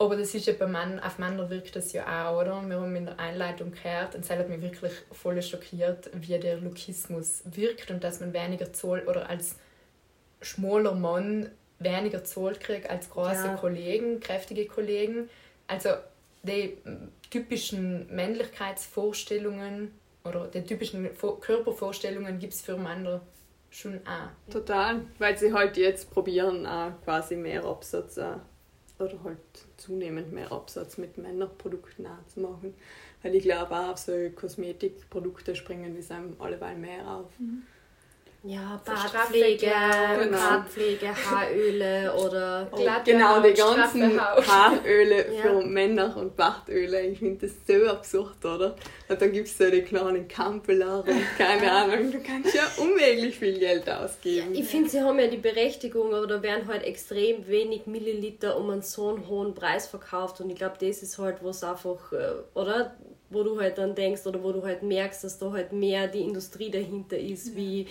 Aber 0.00 0.16
das 0.16 0.32
ist 0.32 0.46
ja 0.46 0.52
bei 0.52 0.66
Männern, 0.66 1.00
auf 1.00 1.18
Männer 1.18 1.50
wirkt 1.50 1.74
das 1.74 1.92
ja 1.92 2.30
auch, 2.30 2.40
oder? 2.40 2.62
Wir 2.68 2.80
haben 2.80 2.94
in 2.94 3.06
der 3.06 3.18
Einleitung 3.18 3.72
gehört 3.72 4.14
und 4.14 4.20
es 4.24 4.30
hat 4.30 4.48
mich 4.48 4.62
wirklich 4.62 4.92
voll 5.10 5.42
schockiert, 5.42 6.08
wie 6.14 6.38
der 6.38 6.58
Lokismus 6.58 7.42
wirkt 7.46 7.90
und 7.90 8.04
dass 8.04 8.20
man 8.20 8.32
weniger 8.32 8.72
zahlt 8.72 9.08
oder 9.08 9.28
als 9.28 9.56
schmaler 10.40 10.94
Mann 10.94 11.50
weniger 11.80 12.22
zahlt 12.22 12.60
kriegt 12.60 12.88
als 12.88 13.10
große 13.10 13.46
Ja. 13.46 13.56
Kollegen, 13.56 14.20
kräftige 14.20 14.66
Kollegen. 14.66 15.28
Also 15.66 15.90
die 16.44 16.78
typischen 17.30 18.06
Männlichkeitsvorstellungen 18.14 19.92
oder 20.24 20.46
die 20.46 20.62
typischen 20.62 21.10
Vor- 21.14 21.40
Körpervorstellungen 21.40 22.38
gibt 22.38 22.54
es 22.54 22.60
für 22.62 22.76
Männer 22.76 23.20
schon 23.70 24.00
auch. 24.06 24.52
Total, 24.52 25.00
weil 25.18 25.36
sie 25.36 25.52
halt 25.52 25.76
jetzt 25.76 26.10
probieren, 26.10 26.66
auch 26.66 26.92
quasi 27.04 27.36
mehr 27.36 27.64
Absatz 27.64 28.16
äh, 28.16 28.34
oder 28.98 29.22
halt 29.22 29.38
zunehmend 29.76 30.32
mehr 30.32 30.50
Absatz 30.52 30.98
mit 30.98 31.18
Männerprodukten 31.18 32.06
auch 32.06 32.26
zu 32.26 32.40
machen. 32.40 32.74
Weil 33.22 33.34
ich 33.34 33.42
glaube 33.42 33.74
auch 33.74 33.90
auf 33.90 33.98
solche 33.98 34.32
Kosmetikprodukte 34.32 35.54
springen 35.54 35.94
die 35.94 36.12
einem 36.12 36.36
alleweil 36.40 36.76
mehr 36.76 37.06
auf. 37.08 37.30
Ja, 38.44 38.80
Bartpflege, 38.84 39.66
Strafweg, 39.66 40.22
genau. 40.22 40.38
Bartpflege, 40.38 41.08
Haaröle 41.08 42.14
oder. 42.14 42.68
Glatte 42.76 43.10
Genau, 43.10 43.40
die 43.42 43.52
ganzen. 43.52 44.20
Haaröle 44.20 45.34
Ja. 45.34 45.42
für 45.42 45.66
Männer 45.66 46.16
und 46.16 46.36
Bartöle. 46.36 47.00
Ich 47.02 47.18
finde 47.18 47.46
das 47.46 47.56
so 47.66 47.86
absurd, 47.88 48.44
oder? 48.44 48.76
Und 49.08 49.20
dann 49.20 49.32
gibt 49.32 49.48
es 49.48 49.58
so 49.58 49.68
die 49.68 49.82
kleinen 49.82 50.28
Kampeler 50.28 51.04
und 51.04 51.20
keine 51.36 51.70
Ahnung. 51.70 52.12
Du 52.12 52.20
kannst 52.22 52.54
ja 52.54 52.62
unmöglich 52.76 53.36
viel 53.36 53.58
Geld 53.58 53.90
ausgeben. 53.90 54.54
Ich 54.54 54.66
finde, 54.66 54.88
sie 54.88 55.00
haben 55.02 55.18
ja 55.18 55.26
die 55.26 55.36
Berechtigung, 55.38 56.14
aber 56.14 56.28
da 56.28 56.40
werden 56.40 56.68
halt 56.68 56.84
extrem 56.84 57.46
wenig 57.48 57.86
Milliliter 57.86 58.56
um 58.56 58.70
einen 58.70 58.82
so 58.82 59.08
einen 59.08 59.26
hohen 59.26 59.52
Preis 59.54 59.88
verkauft. 59.88 60.40
Und 60.40 60.50
ich 60.50 60.56
glaube, 60.56 60.76
das 60.80 61.02
ist 61.02 61.18
halt 61.18 61.38
was 61.42 61.64
einfach, 61.64 62.12
äh, 62.12 62.34
oder? 62.54 62.94
Wo 63.30 63.42
du 63.42 63.60
halt 63.60 63.76
dann 63.76 63.94
denkst 63.94 64.26
oder 64.26 64.42
wo 64.42 64.52
du 64.52 64.62
halt 64.62 64.82
merkst, 64.82 65.22
dass 65.22 65.38
da 65.38 65.52
halt 65.52 65.70
mehr 65.72 66.06
die 66.06 66.22
Industrie 66.22 66.70
dahinter 66.70 67.18
ist, 67.18 67.54
wie, 67.54 67.86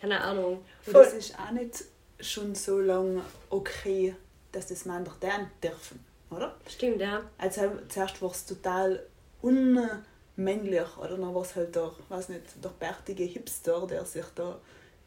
keine 0.00 0.20
Ahnung. 0.20 0.64
Und 0.86 0.92
Voll. 0.92 1.04
das 1.04 1.14
ist 1.14 1.38
auch 1.38 1.50
nicht 1.50 1.84
schon 2.20 2.54
so 2.54 2.80
lange 2.80 3.22
okay, 3.50 4.14
dass 4.52 4.66
das 4.66 4.84
Männer 4.84 5.14
dann 5.20 5.50
dürfen, 5.62 6.04
oder? 6.30 6.56
Stimmt, 6.68 7.00
ja. 7.00 7.22
Also 7.36 7.62
zuerst 7.88 8.20
war 8.22 8.30
es 8.30 8.46
total 8.46 9.04
unmännlich, 9.42 10.96
oder 10.98 11.16
dann 11.16 11.34
war 11.34 11.42
es 11.42 11.54
halt 11.54 11.74
der, 11.74 11.92
weiß 12.08 12.30
nicht, 12.30 12.42
der 12.62 12.70
bärtige 12.70 13.24
Hipster, 13.24 13.86
der 13.86 14.04
sich 14.04 14.24
da 14.34 14.58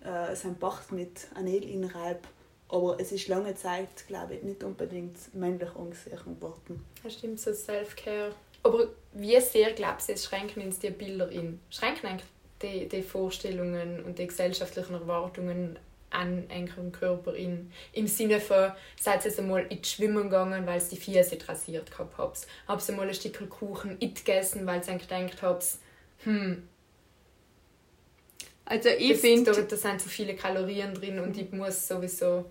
äh, 0.04 0.36
sein 0.36 0.56
Bart 0.58 0.91
mit 0.91 1.27
Anel 1.36 1.63
inreibt. 1.63 2.27
Aber 2.69 2.97
es 2.99 3.12
ist 3.12 3.27
lange 3.27 3.54
Zeit, 3.56 4.08
glaube 4.08 4.36
ich, 4.36 4.43
nicht 4.43 4.63
unbedingt 4.63 5.34
männlich 5.36 5.75
angesehen 5.75 6.41
worden. 6.41 6.86
Das 7.04 7.13
stimmt, 7.13 7.39
so 7.39 7.51
Self-Care. 7.54 8.34
Aber 8.63 8.88
wie 9.12 9.39
sehr 9.41 9.73
glaubst 9.73 10.08
du, 10.08 10.13
es 10.13 10.23
schränken 10.23 10.63
uns 10.63 10.80
die 10.80 10.91
Bilder 10.91 11.30
in? 11.30 11.60
Schränken 11.69 12.08
eigentlich 12.08 12.30
die, 12.62 12.88
die 12.88 13.02
Vorstellungen 13.02 14.04
und 14.04 14.19
die 14.19 14.28
gesellschaftlichen 14.28 14.93
Erwartungen 14.93 15.78
an 16.12 16.45
einem 16.50 16.91
Körper 16.91 17.34
in, 17.34 17.71
im 17.93 18.08
Sinne 18.08 18.39
von, 18.39 18.71
seid 19.00 19.26
ihr 19.26 19.38
einmal 19.38 19.65
in 19.69 19.84
Schwimmen 19.84 20.24
gegangen, 20.24 20.65
weil 20.65 20.82
sie 20.82 20.95
die 20.95 21.02
Füße 21.02 21.38
rasiert 21.47 21.89
gehabt 21.89 22.17
habt. 22.17 22.47
Habt 22.67 22.89
ihr 22.89 22.95
mal 22.95 23.08
ein 23.08 23.13
Stück 23.13 23.50
Kuchen 23.50 23.97
gegessen, 23.97 24.65
weil 24.65 24.82
ihr 24.86 24.97
gedacht 24.97 25.41
habt, 25.41 25.65
hm, 26.24 26.67
also 28.65 28.89
ich 28.89 29.17
finde... 29.17 29.52
Da, 29.52 29.62
da 29.62 29.76
sind 29.76 30.02
so 30.02 30.10
viele 30.10 30.36
Kalorien 30.36 30.93
drin 30.93 31.19
und 31.19 31.38
ich 31.38 31.52
muss 31.52 31.88
sowieso... 31.88 32.45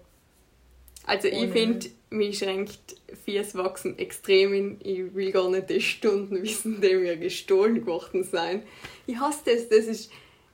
Also 1.04 1.28
ich 1.28 1.50
finde, 1.50 1.86
mich 2.10 2.38
schränkt 2.38 2.96
Füße 3.24 3.56
wachsen 3.58 3.98
extrem 3.98 4.52
in. 4.52 4.80
Ich 4.82 5.14
will 5.14 5.32
gar 5.32 5.48
nicht 5.48 5.70
die 5.70 5.80
Stunden 5.80 6.42
wissen, 6.42 6.80
die 6.80 6.94
mir 6.96 7.16
gestohlen 7.16 7.76
geworden 7.76 8.24
sind. 8.24 8.64
Ich 9.06 9.18
hasse 9.18 9.42
das. 9.46 9.68
das 9.68 9.86
ist, 9.86 10.10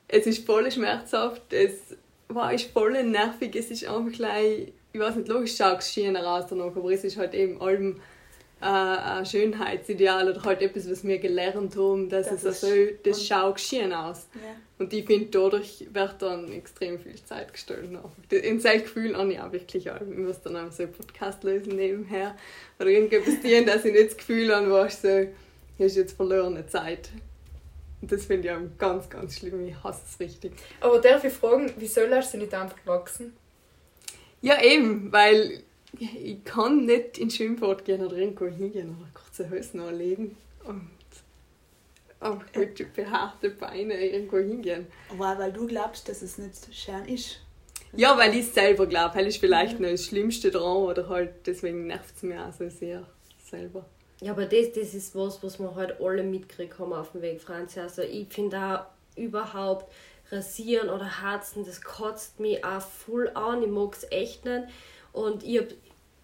es 0.09 0.27
ist 0.27 0.47
voll 0.47 0.71
schmerzhaft. 0.71 1.53
Es 1.53 1.97
war 2.29 2.53
ist 2.53 2.71
voll 2.71 3.03
nervig. 3.05 3.57
Es 3.57 3.71
ist 3.71 3.87
einfach 3.87 4.13
gleich, 4.13 4.73
ich 4.93 5.01
weiß 5.01 5.17
nicht, 5.17 5.29
logisch 5.29 5.57
schaut 5.57 5.79
es 5.79 5.93
schöner 5.93 6.27
aus 6.27 6.47
danach, 6.49 6.77
aber 6.77 6.91
es 6.91 7.05
ist 7.05 7.17
halt 7.17 7.35
eben 7.35 7.61
allem 7.61 8.01
ein 8.59 9.27
Schönheitsideal 9.27 10.31
oder 10.31 10.43
halt 10.43 10.63
etwas, 10.63 10.91
was 10.91 11.05
wir 11.05 11.19
gelernt 11.19 11.77
haben, 11.77 12.09
dass 12.09 12.29
das 12.29 12.45
es 12.45 12.65
also, 12.65 12.75
das 13.03 13.27
schaut 13.27 13.61
schön 13.61 13.93
aus. 13.93 14.29
Ja. 14.35 14.57
Und 14.79 14.93
ich 14.93 15.05
finde, 15.07 15.27
dadurch 15.27 15.87
wird 15.93 16.15
dann 16.21 16.51
extrem 16.51 16.99
viel 16.99 17.17
Zeit 17.23 17.53
gestellt. 17.53 17.91
In 18.31 18.61
seinem 18.61 18.83
Gefühl 18.83 19.17
habe 19.17 19.33
ich 19.33 19.41
auch 19.41 19.53
wirklich 19.53 19.91
auch. 19.91 20.01
Ich 20.01 20.17
muss 20.17 20.41
dann 20.41 20.57
auch 20.57 20.73
so 20.73 20.85
einen 20.85 20.93
Podcast 20.93 21.45
lösen 21.45 21.77
nebenher. 21.77 22.35
Oder 22.79 22.89
irgendetwas 22.91 23.41
tun, 23.41 23.67
dass 23.67 23.85
ich 23.85 23.93
nicht 23.93 24.11
das 24.11 24.17
Gefühl 24.17 24.55
habe, 24.55 24.71
was 24.71 25.03
so, 25.03 25.27
hier 25.77 25.87
ist 25.87 25.97
jetzt 25.97 26.17
verlorene 26.17 26.67
Zeit. 26.67 27.11
Und 28.01 28.13
das 28.13 28.25
finde 28.25 28.49
ich 28.49 28.55
auch 28.55 28.61
ganz, 28.79 29.09
ganz 29.11 29.39
schlimm. 29.39 29.67
Ich 29.67 29.83
hasse 29.83 30.03
es 30.09 30.21
richtig. 30.21 30.53
Aber 30.81 30.99
darf 30.99 31.25
ich 31.25 31.33
fragen, 31.33 31.73
wieso 31.79 32.03
lässt 32.03 32.33
du 32.35 32.39
nicht 32.39 32.55
einfach 32.55 32.79
wachsen? 32.87 33.35
Ja, 34.41 34.63
eben, 34.63 35.11
weil 35.13 35.63
ich 36.01 36.45
kann 36.45 36.87
nicht 36.87 37.19
ins 37.19 37.37
Schwimmbad 37.37 37.85
gehen 37.85 38.05
oder 38.05 38.17
irgendwo 38.17 38.47
hingehen 38.47 38.97
oder 38.99 39.09
kurze 39.15 39.51
Hosen 39.51 39.81
anlegen 39.81 40.37
und 40.65 40.91
auch 42.21 42.41
mit 42.55 42.95
behaarten 42.95 43.57
Beinen 43.59 43.99
irgendwo 43.99 44.39
hingehen. 44.39 44.87
Aber 45.11 45.39
weil 45.39 45.53
du 45.53 45.67
glaubst, 45.67 46.09
dass 46.09 46.23
es 46.23 46.39
nicht 46.39 46.75
schön 46.75 47.05
ist. 47.07 47.41
Ja, 47.95 48.17
weil 48.19 48.35
ich 48.35 48.47
es 48.47 48.55
selber 48.55 48.87
glaube. 48.87 49.15
Weil 49.15 49.27
ist 49.27 49.39
vielleicht 49.39 49.75
ja. 49.75 49.81
noch 49.81 49.91
das 49.91 50.05
Schlimmste 50.05 50.51
dran 50.51 50.77
oder 50.77 51.09
halt 51.09 51.47
deswegen 51.47 51.87
nervt 51.87 52.17
es 52.17 52.23
mir 52.23 52.47
auch 52.47 52.53
so 52.53 52.69
sehr 52.69 53.07
selber. 53.45 53.87
Ja, 54.21 54.33
aber 54.33 54.47
das, 54.47 54.73
das 54.73 54.95
ist 54.95 55.15
was, 55.15 55.43
was 55.43 55.59
wir 55.59 55.75
halt 55.75 56.01
alle 56.01 56.23
mitgekriegt 56.23 56.79
haben 56.79 56.93
auf 56.93 57.13
dem 57.13 57.23
Weg, 57.23 57.41
Franzi. 57.41 57.81
Also 57.81 58.03
ich 58.03 58.29
finde 58.29 58.59
auch 58.59 58.87
überhaupt 59.17 59.93
rasieren 60.31 60.89
oder 60.89 61.23
harzen, 61.23 61.65
das 61.65 61.83
kotzt 61.83 62.41
mich 62.41 62.65
auch 62.65 62.81
voll 62.81 63.31
an. 63.35 63.63
Ich 63.63 63.69
mag 63.69 63.95
es 63.95 64.11
echt 64.11 64.45
nicht. 64.45 64.65
Und 65.13 65.43
ich 65.43 65.59
habe 65.59 65.69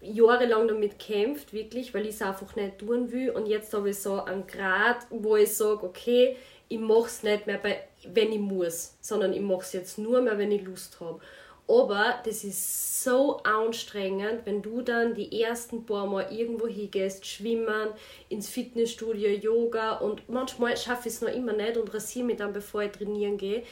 jahrelang 0.03 0.67
damit 0.67 0.99
kämpft, 0.99 1.53
wirklich, 1.53 1.93
weil 1.93 2.03
ich 2.03 2.15
es 2.15 2.21
einfach 2.21 2.55
nicht 2.55 2.79
tun 2.79 3.11
will. 3.11 3.31
Und 3.31 3.47
jetzt 3.47 3.73
habe 3.73 3.89
ich 3.89 3.99
so 3.99 4.23
einen 4.23 4.45
Grad, 4.47 4.97
wo 5.09 5.35
ich 5.35 5.53
sage, 5.53 5.83
okay, 5.83 6.35
ich 6.67 6.79
mache 6.79 7.07
es 7.07 7.23
nicht 7.23 7.47
mehr, 7.47 7.57
bei, 7.57 7.83
wenn 8.07 8.31
ich 8.31 8.39
muss, 8.39 8.97
sondern 9.01 9.33
ich 9.33 9.41
mache 9.41 9.61
es 9.61 9.73
jetzt 9.73 9.97
nur 9.97 10.21
mehr, 10.21 10.37
wenn 10.37 10.51
ich 10.51 10.63
Lust 10.63 10.99
habe. 10.99 11.19
Aber 11.67 12.15
das 12.25 12.43
ist 12.43 13.03
so 13.03 13.37
anstrengend, 13.37 14.45
wenn 14.45 14.61
du 14.61 14.81
dann 14.81 15.13
die 15.13 15.41
ersten 15.41 15.85
paar 15.85 16.07
Mal 16.07 16.27
irgendwo 16.31 16.67
hingehst, 16.67 17.25
schwimmen, 17.25 17.89
ins 18.27 18.49
Fitnessstudio, 18.49 19.29
Yoga 19.29 19.93
und 19.93 20.27
manchmal 20.29 20.75
schaffe 20.75 21.07
ich 21.07 21.15
es 21.15 21.21
noch 21.21 21.33
immer 21.33 21.53
nicht 21.53 21.77
und 21.77 21.93
rasiere 21.93 22.25
mich 22.25 22.37
dann, 22.37 22.51
bevor 22.51 22.83
ich 22.83 22.91
trainieren 22.91 23.37
gehe. 23.37 23.63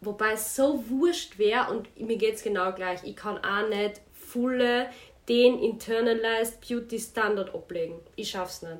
Wobei 0.00 0.32
es 0.32 0.54
so 0.54 0.84
wurscht 0.88 1.38
wäre 1.38 1.70
und 1.70 1.88
mir 2.00 2.16
geht 2.16 2.34
es 2.34 2.42
genau 2.42 2.72
gleich. 2.72 3.00
Ich 3.04 3.16
kann 3.16 3.38
auch 3.38 3.68
nicht 3.68 4.00
volle 4.12 4.88
den 5.28 5.58
Internalized 5.58 6.60
Beauty 6.66 6.98
Standard 6.98 7.54
ablegen. 7.54 7.96
Ich 8.16 8.30
schaff's 8.30 8.62
nicht. 8.62 8.78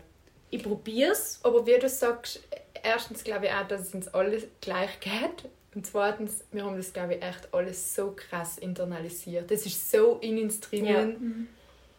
Ich 0.50 0.62
probier's. 0.62 1.40
Aber 1.42 1.66
wie 1.66 1.78
du 1.78 1.88
sagst, 1.88 2.42
erstens 2.82 3.24
glaube 3.24 3.46
ich 3.46 3.52
auch, 3.52 3.66
dass 3.66 3.82
es 3.82 3.94
uns 3.94 4.08
alle 4.08 4.42
gleich 4.60 5.00
geht. 5.00 5.50
Und 5.74 5.86
zweitens, 5.86 6.44
wir 6.52 6.64
haben 6.64 6.76
das, 6.76 6.92
glaube 6.92 7.14
ich, 7.14 7.22
echt 7.22 7.48
alles 7.52 7.94
so 7.94 8.12
krass 8.14 8.58
internalisiert. 8.58 9.50
Das 9.50 9.64
ist 9.64 9.90
so 9.90 10.18
in 10.20 10.42
uns 10.42 10.60
drinnen. 10.60 10.86
Ja. 10.86 11.04
Mhm. 11.04 11.48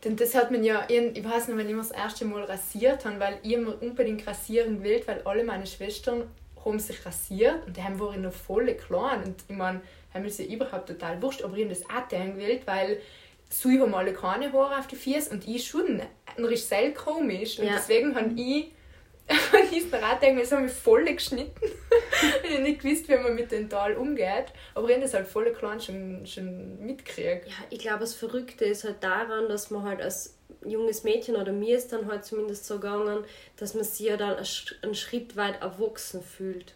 Denn 0.04 0.16
das 0.18 0.36
hat 0.36 0.52
man 0.52 0.64
ja, 0.64 0.86
ich 0.90 1.24
weiß 1.24 1.48
noch, 1.48 1.58
wenn 1.58 1.68
ich 1.68 1.74
mir 1.74 1.82
das 1.82 1.92
erste 1.92 2.26
Mal 2.26 2.44
rasiert 2.44 3.06
habe, 3.06 3.20
weil 3.20 3.40
ich 3.42 3.54
immer 3.54 3.82
unbedingt 3.82 4.28
rasieren 4.28 4.84
will, 4.84 5.02
weil 5.06 5.22
alle 5.24 5.44
meine 5.44 5.66
Schwestern 5.66 6.24
haben 6.64 6.80
sich 6.80 7.06
rasiert 7.06 7.66
und 7.66 7.78
die 7.78 7.82
haben 7.82 8.00
waren 8.00 8.22
noch 8.22 8.34
voll 8.34 8.66
klein. 8.76 9.24
Und 9.24 9.36
ich 9.48 9.56
meine, 9.56 9.82
haben 10.14 10.30
sie 10.30 10.54
überhaupt 10.54 10.88
total 10.88 11.22
wurscht, 11.22 11.42
aber 11.42 11.58
ich 11.58 11.64
habe 11.64 11.74
das 11.74 11.84
auch 11.90 12.08
gewählt, 12.08 12.62
weil 12.66 13.02
sie 13.54 13.80
haben 13.80 13.94
alle 13.94 14.14
keine 14.14 14.52
Haare 14.52 14.80
auf 14.80 14.88
die 14.88 14.96
Füße 14.96 15.30
und 15.32 15.48
ich 15.48 15.68
schon. 15.68 16.02
Und 16.38 16.44
das 16.44 16.52
ist 16.52 16.70
sehr 16.70 16.94
komisch. 16.94 17.60
Und 17.60 17.68
ja. 17.68 17.74
deswegen 17.76 18.16
habe 18.16 18.32
ich 18.36 18.72
an 19.28 19.70
diesen 19.72 19.94
Rat 19.94 20.22
haben 20.22 20.38
wir 20.38 20.70
voll 20.70 21.06
geschnitten. 21.06 21.62
ich 22.44 22.52
habe 22.52 22.64
nicht 22.64 22.82
gewusst, 22.82 23.08
wie 23.08 23.16
man 23.16 23.36
mit 23.36 23.52
dem 23.52 23.70
Tal 23.70 23.96
umgeht. 23.96 24.52
Aber 24.76 24.88
ich 24.88 24.96
habe 24.96 25.04
das 25.04 25.14
halt 25.14 25.28
voll 25.28 25.52
klein 25.54 25.80
schon, 25.80 26.26
schon 26.26 26.86
mitgekriegt. 26.86 27.48
Ja, 27.48 27.54
ich 27.70 27.80
glaube, 27.80 28.00
das 28.00 28.16
Verrückte 28.16 28.66
ist 28.66 28.84
halt 28.84 29.02
daran, 29.02 29.48
dass 29.48 29.70
man 29.72 29.84
halt 29.84 30.02
als 30.02 30.38
junges 30.66 31.04
Mädchen, 31.04 31.36
oder 31.36 31.52
mir 31.52 31.78
ist 31.78 31.94
dann 31.94 32.08
halt 32.08 32.26
zumindest 32.26 32.66
so 32.66 32.76
gegangen, 32.76 33.24
dass 33.58 33.74
man 33.74 33.84
sich 33.84 34.08
ja 34.08 34.18
dann 34.18 34.38
einen 34.82 34.96
Schritt 34.96 35.36
weit 35.36 35.62
erwachsen 35.62 36.22
fühlt. 36.22 36.74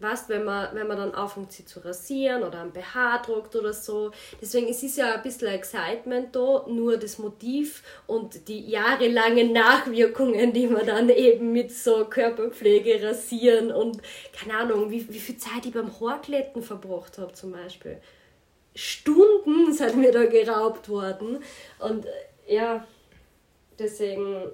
Weißt, 0.00 0.28
wenn 0.28 0.44
man, 0.44 0.74
wenn 0.74 0.86
man 0.86 0.98
dann 0.98 1.12
anfängt, 1.12 1.50
sie 1.50 1.64
zu 1.64 1.80
rasieren 1.82 2.42
oder 2.42 2.60
ein 2.60 2.72
BH 2.72 3.22
druckt 3.24 3.56
oder 3.56 3.72
so. 3.72 4.10
Deswegen 4.38 4.68
es 4.68 4.82
ist 4.82 4.98
ja 4.98 5.14
ein 5.14 5.22
bisschen 5.22 5.48
Excitement 5.48 6.36
da, 6.36 6.66
nur 6.68 6.98
das 6.98 7.18
Motiv 7.18 7.82
und 8.06 8.48
die 8.48 8.68
jahrelangen 8.68 9.52
Nachwirkungen, 9.52 10.52
die 10.52 10.66
man 10.66 10.84
dann 10.84 11.08
eben 11.08 11.52
mit 11.52 11.72
so 11.72 12.04
Körperpflege, 12.04 13.02
Rasieren 13.02 13.72
und 13.72 14.02
keine 14.38 14.58
Ahnung, 14.58 14.90
wie, 14.90 15.08
wie 15.08 15.18
viel 15.18 15.38
Zeit 15.38 15.64
ich 15.64 15.72
beim 15.72 15.90
Haarkletten 15.98 16.62
verbracht 16.62 17.16
habe 17.16 17.32
zum 17.32 17.52
Beispiel. 17.52 17.98
Stunden 18.74 19.72
sind 19.72 19.96
mir 19.96 20.12
da 20.12 20.26
geraubt 20.26 20.90
worden. 20.90 21.42
Und 21.78 22.04
äh, 22.04 22.54
ja, 22.56 22.86
deswegen, 23.78 24.50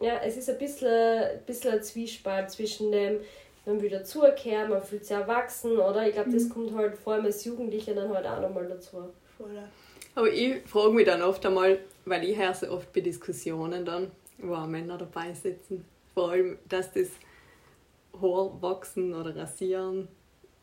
ja, 0.00 0.20
es 0.24 0.36
ist 0.36 0.50
ein 0.50 0.58
bisschen, 0.58 0.88
ein 0.88 1.42
bisschen 1.44 1.72
ein 1.72 1.82
Zwiespalt 1.82 2.50
zwischen 2.52 2.92
dem, 2.92 3.20
dann 3.64 3.82
wieder 3.82 4.04
zukehren, 4.04 4.70
man 4.70 4.82
fühlt 4.82 5.04
sich 5.04 5.16
erwachsen, 5.16 5.78
oder? 5.78 6.06
Ich 6.06 6.14
glaube, 6.14 6.30
das 6.30 6.44
mhm. 6.44 6.50
kommt 6.50 6.74
halt 6.74 6.96
vor 6.96 7.14
allem 7.14 7.26
als 7.26 7.44
Jugendliche 7.44 7.94
dann 7.94 8.12
halt 8.12 8.26
auch 8.26 8.40
nochmal 8.40 8.68
dazu. 8.68 9.10
Voll. 9.36 9.62
Aber 10.14 10.32
ich 10.32 10.62
frage 10.66 10.92
mich 10.92 11.06
dann 11.06 11.22
oft 11.22 11.44
einmal, 11.46 11.78
weil 12.04 12.24
ich 12.24 12.36
höre 12.36 12.54
so 12.54 12.70
oft 12.70 12.92
bei 12.92 13.00
Diskussionen 13.00 13.84
dann, 13.84 14.10
wo 14.38 14.54
auch 14.54 14.66
Männer 14.66 14.98
dabei 14.98 15.32
sitzen, 15.34 15.84
vor 16.14 16.30
allem, 16.30 16.58
dass 16.68 16.92
das 16.92 17.08
Haarwachsen 18.20 19.14
oder 19.14 19.36
Rasieren 19.36 20.08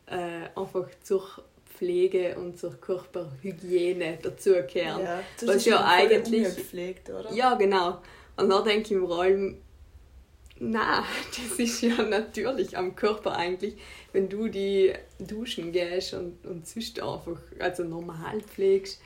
äh, 0.06 0.48
einfach 0.54 0.88
zur 1.02 1.24
Pflege 1.64 2.36
und 2.36 2.58
zur 2.58 2.74
Körperhygiene 2.74 4.18
dazugehören. 4.22 5.02
Ja, 5.02 5.20
das 5.40 5.48
was 5.48 5.64
ja 5.64 5.84
eigentlich 5.84 6.46
oder? 7.08 7.32
Ja, 7.32 7.54
genau. 7.54 7.98
Und 8.36 8.50
dann 8.50 8.64
denke 8.64 8.94
ich 8.94 9.00
vor 9.00 9.22
allem, 9.22 9.58
na, 10.60 11.04
das 11.30 11.58
ist 11.58 11.82
ja 11.82 12.02
natürlich 12.02 12.76
am 12.76 12.94
Körper 12.96 13.36
eigentlich, 13.36 13.76
wenn 14.12 14.28
du 14.28 14.48
die 14.48 14.92
duschen 15.18 15.72
gehst 15.72 16.14
und, 16.14 16.44
und 16.46 16.66
sonst 16.66 17.00
einfach 17.00 17.40
also 17.58 17.84
normal 17.84 18.40
pflegst. 18.40 19.00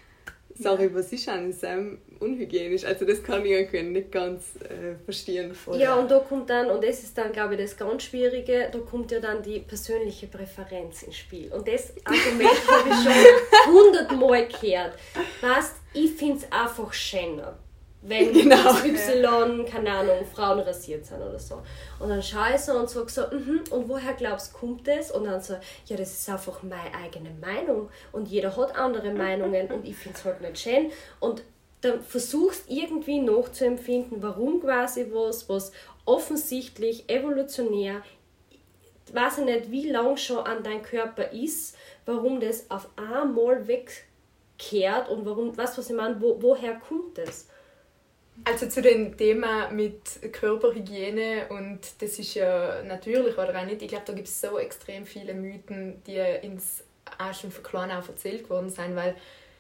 Sorry, 0.55 0.85
ja. 0.85 0.95
was 0.95 1.11
ist 1.12 1.29
an 1.31 1.51
Sam 1.51 1.99
unhygienisch? 2.21 2.85
Also 2.85 3.07
das 3.07 3.23
kann 3.23 3.45
ich 3.45 3.53
irgendwie 3.53 3.83
nicht 3.83 4.12
ganz 4.12 4.57
äh, 4.57 5.03
verstehen. 5.03 5.55
Vorher. 5.55 5.83
Ja, 5.83 5.95
und 5.95 6.11
da 6.11 6.19
kommt 6.19 6.51
dann, 6.51 6.71
und 6.71 6.85
das 6.85 7.03
ist 7.03 7.17
dann, 7.17 7.33
glaube 7.33 7.55
ich, 7.55 7.61
das 7.61 7.77
ganz 7.77 8.03
Schwierige, 8.03 8.69
da 8.71 8.79
kommt 8.81 9.11
ja 9.12 9.21
dann 9.21 9.43
die 9.43 9.61
persönliche 9.61 10.27
Präferenz 10.27 11.05
ins 11.05 11.17
Spiel. 11.17 11.51
Und 11.53 11.67
das 11.67 11.95
Argument 12.05 12.51
habe 12.69 12.88
ich 12.91 12.95
schon 12.97 13.73
hundertmal 13.75 14.47
gehört. 14.47 14.99
Weißt, 15.41 15.77
ich 15.95 16.12
finde 16.12 16.38
es 16.38 16.53
einfach 16.53 16.93
schöner 16.93 17.59
wenn 18.03 18.33
genau. 18.33 18.75
Y, 18.85 19.65
keine 19.65 19.91
Ahnung, 19.91 20.25
Frauen 20.35 20.61
rasiert 20.61 21.07
sind 21.07 21.23
oder 21.23 21.38
so. 21.38 21.62
Und 22.01 22.09
dann 22.09 22.23
schaue 22.23 22.55
ich 22.55 22.61
so 22.61 22.73
und 22.73 22.91
sage 22.91 23.09
so, 23.09 23.23
mhm, 23.31 23.62
und 23.71 23.88
woher 23.88 24.12
glaubst 24.15 24.53
du, 24.53 24.59
kommt 24.59 24.87
das? 24.88 25.11
Und 25.11 25.25
dann 25.25 25.41
so, 25.41 25.55
ja, 25.87 25.97
das 25.97 26.12
ist 26.12 26.29
einfach 26.29 26.62
meine 26.62 26.95
eigene 26.95 27.31
Meinung 27.41 27.88
und 28.11 28.29
jeder 28.29 28.57
hat 28.57 28.77
andere 28.77 29.12
Meinungen 29.12 29.71
und 29.71 29.87
ich 29.87 29.97
finde 29.97 30.19
es 30.19 30.25
halt 30.25 30.41
nicht 30.41 30.59
schön. 30.59 30.91
Und 31.21 31.43
dann 31.81 32.01
versuchst 32.01 32.65
irgendwie 32.69 33.21
nachzuempfinden, 33.21 34.23
warum 34.23 34.61
quasi 34.61 35.07
was, 35.12 35.49
was 35.49 35.73
offensichtlich 36.05 37.09
evolutionär, 37.09 38.03
weiß 39.12 39.38
ich 39.38 39.45
nicht, 39.45 39.71
wie 39.71 39.91
lang 39.91 40.17
schon 40.17 40.38
an 40.38 40.62
deinem 40.62 40.83
Körper 40.83 41.33
ist, 41.33 41.77
warum 42.07 42.41
das 42.41 42.71
auf 42.71 42.88
einmal 42.97 43.67
wegkehrt 43.67 45.09
und 45.09 45.27
warum, 45.27 45.57
was, 45.57 45.77
was 45.77 45.91
ich 45.91 45.97
meine, 45.97 46.21
wo, 46.21 46.41
woher 46.41 46.75
kommt 46.75 47.19
das? 47.19 47.49
Also 48.44 48.68
zu 48.68 48.83
dem 48.83 49.16
Thema 49.16 49.70
mit 49.70 50.33
Körperhygiene 50.33 51.46
und 51.50 51.81
das 52.00 52.18
ist 52.18 52.35
ja 52.35 52.83
natürlich 52.83 53.38
oder 53.38 53.57
auch 53.57 53.64
nicht, 53.64 53.83
ich 53.83 53.88
glaube, 53.88 54.05
da 54.07 54.12
gibt 54.12 54.28
es 54.28 54.40
so 54.40 54.59
extrem 54.59 55.07
viele 55.07 55.35
Mythen, 55.35 56.02
die 56.07 56.16
ins 56.16 56.83
auch 57.18 57.35
schon 57.35 57.52
von 57.52 57.62
klein 57.62 57.90
auf 57.90 58.09
erzählt 58.09 58.48
worden 58.50 58.70
sein, 58.70 58.96
weil 58.96 59.14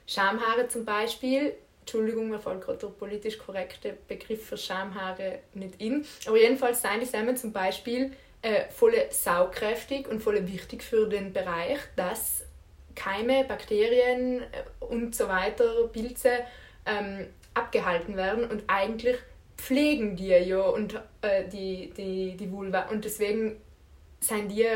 Schamhaare 0.06 0.68
zum 0.68 0.84
Beispiel, 0.84 1.54
Entschuldigung, 1.80 2.28
mir 2.28 2.40
fällt 2.40 2.62
gerade 2.62 2.78
der 2.78 2.88
politisch 2.88 3.38
korrekte 3.38 3.96
Begriff 4.08 4.46
für 4.46 4.56
Schamhaare 4.56 5.40
nicht 5.54 5.80
in, 5.80 6.04
aber 6.26 6.38
jedenfalls 6.38 6.82
seien 6.82 7.00
die 7.00 7.06
Samen 7.06 7.36
zum 7.36 7.52
Beispiel 7.52 8.12
äh, 8.42 8.68
voll 8.70 8.94
saugkräftig 9.10 10.08
und 10.08 10.20
voll 10.22 10.46
wichtig 10.48 10.82
für 10.82 11.08
den 11.08 11.32
Bereich, 11.32 11.78
dass 11.94 12.44
Keime, 12.94 13.44
Bakterien 13.44 14.42
äh, 14.42 14.84
und 14.84 15.14
so 15.14 15.28
weiter, 15.28 15.88
Pilze 15.92 16.40
ähm, 16.84 17.26
abgehalten 17.54 18.16
werden 18.16 18.50
und 18.50 18.64
eigentlich 18.66 19.16
pflegen 19.56 20.16
die 20.16 20.28
ja 20.28 20.60
und 20.60 21.00
äh, 21.22 21.48
die, 21.48 21.92
die, 21.96 22.36
die 22.36 22.50
Vulva 22.50 22.88
und 22.88 23.04
deswegen 23.04 23.56
sind 24.20 24.50
die 24.50 24.66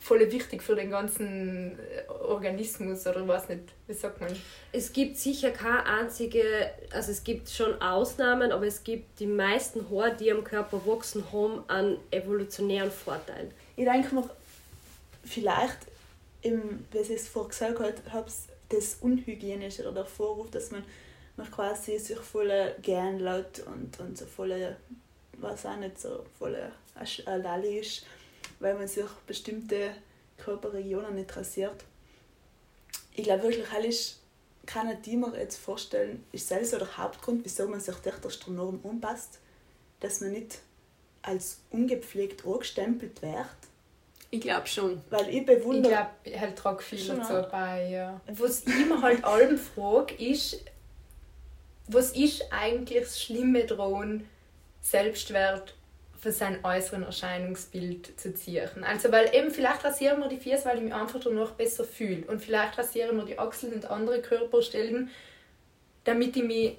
voll 0.00 0.32
wichtig 0.32 0.62
für 0.62 0.74
den 0.74 0.90
ganzen 0.90 1.78
äh, 1.78 2.10
Organismus 2.10 3.06
oder 3.06 3.28
was 3.28 3.48
nicht, 3.48 3.64
wie 3.86 3.92
sagt 3.92 4.20
man? 4.20 4.34
Es 4.72 4.92
gibt 4.92 5.18
sicher 5.18 5.50
keine 5.50 5.84
einzige, 5.84 6.42
also 6.90 7.12
es 7.12 7.22
gibt 7.22 7.50
schon 7.50 7.80
Ausnahmen, 7.82 8.50
aber 8.50 8.66
es 8.66 8.82
gibt 8.82 9.20
die 9.20 9.26
meisten 9.26 9.90
Haare, 9.90 10.16
die 10.16 10.32
am 10.32 10.42
Körper 10.42 10.80
wachsen, 10.86 11.30
haben 11.32 11.62
einen 11.68 11.98
evolutionären 12.10 12.90
Vorteil. 12.90 13.50
Ich 13.76 13.84
denke 13.84 14.14
mir, 14.14 14.28
vielleicht, 15.24 15.78
im, 16.42 16.86
wie 16.90 16.98
ich 16.98 17.10
es 17.10 17.28
vorher 17.28 17.50
gesagt 17.50 18.00
habe, 18.10 18.30
das 18.70 18.96
Unhygienische 19.02 19.82
oder 19.82 19.92
der 19.92 20.06
Vorwurf, 20.06 20.50
dass 20.50 20.70
man, 20.70 20.82
man 21.40 21.50
quasi 21.50 21.98
sich 21.98 22.18
voll 22.18 22.74
gern 22.82 23.18
lässt 23.18 23.66
und, 23.66 23.98
und 24.00 24.16
so 24.16 24.26
voll, 24.26 24.76
was 25.38 25.66
auch 25.66 25.76
nicht 25.76 25.98
so 26.00 26.24
voll 26.38 26.56
Lalli 27.26 27.78
ist 27.78 28.04
weil 28.60 28.74
man 28.74 28.86
sich 28.86 29.06
bestimmte 29.26 29.90
Körperregionen 30.38 31.14
nicht 31.14 31.36
rasiert. 31.36 31.84
Ich 33.14 33.24
glaube 33.24 33.42
wirklich, 33.44 33.66
ist, 33.84 34.20
kann 34.66 34.96
ich 35.02 35.12
mir 35.14 35.36
jetzt 35.36 35.56
vorstellen, 35.56 36.24
ist 36.30 36.48
selbst 36.48 36.72
der 36.72 36.96
Hauptgrund, 36.96 37.44
wieso 37.44 37.66
man 37.66 37.80
sich 37.80 37.96
durch 37.96 38.20
das 38.20 38.46
Norm 38.46 38.80
anpasst, 38.84 39.40
dass 39.98 40.20
man 40.20 40.32
nicht 40.32 40.58
als 41.22 41.58
ungepflegt 41.70 42.46
angestempelt 42.46 43.20
wird. 43.20 43.46
Ich 44.30 44.40
glaube 44.40 44.66
schon. 44.68 45.02
Weil 45.10 45.28
ich 45.28 45.44
bewundere... 45.44 45.92
Ich 45.92 45.98
glaube, 45.98 46.10
ich 46.24 46.40
halt 46.40 46.56
trage 46.56 46.82
viel 46.82 47.04
dazu 47.04 47.50
bei, 47.50 47.88
ja. 47.88 48.20
Was 48.28 48.60
ich 48.64 48.86
mir 48.86 49.02
halt 49.02 49.24
allem 49.24 49.58
frage, 49.58 50.14
ist, 50.14 50.60
was 51.92 52.12
ist 52.12 52.44
eigentlich 52.50 53.00
das 53.00 53.20
Schlimme 53.20 53.64
daran, 53.64 54.26
Selbstwert 54.80 55.74
für 56.20 56.32
sein 56.32 56.62
äußeren 56.64 57.02
Erscheinungsbild 57.02 58.20
zu 58.20 58.34
ziehen. 58.34 58.84
Also 58.86 59.10
weil 59.10 59.34
eben 59.34 59.50
vielleicht 59.50 59.84
rasieren 59.84 60.20
wir 60.20 60.28
die 60.28 60.36
Füße, 60.36 60.64
weil 60.64 60.78
ich 60.78 60.84
mich 60.84 60.94
einfach 60.94 61.20
danach 61.20 61.52
besser 61.52 61.84
fühle 61.84 62.24
und 62.26 62.40
vielleicht 62.42 62.78
rasieren 62.78 63.16
wir 63.16 63.24
die 63.24 63.38
Achseln 63.38 63.72
und 63.72 63.90
andere 63.90 64.20
Körperstellen, 64.20 65.10
damit 66.04 66.36
ich 66.36 66.44
mich 66.44 66.76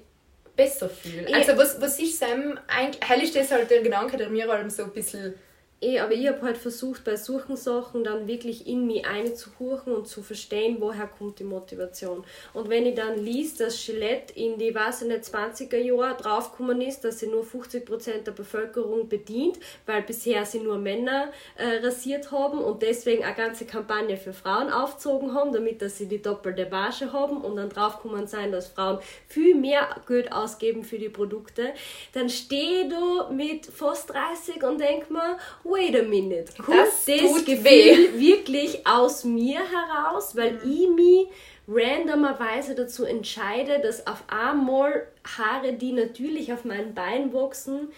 besser 0.54 0.88
fühle. 0.88 1.34
Also 1.34 1.56
was, 1.56 1.80
was 1.80 1.98
ist 1.98 2.18
Sam 2.18 2.58
eigentlich, 2.68 3.08
hell 3.08 3.22
ist 3.22 3.34
das 3.34 3.50
halt 3.50 3.70
der 3.70 3.82
Gedanke, 3.82 4.16
der 4.16 4.28
mir 4.28 4.48
allem 4.50 4.70
so 4.70 4.84
ein 4.84 4.92
bisschen 4.92 5.34
Eh, 5.82 5.98
aber 5.98 6.12
ich 6.12 6.28
habe 6.28 6.40
halt 6.42 6.56
versucht, 6.56 7.02
bei 7.02 7.16
solchen 7.16 7.56
Sachen 7.56 8.04
dann 8.04 8.28
wirklich 8.28 8.68
in 8.68 8.86
mich 8.86 9.04
einzuhorchen 9.04 9.92
und 9.92 10.06
zu 10.06 10.22
verstehen, 10.22 10.76
woher 10.78 11.08
kommt 11.08 11.40
die 11.40 11.44
Motivation. 11.44 12.22
Und 12.54 12.68
wenn 12.68 12.86
ich 12.86 12.94
dann 12.94 13.18
liest, 13.18 13.58
dass 13.58 13.84
Gillette 13.84 14.32
in 14.38 14.58
die, 14.58 14.72
weiß 14.72 15.02
ich 15.02 15.08
nicht, 15.08 15.24
20er 15.24 15.78
Jahre 15.78 16.16
draufgekommen 16.16 16.80
ist, 16.82 17.00
dass 17.00 17.18
sie 17.18 17.26
nur 17.26 17.42
50% 17.42 18.22
der 18.22 18.30
Bevölkerung 18.30 19.08
bedient, 19.08 19.58
weil 19.84 20.02
bisher 20.02 20.44
sie 20.44 20.60
nur 20.60 20.78
Männer 20.78 21.32
äh, 21.56 21.84
rasiert 21.84 22.30
haben 22.30 22.58
und 22.58 22.82
deswegen 22.82 23.24
eine 23.24 23.34
ganze 23.34 23.64
Kampagne 23.64 24.16
für 24.16 24.32
Frauen 24.32 24.70
aufgezogen 24.70 25.34
haben, 25.34 25.52
damit 25.52 25.82
dass 25.82 25.98
sie 25.98 26.06
die 26.06 26.22
doppelte 26.22 26.68
Marge 26.70 27.12
haben 27.12 27.38
und 27.38 27.56
dann 27.56 27.70
draufgekommen 27.70 28.28
sein, 28.28 28.52
dass 28.52 28.68
Frauen 28.68 29.00
viel 29.26 29.56
mehr 29.56 29.88
Geld 30.06 30.30
ausgeben 30.30 30.84
für 30.84 30.98
die 30.98 31.08
Produkte, 31.08 31.72
dann 32.12 32.28
stehe 32.28 32.88
du 32.88 33.34
mit 33.34 33.66
fast 33.66 34.10
30 34.10 34.62
und 34.62 34.78
denk 34.78 35.10
mir, 35.10 35.38
wait 35.72 35.96
a 35.98 36.02
minute, 36.02 36.52
kommt 36.62 36.76
das, 36.76 37.04
das 37.04 37.44
Gefühl 37.44 37.64
weh. 37.64 38.18
wirklich 38.18 38.86
aus 38.86 39.24
mir 39.24 39.60
heraus, 39.60 40.36
weil 40.36 40.52
mhm. 40.52 40.72
ich 40.72 40.88
mich 40.88 41.26
randomerweise 41.68 42.74
dazu 42.74 43.04
entscheide, 43.04 43.80
dass 43.80 44.06
auf 44.06 44.24
einmal 44.28 45.06
Haare, 45.24 45.74
die 45.74 45.92
natürlich 45.92 46.52
auf 46.52 46.64
meinen 46.64 46.94
Beinen 46.94 47.32
wachsen, 47.32 47.88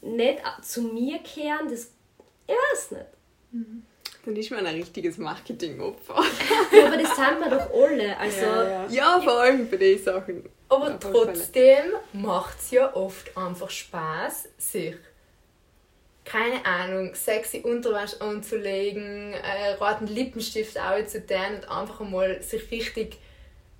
nicht 0.00 0.42
zu 0.62 0.82
mir 0.82 1.18
kehren, 1.18 1.68
das 1.68 1.90
ich 2.46 2.54
weiß 2.54 2.90
nicht. 2.92 3.06
Mhm. 3.52 3.82
Dann 4.24 4.36
ist 4.36 4.50
man 4.50 4.64
ein 4.66 4.76
richtiges 4.76 5.18
Marketingopfer. 5.18 6.22
ja, 6.72 6.86
aber 6.86 6.96
das 6.96 7.16
sind 7.16 7.40
wir 7.40 7.50
doch 7.50 7.70
alle. 7.72 8.16
Also, 8.16 8.40
ja, 8.40 8.68
ja. 8.68 8.86
ja 8.88 9.20
vor 9.20 9.40
allem 9.40 9.68
bei 9.68 9.76
den 9.76 9.98
Sachen. 9.98 10.48
Aber 10.68 10.98
trotzdem 10.98 11.92
macht 12.12 12.58
es 12.60 12.70
ja 12.70 12.94
oft 12.94 13.36
einfach 13.36 13.68
Spaß, 13.68 14.48
sich 14.58 14.94
keine 16.24 16.64
Ahnung, 16.64 17.14
sexy 17.14 17.60
Unterwäsche 17.60 18.20
anzulegen, 18.20 19.34
äh, 19.34 19.72
roten 19.80 20.06
Lippenstift 20.06 20.78
aufzutun 20.78 21.56
und 21.56 21.70
einfach 21.70 22.00
einmal 22.00 22.40
sich 22.42 22.70
richtig 22.70 23.18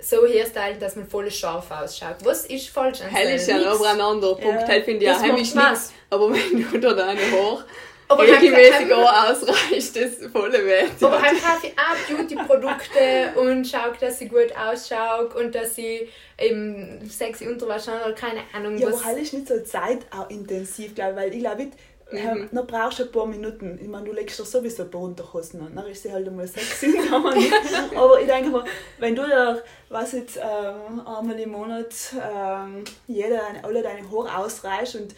so 0.00 0.26
herstylen, 0.26 0.80
dass 0.80 0.96
man 0.96 1.06
voll 1.06 1.30
scharf 1.30 1.70
ausschaut. 1.70 2.16
Was 2.24 2.46
ist 2.46 2.68
falsch 2.68 3.00
an 3.02 3.08
Hell 3.10 3.36
ist 3.36 3.48
ja 3.48 3.64
aber 3.64 3.88
ein 3.88 4.00
anderer 4.00 4.34
Punkt. 4.34 4.62
Ja. 4.62 4.66
Hell 4.66 4.82
finde 4.82 5.04
ich 5.04 5.10
ja 5.10 5.20
heimisch 5.20 5.54
nichts. 5.54 5.92
Aber 6.10 6.32
wenn 6.32 6.70
du 6.70 6.80
da 6.80 6.92
deine 6.92 7.20
Haare 7.20 7.64
aber 8.12 8.24
regelmäßig 8.24 8.92
auch 8.92 9.30
ausreicht, 9.30 9.96
das 9.96 10.30
volle 10.30 10.64
wert. 10.64 10.90
Aber 11.00 11.20
halt 11.20 11.42
kaufe 11.42 11.66
ich 11.66 11.72
auch 11.78 12.16
Beauty-Produkte 12.16 13.32
und 13.36 13.66
schaue, 13.66 13.94
dass 14.00 14.18
sie 14.18 14.28
gut 14.28 14.52
ausschaut 14.56 15.34
und 15.34 15.54
dass 15.54 15.74
sie 15.74 16.08
eben 16.38 17.00
sexy 17.08 17.46
Unterwäsche 17.48 17.92
haben 17.92 18.02
oder 18.02 18.14
keine 18.14 18.40
Ahnung. 18.52 18.76
Ja, 18.78 18.88
was. 18.88 18.96
aber 18.96 19.04
halt 19.06 19.18
ist 19.18 19.32
nicht 19.32 19.48
so 19.48 19.60
zeitintensiv, 19.62 20.94
glaube 20.94 21.12
ich, 21.12 21.16
weil 21.16 21.34
ich 21.34 21.40
glaube, 21.40 21.70
Mhm. 22.12 22.48
dann 22.52 22.66
brauchst 22.66 22.98
du 22.98 23.04
ein 23.04 23.12
paar 23.12 23.26
Minuten. 23.26 23.78
Ich 23.80 23.88
meine, 23.88 24.04
du 24.04 24.12
legst 24.12 24.38
doch 24.38 24.46
sowieso 24.46 24.84
ein 24.84 24.90
paar 24.90 25.02
Unterhosen 25.02 25.60
an. 25.62 25.74
Dann 25.74 25.86
ist 25.86 26.02
sie 26.02 26.12
halt 26.12 26.26
einmal 26.26 26.46
sexy. 26.46 26.98
Aber 27.12 28.20
ich 28.20 28.26
denke 28.26 28.50
mal, 28.50 28.64
wenn 28.98 29.14
du 29.14 29.26
da, 29.26 29.58
was 29.88 30.12
jetzt, 30.12 30.36
ähm, 30.36 31.00
einmal 31.06 31.38
im 31.38 31.50
Monat 31.50 31.94
ähm, 32.14 32.84
jeder, 33.06 33.42
alle 33.62 33.82
deine 33.82 34.10
Haare 34.10 34.38
ausreichst 34.38 34.96
und 34.96 35.14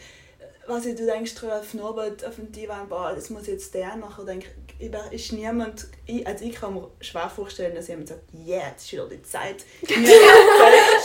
was 0.66 0.86
ich, 0.86 0.96
du 0.96 1.04
denkst 1.04 1.34
auf 1.44 1.74
Norbert, 1.74 2.24
auf 2.24 2.36
den 2.36 2.50
Divan, 2.50 2.88
boah, 2.88 3.12
das 3.14 3.30
muss 3.30 3.46
jetzt 3.46 3.74
der, 3.74 3.96
nachher 3.96 4.24
denke 4.24 4.46
ich, 4.78 4.90
ist 5.12 5.32
niemand, 5.32 5.86
ich, 6.06 6.26
also 6.26 6.44
ich 6.44 6.54
kann 6.54 6.74
mir 6.74 6.90
schwer 7.00 7.30
vorstellen, 7.30 7.74
dass 7.74 7.88
jemand 7.88 8.08
sagt, 8.08 8.22
ja, 8.32 8.56
yeah, 8.56 8.68
jetzt 8.68 8.84
ist 8.84 8.92
wieder 8.92 9.08
die 9.08 9.22
Zeit, 9.22 9.64
mir 9.82 9.96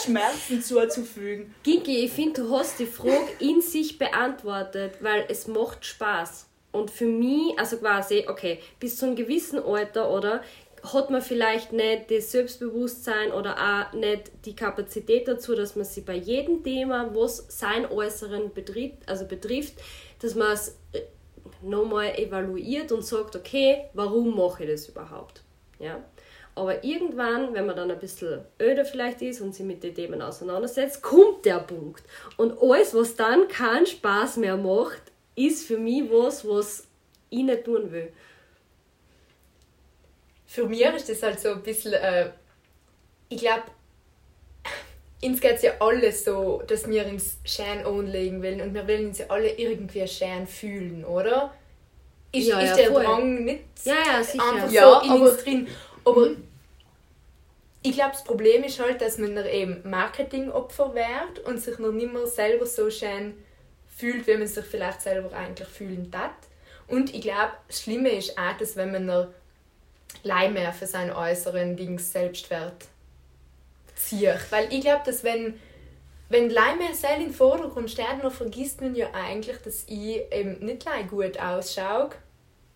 Schmerzen 0.03 0.61
zuzufügen. 0.61 1.53
Ginki, 1.63 2.05
ich 2.05 2.11
finde, 2.11 2.41
du 2.41 2.55
hast 2.55 2.79
die 2.79 2.85
Frage 2.85 3.27
in 3.39 3.61
sich 3.61 3.97
beantwortet, 3.97 4.95
weil 5.01 5.25
es 5.29 5.47
macht 5.47 5.85
Spaß. 5.85 6.47
Und 6.71 6.91
für 6.91 7.05
mich, 7.05 7.57
also 7.57 7.77
quasi, 7.77 8.25
okay, 8.27 8.59
bis 8.79 8.97
zu 8.97 9.07
einem 9.07 9.15
gewissen 9.15 9.63
Alter, 9.63 10.11
oder, 10.11 10.43
hat 10.83 11.09
man 11.09 11.21
vielleicht 11.21 11.73
nicht 11.73 12.09
das 12.09 12.31
Selbstbewusstsein 12.31 13.31
oder 13.31 13.55
auch 13.57 13.93
nicht 13.93 14.31
die 14.45 14.55
Kapazität 14.55 15.27
dazu, 15.27 15.55
dass 15.55 15.75
man 15.75 15.85
sich 15.85 16.05
bei 16.05 16.15
jedem 16.15 16.63
Thema, 16.63 17.13
was 17.13 17.45
sein 17.49 17.85
Äußeren 17.85 18.53
betrifft, 18.53 18.97
also 19.07 19.25
betrifft, 19.25 19.73
dass 20.21 20.35
man 20.35 20.51
es 20.51 20.77
äh, 20.93 21.01
nochmal 21.61 22.17
evaluiert 22.17 22.91
und 22.91 23.03
sagt, 23.03 23.35
okay, 23.35 23.89
warum 23.93 24.35
mache 24.35 24.63
ich 24.63 24.69
das 24.69 24.87
überhaupt? 24.87 25.43
Ja? 25.79 26.03
Aber 26.59 26.83
irgendwann, 26.83 27.53
wenn 27.53 27.65
man 27.65 27.75
dann 27.75 27.89
ein 27.89 27.99
bisschen 27.99 28.41
öder 28.59 28.85
vielleicht 28.85 29.21
ist 29.21 29.41
und 29.41 29.55
sich 29.55 29.65
mit 29.65 29.83
den 29.83 29.95
Themen 29.95 30.21
auseinandersetzt, 30.21 31.01
kommt 31.01 31.45
der 31.45 31.59
Punkt. 31.59 32.03
Und 32.37 32.61
alles, 32.61 32.93
was 32.93 33.15
dann 33.15 33.47
keinen 33.47 33.85
Spaß 33.85 34.37
mehr 34.37 34.57
macht, 34.57 35.01
ist 35.35 35.65
für 35.65 35.77
mich 35.77 36.03
was, 36.11 36.45
was 36.47 36.87
ich 37.29 37.43
nicht 37.43 37.63
tun 37.63 37.91
will 37.91 38.11
für 40.49 40.65
mich 40.65 40.81
ist 40.81 41.07
das 41.07 41.21
halt 41.21 41.39
so 41.39 41.49
ein 41.49 41.61
bisschen, 41.61 41.93
äh, 41.93 42.31
ich 43.29 43.37
glaube, 43.37 43.65
uns 45.23 45.39
geht 45.39 45.57
es 45.57 45.61
ja 45.61 45.73
alle 45.79 46.11
so, 46.11 46.63
dass 46.65 46.89
wir 46.89 47.05
uns 47.05 47.37
schön 47.45 47.85
anlegen 47.85 48.41
wollen 48.41 48.59
und 48.61 48.73
wir 48.73 48.87
wollen 48.87 49.09
uns 49.09 49.19
ja 49.19 49.27
alle 49.29 49.51
irgendwie 49.51 50.07
schön 50.07 50.47
fühlen, 50.47 51.05
oder? 51.05 51.53
Ist, 52.31 52.47
ja, 52.47 52.59
ist 52.61 52.69
ja, 52.71 52.75
der 52.77 52.91
voll. 52.91 53.03
Drang 53.03 53.43
nicht 53.45 53.63
ja, 53.83 53.93
ja, 53.93 54.17
einfach 54.17 54.71
ja, 54.71 55.01
so 55.01 55.05
in 55.05 55.21
uns 55.21 55.43
drin. 55.43 55.67
Aber 56.03 56.29
mhm. 56.29 56.47
Ich 57.81 57.93
glaube, 57.93 58.11
das 58.11 58.23
Problem 58.23 58.63
ist 58.63 58.79
halt, 58.79 59.01
dass 59.01 59.17
man 59.17 59.37
eben 59.45 59.89
Marketingopfer 59.89 60.93
wird 60.93 61.39
und 61.45 61.59
sich 61.59 61.79
noch 61.79 61.91
nicht 61.91 62.11
mehr 62.11 62.27
selber 62.27 62.65
so 62.65 62.89
schön 62.89 63.33
fühlt, 63.95 64.27
wie 64.27 64.37
man 64.37 64.47
sich 64.47 64.65
vielleicht 64.65 65.01
selber 65.01 65.35
eigentlich 65.35 65.67
fühlen 65.67 66.11
hat. 66.15 66.31
Und 66.87 67.13
ich 67.13 67.21
glaube, 67.21 67.53
das 67.67 67.81
Schlimme 67.83 68.09
ist 68.09 68.37
auch, 68.37 68.57
dass 68.57 68.75
wenn 68.75 68.91
man 68.91 69.05
mehr 70.53 70.73
für 70.73 70.87
seinen 70.87 71.11
äußeren 71.11 71.77
Dings 71.77 72.11
Selbstwert 72.11 72.85
zieht. 73.95 74.51
Weil 74.51 74.73
ich 74.73 74.81
glaube, 74.81 75.03
dass 75.05 75.23
wenn, 75.23 75.59
wenn 76.29 76.49
Leimer 76.49 76.93
sehr 76.93 77.17
im 77.17 77.33
Vordergrund 77.33 77.91
steht, 77.91 78.07
dann 78.21 78.31
vergisst 78.31 78.81
man 78.81 78.95
ja 78.95 79.07
eigentlich, 79.13 79.57
dass 79.57 79.83
ich 79.87 80.21
eben 80.31 80.65
nicht 80.65 80.85
gut 81.09 81.39
ausschaue, 81.39 82.09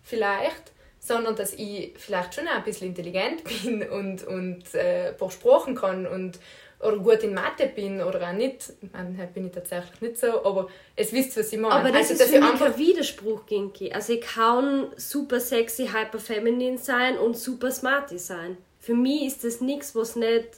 vielleicht, 0.02 0.72
sondern 1.04 1.36
dass 1.36 1.52
ich 1.52 1.92
vielleicht 1.96 2.34
schon 2.34 2.48
ein 2.48 2.64
bisschen 2.64 2.88
intelligent 2.88 3.44
bin 3.44 3.86
und, 3.88 4.26
und 4.26 4.74
äh, 4.74 5.08
ein 5.10 5.16
paar 5.18 5.30
Sprachen 5.30 5.74
kann 5.74 6.06
und 6.06 6.38
oder 6.80 6.96
gut 6.98 7.22
in 7.22 7.34
Mathe 7.34 7.66
bin 7.66 8.02
oder 8.02 8.28
auch 8.28 8.32
nicht. 8.32 8.72
Manchmal 8.92 9.26
bin 9.28 9.46
ich 9.46 9.52
tatsächlich 9.52 10.00
nicht 10.00 10.18
so, 10.18 10.44
aber 10.44 10.68
es 10.96 11.12
wisst, 11.12 11.36
was 11.36 11.52
ich 11.52 11.58
meine. 11.58 11.74
Aber 11.74 11.88
das 11.88 12.10
also, 12.10 12.12
ist 12.14 12.20
dass 12.20 12.28
für 12.28 12.36
ich 12.36 12.40
mich 12.40 12.50
einfach 12.50 12.66
kein 12.66 12.78
Widerspruch, 12.78 13.46
Ginki. 13.46 13.92
Also 13.92 14.14
ich 14.14 14.20
kann 14.22 14.88
super 14.96 15.40
sexy, 15.40 15.88
hyper 15.88 16.18
feminine 16.18 16.78
sein 16.78 17.18
und 17.18 17.36
super 17.36 17.70
smarty 17.70 18.18
sein. 18.18 18.56
Für 18.80 18.94
mich 18.94 19.26
ist 19.26 19.44
das 19.44 19.60
nichts, 19.60 19.94
was 19.94 20.16
nicht 20.16 20.48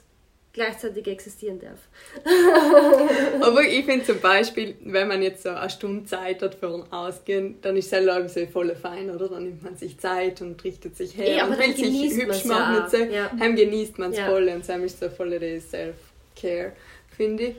gleichzeitig 0.56 1.06
existieren 1.06 1.60
darf. 1.60 1.78
Aber 3.40 3.62
ich 3.62 3.84
finde 3.84 4.04
zum 4.04 4.20
Beispiel, 4.20 4.74
wenn 4.84 5.06
man 5.06 5.22
jetzt 5.22 5.44
so 5.44 5.50
eine 5.50 5.70
Stunde 5.70 6.04
Zeit 6.06 6.42
hat 6.42 6.56
für 6.56 6.74
ein 6.74 6.92
Ausgehen, 6.92 7.56
dann 7.62 7.76
ist 7.76 7.92
es 7.92 8.34
so 8.34 8.46
voll 8.46 8.74
fein, 8.74 9.10
oder? 9.10 9.28
Dann 9.28 9.44
nimmt 9.44 9.62
man 9.62 9.76
sich 9.76 9.98
Zeit 9.98 10.40
und 10.40 10.62
richtet 10.64 10.96
sich 10.96 11.16
her 11.16 11.44
aber 11.44 11.52
und 11.52 11.58
will 11.60 11.76
sich 11.76 12.14
hübsch 12.16 12.44
machen. 12.46 12.74
ja 12.74 12.82
und 12.84 12.90
so. 12.90 12.96
ja. 12.96 13.30
Heim 13.38 13.54
genießt 13.54 13.98
man 13.98 14.10
es 14.10 14.18
Ja. 14.18 14.26
voll 14.28 14.48
und 14.48 14.68
dann 14.68 14.82
ist 14.82 14.98
so 14.98 15.08
voll 15.08 15.38
der 15.38 15.60
Self-Care, 15.60 16.72
finde 17.16 17.42
ich. 17.44 17.54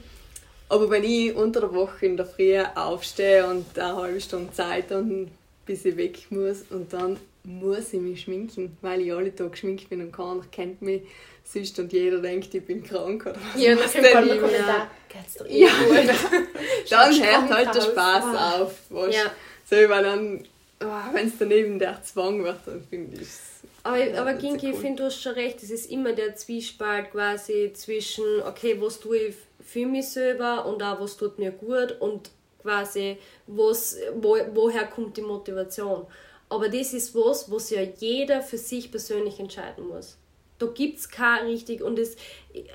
Aber 0.69 0.89
wenn 0.89 1.03
ich 1.03 1.33
unter 1.33 1.61
der 1.61 1.73
Woche 1.73 2.05
in 2.07 2.17
der 2.17 2.25
Früh 2.25 2.59
aufstehe 2.75 3.45
und 3.47 3.77
eine 3.79 3.95
halbe 3.95 4.19
Stunde 4.19 4.51
Zeit 4.51 4.91
habe, 4.91 5.27
bis 5.65 5.85
ich 5.85 5.95
weg 5.95 6.17
muss 6.29 6.63
und 6.71 6.91
dann 6.91 7.17
muss 7.47 7.93
ich 7.93 8.01
mich 8.01 8.21
schminken, 8.21 8.77
weil 8.81 9.01
ich 9.01 9.13
alle 9.13 9.33
Tage 9.33 9.51
geschminkt 9.51 9.89
bin 9.89 10.01
und 10.01 10.11
keiner 10.11 10.41
kennt 10.51 10.81
mich 10.81 11.03
sonst 11.45 11.79
und 11.79 11.93
jeder 11.93 12.19
denkt, 12.19 12.53
ich 12.53 12.65
bin 12.65 12.83
krank 12.83 13.25
oder 13.25 13.37
was 13.53 13.61
Ja, 13.61 13.75
denn 13.75 14.11
kommt 14.13 14.29
der 14.29 14.37
Kommentar, 14.39 14.91
geht's 15.07 15.33
dir 15.35 15.45
eh 15.45 15.61
Ja. 15.61 15.69
gut? 15.69 16.15
Dann 16.89 17.23
hört 17.23 17.55
halt 17.55 17.75
der 17.75 17.81
Spaß 17.81 18.25
aus. 18.25 18.61
auf. 18.61 18.73
Weißt? 18.89 19.17
Ja. 19.17 19.31
So, 19.69 19.75
weil 19.89 20.03
dann, 20.03 20.43
oh, 20.81 21.13
wenn 21.13 21.27
es 21.27 21.33
daneben 21.39 21.79
der 21.79 22.01
Zwang 22.03 22.43
wird, 22.43 22.59
dann 22.65 22.81
finde 22.89 23.15
ich 23.15 23.21
es. 23.21 23.41
Aber, 23.83 23.97
Ja, 23.97 24.21
aber 24.21 24.33
das 24.33 24.41
Ginki, 24.41 24.65
ja 24.65 24.71
ich 24.71 24.75
cool. 24.75 24.81
finde, 24.81 25.03
du 25.03 25.05
hast 25.07 25.21
schon 25.21 25.33
recht, 25.33 25.63
es 25.63 25.71
ist 25.71 25.89
immer 25.91 26.11
der 26.13 26.35
Zwiespalt 26.35 27.11
quasi 27.11 27.71
zwischen, 27.73 28.25
okay, 28.45 28.75
was 28.79 28.99
tue 28.99 29.17
ich 29.17 29.35
für 29.65 29.85
mich 29.85 30.07
selber 30.09 30.65
und 30.65 30.83
auch 30.83 30.99
was 30.99 31.15
tut 31.17 31.39
mir 31.39 31.51
gut 31.51 31.95
und 32.01 32.31
quasi, 32.61 33.17
was, 33.47 33.97
wo, 34.15 34.37
woher 34.53 34.85
kommt 34.85 35.15
die 35.17 35.21
Motivation. 35.21 36.05
Aber 36.49 36.69
das 36.69 36.93
ist 36.93 37.13
was, 37.13 37.51
was 37.51 37.69
ja 37.69 37.81
jeder 37.81 38.41
für 38.41 38.57
sich 38.57 38.89
persönlich 38.89 39.39
entscheiden 39.39 39.87
muss. 39.87 40.17
Da 40.59 40.65
gibt 40.67 40.97
es 40.97 41.09
kein 41.09 41.45
richtig 41.45 41.83
und 41.83 41.99
das, 41.99 42.15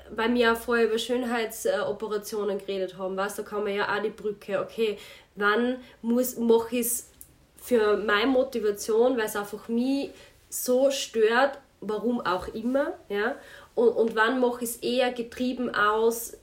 weil 0.09 0.33
wir 0.33 0.41
ja 0.41 0.55
vorher 0.55 0.85
über 0.85 0.97
Schönheitsoperationen 0.97 2.59
geredet 2.59 2.97
haben, 2.97 3.17
weißt, 3.17 3.39
da 3.39 3.43
kann 3.43 3.63
man 3.63 3.75
ja 3.75 3.93
auch 3.93 4.01
die 4.01 4.09
Brücke, 4.09 4.61
okay, 4.61 4.97
wann 5.35 5.77
mache 6.01 6.75
ich 6.77 6.81
es 6.81 7.09
für 7.57 7.97
meine 7.97 8.27
Motivation, 8.27 9.17
weil 9.17 9.25
es 9.25 9.35
einfach 9.35 9.67
mich 9.67 10.11
so 10.49 10.91
stört, 10.91 11.59
warum 11.81 12.21
auch 12.21 12.47
immer, 12.49 12.93
ja, 13.09 13.35
und, 13.75 13.89
und 13.89 14.15
wann 14.15 14.39
mache 14.39 14.63
ich 14.63 14.69
es 14.69 14.75
eher 14.77 15.11
getrieben 15.11 15.73
aus, 15.73 16.37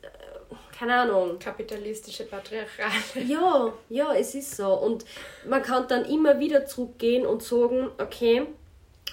keine 0.81 0.95
Ahnung, 0.95 1.39
Kapitalistische 1.39 2.25
Patriarchal. 2.25 2.91
ja, 3.29 3.71
ja, 3.91 4.15
es 4.15 4.35
ist 4.35 4.57
so. 4.57 4.73
Und 4.73 5.05
man 5.47 5.63
kann 5.63 5.87
dann 5.89 6.07
immer 6.07 6.41
wieder 6.41 6.65
zurückgehen 6.65 7.27
und 7.27 7.43
sagen, 7.43 7.91
okay, 7.99 8.47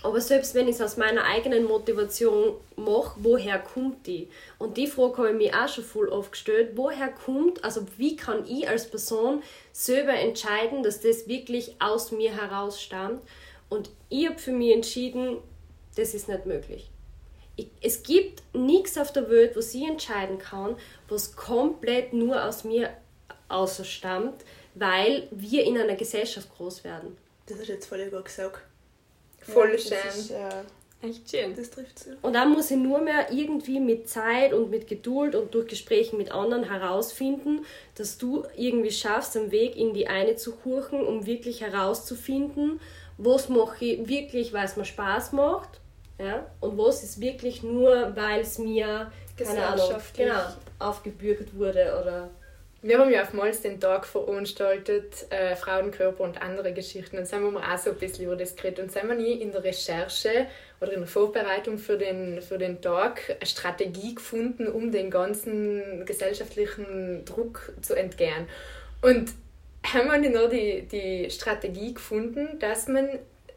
aber 0.01 0.21
selbst 0.21 0.55
wenn 0.55 0.69
ich 0.69 0.75
es 0.75 0.81
aus 0.81 0.95
meiner 0.95 1.25
eigenen 1.25 1.65
Motivation 1.65 2.53
mache, 2.77 3.17
woher 3.17 3.59
kommt 3.59 4.07
die? 4.07 4.29
Und 4.59 4.77
die 4.77 4.87
Frage 4.87 5.17
habe 5.17 5.31
ich 5.31 5.35
mir 5.35 5.61
auch 5.61 5.67
schon 5.67 5.83
voll 5.83 6.07
oft 6.07 6.31
gestellt. 6.31 6.71
Woher 6.75 7.09
kommt, 7.09 7.61
also 7.65 7.81
wie 7.97 8.15
kann 8.15 8.45
ich 8.47 8.69
als 8.69 8.89
Person 8.89 9.43
selber 9.73 10.13
entscheiden, 10.13 10.83
dass 10.83 11.01
das 11.01 11.27
wirklich 11.27 11.75
aus 11.79 12.13
mir 12.13 12.33
heraus 12.33 12.81
stammt? 12.81 13.21
Und 13.67 13.89
ich 14.07 14.29
habe 14.29 14.39
für 14.39 14.53
mich 14.53 14.73
entschieden, 14.73 15.39
das 15.97 16.13
ist 16.13 16.29
nicht 16.29 16.45
möglich. 16.45 16.89
Ich, 17.57 17.67
es 17.81 18.03
gibt 18.03 18.43
nichts 18.53 18.97
auf 18.97 19.11
der 19.11 19.29
Welt, 19.29 19.57
was 19.57 19.73
ich 19.73 19.85
entscheiden 19.85 20.37
kann, 20.37 20.77
was 21.09 21.35
komplett 21.35 22.13
nur 22.13 22.41
aus 22.45 22.63
mir 22.63 22.89
außerstammt, 23.49 24.45
weil 24.75 25.27
wir 25.31 25.65
in 25.65 25.77
einer 25.77 25.95
Gesellschaft 25.95 26.49
groß 26.55 26.85
werden. 26.85 27.17
Das 27.47 27.59
ist 27.59 27.67
jetzt 27.67 27.87
voll 27.87 28.09
gut 28.09 28.25
gesagt. 28.25 28.61
Voll 29.41 29.73
das 29.73 29.83
schön. 29.83 29.97
Ist, 30.07 30.31
äh, 30.31 30.63
Echt 31.01 31.29
schön. 31.29 31.55
das 31.55 31.69
trifft 31.69 31.99
zu. 31.99 32.17
Und 32.21 32.33
dann 32.33 32.51
muss 32.51 32.71
ich 32.71 32.77
nur 32.77 32.99
mehr 32.99 33.31
irgendwie 33.31 33.79
mit 33.79 34.09
Zeit 34.09 34.53
und 34.53 34.69
mit 34.69 34.87
Geduld 34.87 35.35
und 35.35 35.53
durch 35.53 35.67
Gespräche 35.67 36.15
mit 36.15 36.31
anderen 36.31 36.63
herausfinden, 36.63 37.65
dass 37.95 38.17
du 38.17 38.45
irgendwie 38.55 38.91
schaffst, 38.91 39.37
einen 39.37 39.51
Weg 39.51 39.75
in 39.75 39.93
die 39.93 40.07
eine 40.07 40.35
zu 40.35 40.55
kurchen, 40.55 41.05
um 41.05 41.25
wirklich 41.25 41.61
herauszufinden, 41.61 42.79
was 43.17 43.47
mache 43.49 43.85
ich 43.85 44.07
wirklich, 44.07 44.53
weil 44.53 44.65
es 44.65 44.75
mir 44.75 44.85
Spaß 44.85 45.33
macht, 45.33 45.79
ja, 46.19 46.45
und 46.59 46.77
was 46.77 47.03
ist 47.03 47.21
wirklich 47.21 47.61
nur, 47.63 48.15
weil 48.15 48.41
es 48.41 48.57
mir 48.57 49.11
keine 49.37 49.63
Ahnung, 49.63 49.75
Gesellschaftlich. 49.75 50.27
genau, 50.27 50.41
aufgebürgt 50.79 51.55
wurde 51.57 51.95
oder 52.01 52.29
Wir 52.81 52.97
haben 52.97 53.11
ja 53.11 53.21
auf 53.21 53.33
Malz 53.33 53.61
den 53.61 53.79
Tag 53.79 54.05
veranstaltet, 54.05 55.27
äh, 55.29 55.55
Frauenkörper 55.55 56.23
und 56.23 56.41
andere 56.41 56.73
Geschichten. 56.73 57.17
Und 57.17 57.27
sind 57.27 57.41
wir 57.41 57.59
auch 57.59 57.77
so 57.77 57.91
ein 57.91 57.97
bisschen 57.97 58.25
über 58.25 58.35
das 58.35 58.55
geredet. 58.55 58.79
Und 58.79 58.91
sind 58.91 59.07
wir 59.07 59.15
nie 59.15 59.33
in 59.33 59.51
der 59.51 59.63
Recherche 59.63 60.47
oder 60.81 60.93
in 60.93 61.01
der 61.01 61.07
Vorbereitung 61.07 61.77
für 61.77 61.97
den, 61.97 62.41
für 62.41 62.57
den 62.57 62.81
Tag 62.81 63.35
eine 63.39 63.45
Strategie 63.45 64.15
gefunden, 64.15 64.67
um 64.67 64.91
den 64.91 65.11
ganzen 65.11 66.05
gesellschaftlichen 66.05 67.25
Druck 67.25 67.73
zu 67.81 67.95
entgehen. 67.95 68.47
Und 69.01 69.33
haben 69.83 70.21
wir 70.21 70.29
nur 70.29 70.49
die, 70.49 70.87
die 70.87 71.29
Strategie 71.29 71.93
gefunden, 71.93 72.59
dass 72.59 72.87
man 72.87 73.07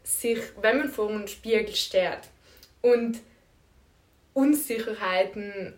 sich, 0.03 0.39
wenn 0.61 0.77
man 0.79 0.89
vor 0.89 1.09
einem 1.09 1.27
Spiegel 1.27 1.75
steht 1.75 2.29
und 2.81 3.19
Unsicherheiten 4.33 5.73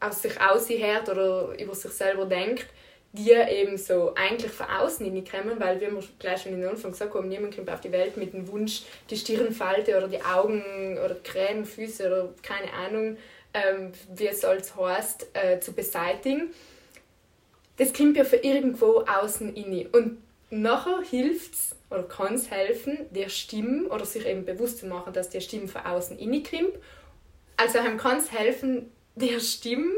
aus 0.00 0.22
sich 0.22 0.40
aushört 0.40 1.08
oder 1.08 1.58
über 1.58 1.74
sich 1.74 1.92
selber 1.92 2.26
denkt, 2.26 2.66
die 3.12 3.30
eben 3.30 3.78
so 3.78 4.12
eigentlich 4.14 4.50
von 4.50 4.66
außen 4.66 5.06
hineinkommen, 5.06 5.60
weil 5.60 5.80
wie 5.80 5.86
wir 5.86 6.02
gleich 6.18 6.42
schon 6.42 6.52
in 6.52 6.60
den 6.60 6.70
Anfang 6.70 6.90
gesagt 6.90 7.14
haben, 7.14 7.28
niemand 7.28 7.54
kommt 7.54 7.70
auf 7.70 7.80
die 7.80 7.92
Welt 7.92 8.16
mit 8.16 8.32
dem 8.32 8.48
Wunsch, 8.48 8.82
die 9.08 9.16
Stirnfalte 9.16 9.96
oder 9.96 10.08
die 10.08 10.20
Augen 10.22 10.98
oder 10.98 11.14
die 11.14 11.22
Krähen, 11.22 11.64
Füße 11.64 12.06
oder 12.06 12.34
keine 12.42 12.72
Ahnung, 12.72 13.16
ähm, 13.54 13.92
wie 14.16 14.26
es 14.26 14.44
als 14.44 14.74
heißt, 14.74 15.28
äh, 15.32 15.60
zu 15.60 15.72
beseitigen. 15.72 16.52
Das 17.76 17.92
kommt 17.92 18.16
ja 18.16 18.24
von 18.24 18.40
irgendwo 18.42 19.04
außen 19.06 19.54
inne. 19.54 19.88
Und 19.92 20.18
nachher 20.50 21.00
hilft 21.08 21.54
es 21.54 21.76
oder 21.90 22.02
kann 22.04 22.34
es 22.34 22.50
helfen, 22.50 23.06
der 23.10 23.28
Stimme 23.28 23.88
oder 23.88 24.04
sich 24.04 24.26
eben 24.26 24.44
bewusst 24.44 24.78
zu 24.78 24.86
machen, 24.86 25.12
dass 25.12 25.30
die 25.30 25.40
Stimme 25.40 25.68
von 25.68 25.82
außen 25.82 26.18
inne 26.18 26.42
kommt. 26.42 26.74
Also 27.56 27.78
kann 27.96 28.18
es 28.18 28.32
helfen, 28.32 28.90
der 29.14 29.38
Stimme 29.40 29.92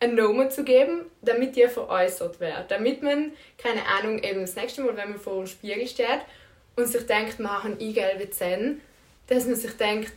einen 0.00 0.14
Namen 0.14 0.50
zu 0.50 0.64
geben, 0.64 1.06
damit 1.22 1.56
die 1.56 1.68
veräußert 1.68 2.40
wird. 2.40 2.70
Damit 2.70 3.02
man, 3.02 3.32
keine 3.58 3.84
Ahnung, 3.86 4.22
eben 4.22 4.40
das 4.40 4.56
nächste 4.56 4.82
Mal, 4.82 4.96
wenn 4.96 5.10
man 5.10 5.18
vor 5.18 5.36
dem 5.36 5.46
Spiegel 5.46 5.86
steht 5.86 6.20
und 6.76 6.86
sich 6.86 7.06
denkt, 7.06 7.38
machen 7.38 7.76
ich 7.78 7.94
gelbe 7.94 8.30
Zähne, 8.30 8.78
dass 9.26 9.46
man 9.46 9.56
sich 9.56 9.76
denkt, 9.76 10.12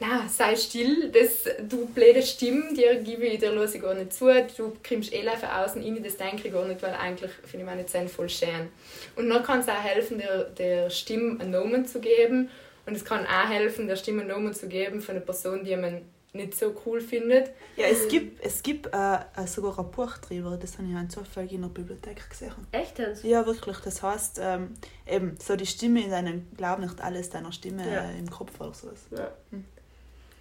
na, 0.00 0.28
sei 0.28 0.56
still, 0.56 1.10
das, 1.10 1.44
du 1.68 1.86
blöde 1.86 2.22
Stimme, 2.22 2.74
dir 2.74 2.96
gebe 2.96 3.26
ich, 3.26 3.38
dir 3.38 3.54
ich 3.62 3.80
gar 3.80 3.94
nicht 3.94 4.12
zu, 4.12 4.26
du 4.56 4.72
kriegst 4.82 5.12
eh 5.12 5.22
von 5.22 5.48
außen 5.48 5.82
rein, 5.82 6.02
das 6.02 6.16
denke 6.16 6.48
ich 6.48 6.52
gar 6.52 6.66
nicht, 6.66 6.82
weil 6.82 6.94
eigentlich 6.94 7.30
finde 7.30 7.58
ich 7.58 7.64
meine 7.64 7.86
Zähne 7.86 8.08
voll 8.08 8.28
schön. 8.28 8.68
Und 9.16 9.30
dann 9.30 9.42
kann 9.44 9.60
es 9.60 9.68
auch 9.68 9.82
helfen, 9.82 10.18
der, 10.18 10.44
der 10.44 10.90
Stimme 10.90 11.40
einen 11.40 11.52
Namen 11.52 11.86
zu 11.86 12.00
geben 12.00 12.50
und 12.86 12.96
es 12.96 13.04
kann 13.04 13.24
auch 13.24 13.48
helfen, 13.48 13.86
der 13.86 13.96
Stimme 13.96 14.22
einen 14.22 14.30
Namen 14.30 14.52
zu 14.52 14.68
geben 14.68 15.00
von 15.00 15.14
einer 15.14 15.24
Person, 15.24 15.64
die 15.64 15.76
man 15.76 16.02
nicht 16.32 16.56
so 16.56 16.74
cool 16.84 17.00
findet. 17.00 17.52
Ja, 17.76 17.86
es 17.86 18.08
gibt, 18.08 18.44
es 18.44 18.60
gibt 18.62 18.86
äh, 18.92 19.14
äh, 19.36 19.46
sogar 19.46 19.78
ein 19.78 19.90
Buch 19.92 20.18
drüber, 20.18 20.56
das 20.60 20.76
habe 20.76 20.88
ich 20.88 20.96
einen 20.96 21.08
Zufall 21.08 21.46
in 21.50 21.62
der 21.62 21.68
Bibliothek 21.68 22.28
gesehen. 22.28 22.52
echt 22.72 22.98
jetzt? 22.98 23.22
Ja, 23.22 23.46
wirklich. 23.46 23.78
Das 23.78 24.02
heißt, 24.02 24.40
ähm, 24.42 24.74
eben, 25.06 25.36
so 25.40 25.54
die 25.54 25.66
Stimme 25.66 26.02
in 26.02 26.10
deinem, 26.10 26.48
glaub 26.56 26.80
nicht 26.80 27.00
alles 27.00 27.30
deiner 27.30 27.52
Stimme 27.52 27.88
Ja. 27.88 28.10
äh, 28.10 28.18
im 28.18 28.28
Kopf 28.28 28.60
oder 28.60 28.74
sowas. 28.74 29.06
Ja. 29.12 29.32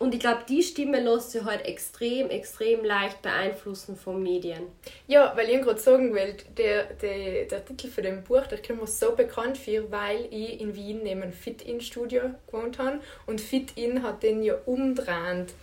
Und 0.04 0.14
ich 0.14 0.20
glaube, 0.20 0.41
die 0.49 0.62
Stimme 0.62 0.99
lässt 0.99 1.32
sich 1.32 1.45
halt 1.45 1.64
extrem, 1.66 2.30
extrem 2.30 2.84
leicht 2.84 3.22
beeinflussen 3.22 3.95
von 3.95 4.22
Medien. 4.22 4.64
Ja, 5.08 5.32
weil 5.38 5.49
ich 5.49 5.62
gerade 5.62 5.80
sagen 5.80 6.14
will, 6.14 6.36
der, 6.58 6.84
der, 6.95 7.45
der 7.45 7.64
Titel 7.64 7.88
von 7.88 8.04
dem 8.04 8.22
Buch, 8.22 8.45
der 8.47 8.62
kommt 8.62 8.82
mir 8.82 8.88
so 8.88 9.16
bekannt 9.16 9.58
vor, 9.58 9.89
weil 9.91 10.28
ich 10.30 10.60
in 10.60 10.76
Wien 10.76 11.04
neben 11.04 11.32
Fit-In-Studio 11.32 12.32
gewohnt 12.45 12.80
habe 12.80 12.99
und 13.28 13.39
Fit-In 13.39 14.04
hat 14.04 14.24
den 14.24 14.43
ja 14.43 14.56
umdrehend. 14.66 15.54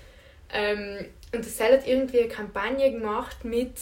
Ähm, 0.54 1.04
und 1.34 1.44
das 1.44 1.60
hat 1.60 1.86
irgendwie 1.86 2.20
eine 2.20 2.28
Kampagne 2.28 2.92
gemacht 2.92 3.44
mit 3.44 3.74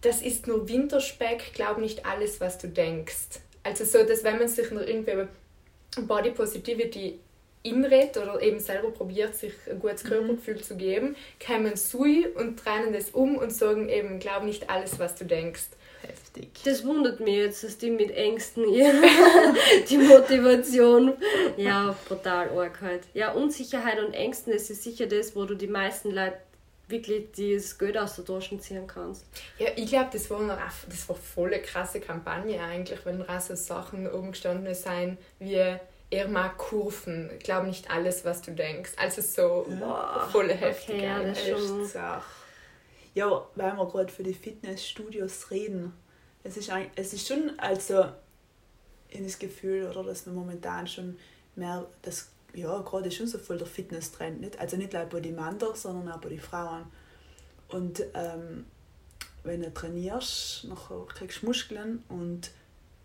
das 0.00 0.22
ist 0.22 0.46
nur 0.46 0.68
Winterspeck, 0.68 1.54
glaub 1.54 1.78
nicht 1.78 2.06
alles, 2.06 2.40
was 2.40 2.58
du 2.58 2.68
denkst. 2.68 3.40
Also 3.64 3.84
so, 3.84 4.04
dass 4.04 4.22
wenn 4.22 4.38
man 4.38 4.46
sich 4.46 4.70
noch 4.70 4.82
irgendwie 4.82 5.10
über 5.10 5.28
Body 6.02 6.30
Positivity 6.30 7.18
inredet 7.68 8.16
oder 8.16 8.40
eben 8.40 8.60
selber 8.60 8.90
probiert, 8.90 9.34
sich 9.34 9.52
ein 9.70 9.78
gutes 9.78 10.04
Körpergefühl 10.04 10.62
zu 10.62 10.76
geben, 10.76 11.16
kommen 11.44 11.76
sie 11.76 12.26
und 12.34 12.64
drehen 12.64 12.92
das 12.92 13.10
um 13.10 13.36
und 13.36 13.52
sagen 13.52 13.88
eben, 13.88 14.18
glaub 14.18 14.42
nicht 14.44 14.70
alles, 14.70 14.98
was 14.98 15.14
du 15.14 15.24
denkst. 15.24 15.66
Heftig. 16.02 16.50
Das 16.64 16.84
wundert 16.84 17.20
mich 17.20 17.34
jetzt, 17.34 17.64
dass 17.64 17.78
die 17.78 17.90
mit 17.90 18.10
Ängsten 18.10 18.64
die 19.90 19.98
Motivation. 19.98 21.14
Ja, 21.56 21.96
brutal 22.06 22.50
arg 22.50 22.80
halt. 22.80 23.02
Ja, 23.14 23.32
Unsicherheit 23.32 23.98
und 23.98 24.12
Ängsten, 24.12 24.52
das 24.52 24.70
ist 24.70 24.82
sicher 24.82 25.06
das, 25.06 25.34
wo 25.34 25.44
du 25.44 25.54
die 25.54 25.66
meisten 25.66 26.10
Leute 26.10 26.36
wirklich 26.88 27.26
das 27.36 27.78
Geld 27.78 27.98
aus 27.98 28.16
der 28.16 28.24
Tasche 28.24 28.58
ziehen 28.58 28.86
kannst. 28.86 29.24
Ja, 29.58 29.68
ich 29.74 29.88
glaube, 29.88 30.10
das 30.12 30.30
war 30.30 30.40
noch, 30.40 30.58
das 30.88 31.08
war 31.08 31.16
voll 31.16 31.52
eine 31.52 31.62
krasse 31.62 32.00
Kampagne 32.00 32.62
eigentlich, 32.62 33.04
wenn 33.04 33.18
da 33.18 33.40
so 33.40 33.56
Sachen 33.56 34.08
umgestanden 34.08 34.74
sind 34.74 35.18
wie 35.38 35.76
er 36.10 36.28
mag 36.28 36.56
Kurven, 36.56 37.30
ich 37.36 37.44
glaube 37.44 37.66
nicht 37.66 37.90
alles, 37.90 38.24
was 38.24 38.42
du 38.42 38.52
denkst. 38.52 38.92
Also 38.96 39.22
so 39.22 39.66
ja. 39.68 40.28
voll 40.30 40.50
heftig. 40.50 40.96
Okay, 40.96 41.04
ja, 41.04 41.22
das 41.22 41.46
schon. 41.46 41.88
Ja, 43.14 43.46
weil 43.54 43.72
wir 43.76 43.86
gerade 43.86 44.12
für 44.12 44.22
die 44.22 44.34
Fitnessstudios 44.34 45.50
reden. 45.50 45.92
Es 46.44 46.56
ist, 46.56 46.70
ein, 46.70 46.90
es 46.94 47.12
ist 47.12 47.26
schon 47.26 47.58
also 47.58 48.04
in 49.08 49.24
das 49.24 49.38
Gefühl, 49.38 49.88
oder 49.88 50.04
dass 50.04 50.26
man 50.26 50.34
momentan 50.34 50.86
schon 50.86 51.16
mehr 51.56 51.86
das 52.02 52.28
ja, 52.54 52.78
gerade 52.80 53.10
schon 53.10 53.26
so 53.26 53.38
voll 53.38 53.58
der 53.58 53.66
Fitness-Trend. 53.66 54.40
Nicht? 54.40 54.58
Also 54.58 54.76
nicht 54.76 54.92
nur 54.92 55.04
bei 55.04 55.20
den 55.20 55.34
Männern, 55.34 55.74
sondern 55.74 56.10
auch 56.10 56.20
bei 56.20 56.30
den 56.30 56.40
Frauen. 56.40 56.84
Und 57.68 58.02
ähm, 58.14 58.66
wenn 59.44 59.62
du 59.62 59.72
trainierst, 59.72 60.64
nachher 60.64 61.04
kriegst 61.06 61.42
du 61.42 61.46
Muskeln 61.46 62.02
und 62.08 62.50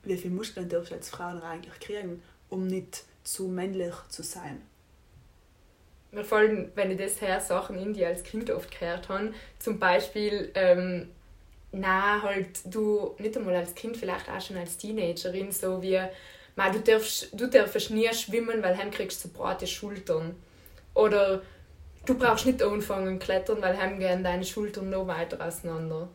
wie 0.04 0.18
viele 0.18 0.34
Muskeln 0.34 0.70
darfst 0.70 0.92
du 0.92 0.96
als 0.96 1.10
Frau 1.10 1.40
eigentlich 1.42 1.80
kriegen, 1.80 2.22
um 2.52 2.68
nicht 2.68 3.04
zu 3.24 3.48
männlich 3.48 3.96
zu 4.10 4.22
sein? 4.22 4.62
Vor 6.24 6.40
allem, 6.40 6.72
wenn 6.76 6.92
ich 6.92 6.98
das 6.98 7.22
her 7.22 7.40
Sachen 7.40 7.80
in 7.80 7.94
die 7.94 8.06
als 8.06 8.24
Kind 8.24 8.52
oft 8.52 8.70
gehört 8.78 9.10
habe, 9.10 9.34
zum 9.60 9.80
Beispiel, 9.80 10.52
ähm, 10.56 11.10
na 11.72 12.22
halt 12.22 12.60
du 12.66 13.16
nicht 13.18 13.38
einmal 13.38 13.56
als 13.56 13.74
Kind, 13.74 13.96
vielleicht 13.96 14.30
auch 14.30 14.42
schon 14.42 14.58
als 14.58 14.78
Teenagerin, 14.78 15.52
so 15.52 15.82
wie 15.82 16.00
du 16.58 16.80
darfst, 16.80 17.30
du 17.32 17.48
darfst 17.48 17.92
nie 17.92 18.14
schwimmen, 18.14 18.62
weil 18.62 18.76
dann 18.76 18.92
kriegst 18.92 19.24
du 19.24 19.30
breite 19.30 19.68
Schultern. 19.68 20.36
Oder 20.94 21.42
du 22.06 22.14
brauchst 22.16 22.46
nicht 22.46 22.62
anfangen 22.62 23.20
klettern, 23.20 23.62
weil 23.62 23.76
dann 23.76 24.00
gehen 24.00 24.24
deine 24.24 24.44
Schultern 24.44 24.90
noch 24.90 25.08
weiter 25.08 25.46
auseinander. 25.46 26.10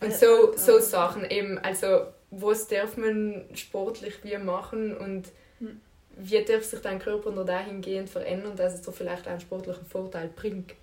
Und 0.00 0.12
so, 0.12 0.56
so 0.56 0.78
Sachen 0.78 1.28
eben, 1.28 1.58
also 1.58 2.06
was 2.30 2.68
darf 2.68 2.96
man 2.96 3.44
sportlich 3.54 4.22
wie 4.22 4.38
machen 4.38 4.96
und. 4.96 5.26
Wie 6.16 6.42
darf 6.42 6.64
sich 6.64 6.80
dein 6.80 6.98
Körper 6.98 7.30
noch 7.30 7.44
dahingehend 7.44 8.08
verändern, 8.08 8.56
dass 8.56 8.74
es 8.74 8.82
dir 8.82 8.92
vielleicht 8.92 9.28
einen 9.28 9.40
sportlichen 9.40 9.86
Vorteil 9.86 10.28
bringt. 10.34 10.74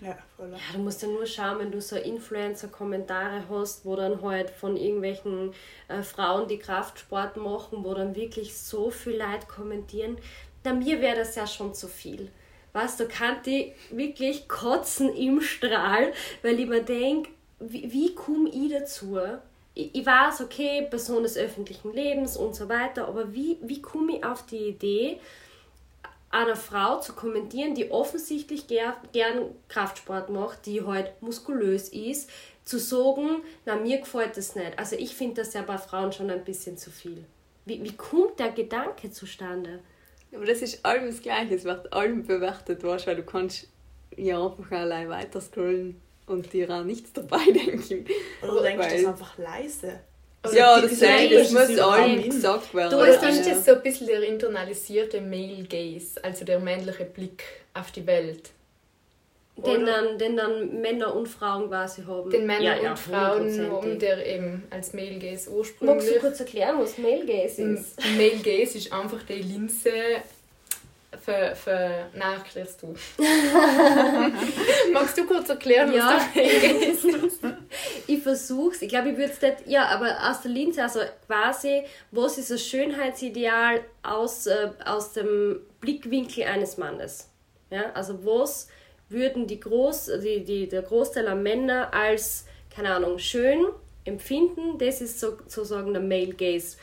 Ja, 0.00 0.16
voll. 0.36 0.50
Ja, 0.50 0.58
du 0.74 0.78
musst 0.80 1.00
ja 1.00 1.08
nur 1.08 1.24
schauen, 1.26 1.58
wenn 1.58 1.72
du 1.72 1.80
so 1.80 1.96
Influencer-Kommentare 1.96 3.44
hast, 3.48 3.86
wo 3.86 3.96
dann 3.96 4.20
halt 4.20 4.50
von 4.50 4.76
irgendwelchen 4.76 5.54
äh, 5.88 6.02
Frauen, 6.02 6.48
die 6.48 6.58
Kraftsport 6.58 7.38
machen, 7.38 7.82
wo 7.82 7.94
dann 7.94 8.14
wirklich 8.14 8.56
so 8.56 8.90
viel 8.90 9.16
Leute 9.16 9.46
kommentieren. 9.48 10.18
Da 10.62 10.74
mir 10.74 11.00
wäre 11.00 11.16
das 11.16 11.34
ja 11.34 11.46
schon 11.46 11.72
zu 11.72 11.88
viel. 11.88 12.30
Weißt 12.74 13.00
du, 13.00 13.08
kann 13.08 13.36
die 13.46 13.72
wirklich 13.90 14.48
kotzen 14.48 15.14
im 15.16 15.40
Strahl, 15.40 16.12
weil 16.42 16.60
ich 16.60 16.66
mir 16.66 16.82
denke, 16.82 17.30
wie, 17.58 17.90
wie 17.90 18.14
komme 18.14 18.50
ich 18.50 18.70
dazu? 18.70 19.18
Ich, 19.78 20.06
weiß, 20.06 20.40
okay, 20.40 20.86
Person 20.88 21.22
des 21.22 21.36
öffentlichen 21.36 21.92
Lebens 21.92 22.38
und 22.38 22.54
so 22.56 22.66
weiter, 22.70 23.06
aber 23.08 23.34
wie, 23.34 23.58
wie 23.60 23.82
komme 23.82 24.16
ich 24.16 24.24
auf 24.24 24.46
die 24.46 24.68
Idee, 24.68 25.20
einer 26.30 26.56
Frau 26.56 26.98
zu 27.00 27.12
kommentieren, 27.12 27.74
die 27.74 27.90
offensichtlich 27.90 28.66
ger 28.68 28.96
gern 29.12 29.50
Kraftsport 29.68 30.30
macht, 30.30 30.64
die 30.64 30.82
halt 30.82 31.20
muskulös 31.20 31.90
ist, 31.90 32.30
zu 32.64 32.78
sagen, 32.78 33.42
na 33.66 33.76
mir 33.76 33.98
gefällt 33.98 34.38
das 34.38 34.56
nicht. 34.56 34.78
Also 34.78 34.96
ich 34.96 35.14
finde 35.14 35.42
das 35.42 35.52
ja 35.52 35.60
bei 35.60 35.76
Frauen 35.76 36.10
schon 36.10 36.30
ein 36.30 36.44
bisschen 36.44 36.78
zu 36.78 36.90
viel. 36.90 37.24
Wie, 37.66 37.82
wie 37.84 37.96
kommt 37.96 38.38
der 38.38 38.52
Gedanke 38.52 39.10
zustande? 39.10 39.80
Aber 40.34 40.46
das 40.46 40.62
ist 40.62 40.84
allem 40.86 41.06
das 41.06 41.20
Gleiche, 41.20 41.54
es 41.54 41.64
wird 41.64 41.92
allem 41.92 42.24
bewertet, 42.24 42.82
weil 42.82 43.16
du 43.16 43.22
kannst 43.24 43.68
ja 44.16 44.42
einfach 44.42 44.70
allein 44.72 45.10
weiter 45.10 45.40
scrollen 45.40 46.00
und 46.26 46.52
dir 46.52 46.70
auch 46.70 46.84
nichts 46.84 47.12
dabei 47.12 47.44
denken. 47.46 48.06
Oder 48.42 48.52
du 48.52 48.60
denkst 48.60 48.88
das 48.90 49.04
einfach 49.04 49.38
leise. 49.38 50.00
Also 50.42 50.56
ja, 50.58 50.80
das, 50.80 50.98
das, 50.98 51.30
das 51.30 51.50
muss 51.50 51.78
allen 51.78 52.22
gesagt 52.22 52.74
werden. 52.74 52.90
Du 52.90 53.04
hast 53.04 53.20
dann 53.20 53.34
ja. 53.34 53.54
so 53.56 53.72
ein 53.72 53.82
bisschen 53.82 54.06
der 54.06 54.22
internalisierte 54.22 55.20
Male 55.20 55.64
Gaze, 55.64 56.22
also 56.22 56.44
der 56.44 56.60
männliche 56.60 57.04
Blick 57.04 57.42
auf 57.74 57.90
die 57.90 58.06
Welt. 58.06 58.50
Den 59.56 59.86
dann, 59.86 60.18
den 60.18 60.36
dann 60.36 60.82
Männer 60.82 61.16
und 61.16 61.28
Frauen 61.28 61.68
quasi 61.68 62.02
haben. 62.02 62.28
Den 62.28 62.44
Männer 62.44 62.62
ja, 62.62 62.76
und 62.76 62.84
ja, 62.84 62.96
Frauen 62.96 63.70
haben, 63.70 63.98
der 63.98 64.26
eben 64.26 64.64
als 64.68 64.92
Male 64.92 65.18
Gaze 65.18 65.50
ursprünglich. 65.50 65.96
Magst 65.96 66.14
du 66.14 66.20
kurz 66.20 66.40
erklären, 66.40 66.76
was 66.78 66.98
Male 66.98 67.24
Gaze 67.24 67.62
ist? 67.62 67.98
Male 68.16 68.36
Gaze 68.36 68.76
ist 68.76 68.92
einfach 68.92 69.22
die 69.22 69.40
Linse 69.40 69.90
für, 71.26 71.56
für 71.56 72.06
nein, 72.14 72.38
erklärst 72.38 72.82
du. 72.82 72.94
Magst 74.92 75.18
du 75.18 75.26
kurz 75.26 75.48
erklären, 75.48 75.88
was 75.88 75.96
ja. 75.96 76.20
da 76.32 76.40
ist? 76.40 77.04
ich 78.06 78.22
versuch's. 78.22 78.80
Ich 78.80 78.88
glaube, 78.88 79.10
ich 79.10 79.16
würde 79.16 79.32
es 79.32 79.42
nicht. 79.42 79.66
Ja, 79.66 79.86
aber 79.86 80.16
aus 80.30 80.42
der 80.42 80.52
Linse, 80.52 80.84
also 80.84 81.00
quasi, 81.26 81.82
was 82.12 82.38
ist 82.38 82.52
das 82.52 82.64
Schönheitsideal 82.64 83.80
aus, 84.04 84.46
äh, 84.46 84.70
aus 84.84 85.14
dem 85.14 85.62
Blickwinkel 85.80 86.44
eines 86.44 86.78
Mannes? 86.78 87.28
Ja, 87.70 87.90
also 87.94 88.24
was 88.24 88.68
würden 89.08 89.48
die 89.48 89.58
Groß, 89.58 90.12
die, 90.22 90.44
die, 90.44 90.68
der 90.68 90.82
Großteil 90.82 91.24
der 91.24 91.34
Männer 91.34 91.92
als, 91.92 92.46
keine 92.72 92.94
Ahnung, 92.94 93.18
schön 93.18 93.66
empfinden? 94.04 94.78
Das 94.78 95.00
ist 95.00 95.18
so, 95.18 95.38
sozusagen 95.48 95.92
der 95.92 96.02
Male 96.02 96.34
Gaze. 96.34 96.76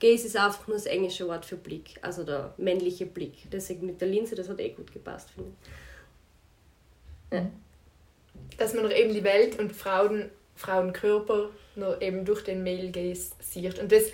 Gaze 0.00 0.26
ist 0.26 0.36
einfach 0.36 0.66
nur 0.66 0.76
das 0.76 0.86
englische 0.86 1.28
Wort 1.28 1.44
für 1.44 1.56
Blick, 1.56 1.98
also 2.02 2.24
der 2.24 2.54
männliche 2.56 3.06
Blick. 3.06 3.50
Deswegen 3.52 3.86
mit 3.86 4.00
der 4.00 4.08
Linse, 4.08 4.34
das 4.34 4.48
hat 4.48 4.58
eh 4.60 4.70
gut 4.70 4.92
gepasst, 4.92 5.30
finde 5.30 5.52
ich. 7.30 7.38
Ja. 7.38 7.50
Dass 8.56 8.74
man 8.74 8.90
eben 8.90 9.14
die 9.14 9.22
Welt 9.22 9.58
und 9.58 9.72
Frauen, 9.72 10.30
Frauenkörper 10.56 11.50
nur 11.76 12.02
eben 12.02 12.24
durch 12.24 12.42
den 12.42 12.64
Male 12.64 12.90
Gaze 12.90 13.32
sieht. 13.40 13.78
Und 13.78 13.92
das 13.92 14.04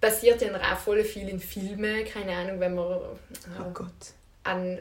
passiert 0.00 0.42
ja 0.42 0.54
auch 0.56 0.78
voll 0.78 1.02
viel 1.04 1.28
in 1.28 1.40
Filmen, 1.40 2.04
keine 2.04 2.32
Ahnung, 2.36 2.60
wenn 2.60 2.74
man 2.74 2.92
äh, 2.92 3.60
oh 3.60 3.70
Gott. 3.72 4.12
an 4.42 4.78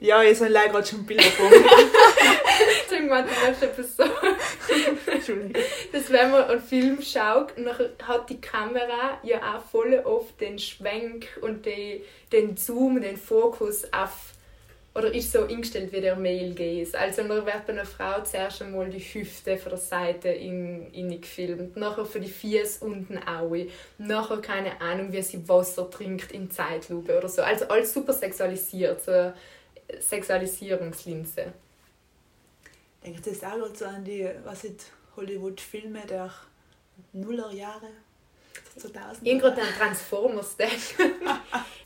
ja, 0.00 0.22
ich 0.22 0.38
sind 0.38 0.50
leider 0.50 0.72
gerade 0.72 0.86
schon 0.86 1.04
Bilder 1.04 1.24
vor 1.24 1.50
Irgendwann 2.90 3.26
ist 3.28 3.62
etwas 3.62 3.96
so. 3.96 4.04
Entschuldigung. 5.06 5.62
Wenn 6.08 6.30
man 6.30 6.44
einen 6.44 6.60
Film 6.60 7.02
schaut, 7.02 7.52
hat 8.02 8.30
die 8.30 8.40
Kamera 8.40 9.18
ja 9.22 9.56
auch 9.56 9.64
voll 9.64 10.00
oft 10.04 10.40
den 10.40 10.58
Schwenk 10.58 11.26
und 11.40 11.66
die, 11.66 12.02
den 12.32 12.56
Zoom, 12.56 13.00
den 13.00 13.16
Fokus 13.16 13.84
auf 13.92 14.34
oder 14.94 15.12
ist 15.12 15.32
so 15.32 15.44
eingestellt 15.44 15.92
wie 15.92 16.00
der 16.00 16.14
Male 16.14 16.54
Gaze. 16.54 16.96
Also 16.96 17.22
dann 17.22 17.44
wird 17.44 17.66
bei 17.66 17.72
einer 17.72 17.84
Frau 17.84 18.22
zuerst 18.22 18.62
einmal 18.62 18.88
die 18.88 19.00
Hüfte 19.00 19.56
von 19.56 19.70
der 19.70 19.78
Seite 19.78 20.28
in, 20.28 20.92
in 20.92 21.20
gefilmt, 21.20 21.76
nachher 21.76 22.06
für 22.06 22.20
die 22.20 22.28
Fies 22.28 22.78
unten 22.78 23.18
auch, 23.18 23.56
nachher 23.98 24.36
keine 24.36 24.80
Ahnung, 24.80 25.12
wie 25.12 25.22
sie 25.22 25.48
Wasser 25.48 25.90
trinkt 25.90 26.30
in 26.30 26.48
Zeitlupe 26.48 27.18
oder 27.18 27.28
so. 27.28 27.42
Also 27.42 27.66
alles 27.66 27.92
super 27.92 28.12
sexualisiert. 28.12 29.02
So 29.02 29.32
Sexualisierungslinse. 29.98 31.52
Denke, 33.04 33.20
das 33.20 33.44
auch 33.44 33.74
so 33.74 33.84
an 33.84 34.04
die 34.04 34.28
Hollywood-Filme 35.16 36.00
der 36.08 36.32
Nullerjahre. 37.12 37.88
2000 38.76 39.26
Ich 39.26 39.38
gerade 39.38 39.60
an 39.60 39.68
Transformers 39.78 40.56
denken. 40.56 41.12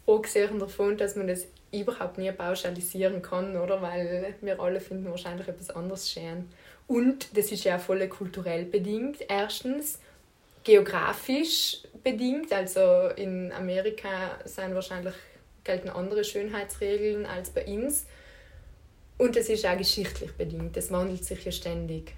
Abgesehen 0.06 0.58
davon, 0.58 0.96
dass 0.96 1.16
man 1.16 1.28
das 1.28 1.46
überhaupt 1.72 2.18
nie 2.18 2.32
pauschalisieren 2.32 3.20
kann, 3.20 3.56
oder? 3.56 3.82
Weil 3.82 4.34
wir 4.40 4.60
alle 4.60 4.80
finden 4.80 5.10
wahrscheinlich 5.10 5.48
etwas 5.48 5.70
anderes 5.70 6.10
schön. 6.10 6.48
Und 6.86 7.36
das 7.36 7.52
ist 7.52 7.64
ja 7.64 7.78
voll 7.78 8.06
kulturell 8.08 8.64
bedingt. 8.64 9.18
Erstens 9.28 9.98
geografisch 10.64 11.82
bedingt. 12.02 12.52
Also 12.52 13.08
in 13.16 13.52
Amerika 13.52 14.38
sind 14.44 14.74
wahrscheinlich 14.74 15.14
gelten 15.64 15.90
andere 15.90 16.24
Schönheitsregeln 16.24 17.26
als 17.26 17.50
bei 17.50 17.66
uns. 17.66 18.06
Und 19.18 19.36
es 19.36 19.48
ist 19.48 19.66
auch 19.66 19.76
geschichtlich 19.76 20.32
bedingt, 20.32 20.76
es 20.76 20.90
wandelt 20.92 21.24
sich 21.24 21.44
ja 21.44 21.50
ständig. 21.50 22.14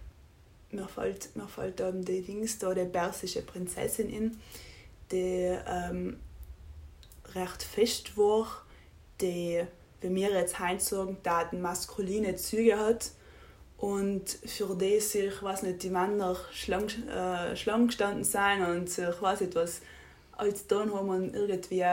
Mir 0.70 0.86
fällt, 0.86 1.34
mir 1.34 1.48
fällt 1.48 1.80
um, 1.80 2.04
die 2.04 2.22
Dings 2.22 2.58
da, 2.58 2.74
die 2.74 2.84
persische 2.84 3.42
Prinzessin 3.42 4.08
in, 4.08 4.36
die 5.10 5.56
ähm, 5.66 6.20
recht 7.34 7.62
fest 7.62 8.16
war, 8.16 8.46
die, 9.20 9.62
wie 10.02 10.14
wir 10.14 10.30
jetzt 10.30 10.60
heute 10.60 10.80
sagen, 10.80 11.16
Daten 11.22 11.60
maskuline 11.60 12.36
Züge 12.36 12.78
hat 12.78 13.10
und 13.78 14.28
für 14.28 14.76
die 14.76 15.00
sich, 15.00 15.42
weiß 15.42 15.62
nicht, 15.62 15.82
die 15.82 15.90
Männer 15.90 16.36
schlank, 16.52 16.92
äh, 17.08 17.56
schlank 17.56 17.88
gestanden 17.88 18.24
sein 18.24 18.62
und 18.64 18.90
sich, 18.90 19.20
weiß 19.20 19.40
nicht, 19.40 19.54
was 19.54 19.80
als 20.32 20.66
dann 20.66 20.94
haben 20.94 21.08
und 21.08 21.34
irgendwie 21.34 21.84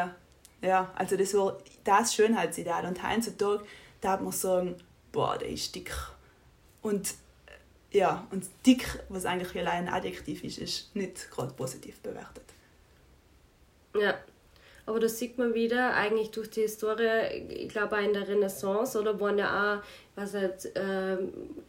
ja, 0.62 0.91
also 0.95 1.16
das 1.16 1.34
war 1.34 1.58
das 1.84 2.16
Schönheitsideal. 2.16 2.86
Und 2.86 3.03
heutzutage 3.03 3.64
darf 4.01 4.22
man 4.22 4.32
sagen, 4.32 4.76
boah, 5.18 5.36
der 5.36 5.49
ist 5.49 5.74
dick. 5.74 5.91
Und 6.84 7.15
ja, 7.91 8.28
und 8.30 8.45
dick, 8.68 9.03
was 9.09 9.26
eigentlich 9.26 9.57
allein 9.57 9.88
ein 9.88 9.93
Adjektiv 9.95 10.43
ist, 10.43 10.59
ist 10.59 10.95
nicht 10.95 11.32
gerade 11.32 11.53
positiv 11.53 11.99
bewertet. 12.01 12.43
Ja, 13.99 14.20
aber 14.86 14.99
das 14.99 15.18
sieht 15.18 15.39
man 15.39 15.55
wieder 15.55 15.95
eigentlich 15.95 16.30
durch 16.30 16.51
die 16.51 16.61
Historie, 16.61 17.47
ich 17.49 17.70
glaube 17.70 17.97
auch 17.97 18.01
in 18.01 18.13
der 18.13 18.28
Renaissance, 18.28 18.99
oder 18.99 19.20
waren 19.20 19.39
ja 19.39 19.80
auch 19.80 19.84
was 20.18 20.34
halt, 20.34 20.65
äh, 20.76 21.18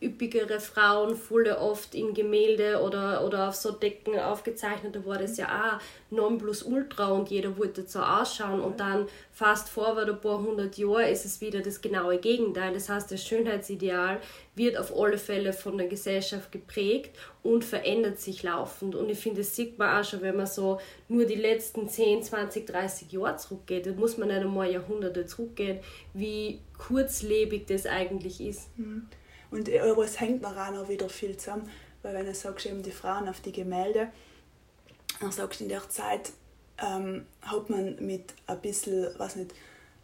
üppigere 0.03 0.59
Frauen, 0.59 1.15
viele 1.15 1.59
oft 1.59 1.95
in 1.95 2.15
Gemälde 2.15 2.81
oder, 2.81 3.23
oder 3.23 3.49
auf 3.49 3.55
so 3.55 3.73
Decken 3.73 4.19
aufgezeichnet, 4.19 4.97
da 4.97 5.05
war 5.05 5.19
das 5.19 5.37
ja 5.37 5.47
auch 5.47 5.81
Nonplusultra 6.11 7.09
und 7.09 7.29
jeder 7.29 7.59
wollte 7.59 7.87
so 7.87 8.01
ausschauen 8.01 8.63
und 8.63 8.81
dann 8.81 9.07
fast 9.33 9.69
forward 9.69 10.09
ein 10.09 10.21
paar 10.23 10.43
hundert 10.43 10.79
Jahre 10.79 11.11
ist 11.11 11.27
es 11.27 11.43
wieder 11.43 11.61
das 11.61 11.83
genaue 11.83 12.17
Gegenteil. 12.17 12.73
Das 12.73 12.89
heißt, 12.89 13.13
das 13.13 13.23
Schönheitsideal 13.23 14.19
wird 14.55 14.79
auf 14.79 14.99
alle 14.99 15.19
Fälle 15.19 15.53
von 15.53 15.77
der 15.77 15.87
Gesellschaft 15.87 16.51
geprägt 16.51 17.15
und 17.43 17.65
verändert 17.65 18.19
sich 18.19 18.43
laufend. 18.43 18.95
Und 18.95 19.11
ich 19.11 19.19
finde, 19.19 19.43
das 19.43 19.55
sieht 19.55 19.79
man 19.79 20.01
auch 20.01 20.09
schon, 20.09 20.23
wenn 20.23 20.37
man 20.37 20.47
so 20.47 20.81
nur 21.09 21.27
die 21.27 21.35
letzten 21.35 21.87
10, 21.87 22.23
20, 22.23 22.67
30 22.67 23.13
Jahre 23.13 23.37
zurückgeht. 23.37 23.85
Da 23.85 23.93
muss 23.93 24.17
man 24.17 24.29
nicht 24.29 24.41
einmal 24.41 24.73
Jahrhunderte 24.73 25.27
zurückgehen, 25.27 25.81
wie 26.15 26.61
kurzlebig 26.79 27.67
das 27.67 27.87
eigentlich 27.87 28.41
ist. 28.41 28.77
Mhm. 28.79 29.09
Und 29.51 29.69
aber 29.73 30.05
es 30.05 30.21
hängt 30.21 30.43
noch 30.43 30.57
auch 30.57 30.89
wieder 30.89 31.09
viel 31.09 31.37
zusammen, 31.37 31.69
weil 32.03 32.15
wenn 32.15 32.27
du 32.27 32.35
sagst, 32.35 32.67
eben 32.67 32.83
die 32.83 32.91
Frauen 32.91 33.29
auf 33.29 33.41
die 33.41 33.53
Gemälde, 33.53 34.09
dann 35.21 35.33
sagst 35.33 35.61
du 35.61 35.65
in 35.65 35.71
der 35.71 35.89
Zeit, 35.89 36.33
ähm, 36.81 37.27
hat 37.43 37.71
man 37.71 37.97
mit 38.05 38.35
ein 38.47 38.61
bisschen, 38.61 39.09
was 39.19 39.37
nicht, 39.37 39.53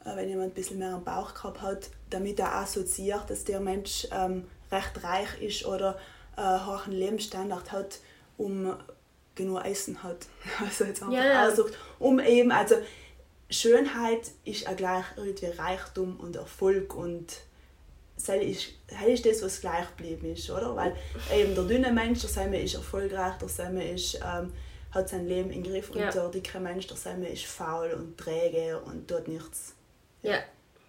äh, 0.04 0.16
wenn 0.16 0.28
jemand 0.28 0.50
ein 0.50 0.54
bisschen 0.54 0.78
mehr 0.78 0.94
am 0.94 1.04
Bauch 1.04 1.34
gehabt 1.34 1.62
hat, 1.62 1.90
damit 2.10 2.38
er 2.40 2.54
assoziiert, 2.56 3.28
dass 3.30 3.44
der 3.44 3.60
Mensch 3.60 4.08
ähm, 4.10 4.44
recht 4.72 5.02
reich 5.04 5.40
ist 5.40 5.66
oder 5.66 5.98
äh, 6.36 6.42
hohen 6.66 6.92
Lebensstandard 6.92 7.70
hat, 7.70 7.98
um 8.36 8.74
genug 9.36 9.64
Essen 9.64 10.02
hat. 10.02 10.26
Also 10.64 10.84
jetzt 10.84 11.02
einfach 11.02 11.14
Ja. 11.14 11.48
aussucht, 11.48 11.74
um 11.98 12.18
eben, 12.18 12.50
also 12.50 12.76
Schönheit 13.50 14.30
ist 14.44 14.68
auch 14.68 14.76
gleich 14.76 15.04
irgendwie 15.16 15.46
Reichtum 15.46 16.18
und 16.18 16.36
Erfolg 16.36 16.94
und 16.94 17.26
das 18.16 18.28
ist, 18.28 18.68
das 18.86 19.02
ist 19.06 19.26
das, 19.26 19.42
was 19.42 19.60
gleich 19.60 19.88
geblieben 19.96 20.32
ist, 20.32 20.50
oder? 20.50 20.74
Weil 20.76 20.96
eben 21.34 21.54
der 21.54 21.64
dünne 21.64 21.92
Mensch, 21.92 22.20
der 22.20 22.30
Semme 22.30 22.60
ist 22.62 22.74
erfolgreich, 22.74 23.34
der 23.38 23.48
Semme 23.48 23.90
ist, 23.90 24.14
ähm, 24.16 24.52
hat 24.92 25.08
sein 25.08 25.26
Leben 25.26 25.50
im 25.50 25.62
Griff 25.62 25.90
und 25.90 25.98
Ja. 25.98 26.10
der 26.10 26.28
dicke 26.28 26.60
Mensch, 26.60 26.86
der 26.86 26.96
Semme 26.96 27.28
ist 27.28 27.44
faul 27.44 27.90
und 27.90 28.16
träge 28.16 28.80
und 28.80 29.08
tut 29.08 29.26
nichts. 29.26 29.74
Ja. 30.22 30.38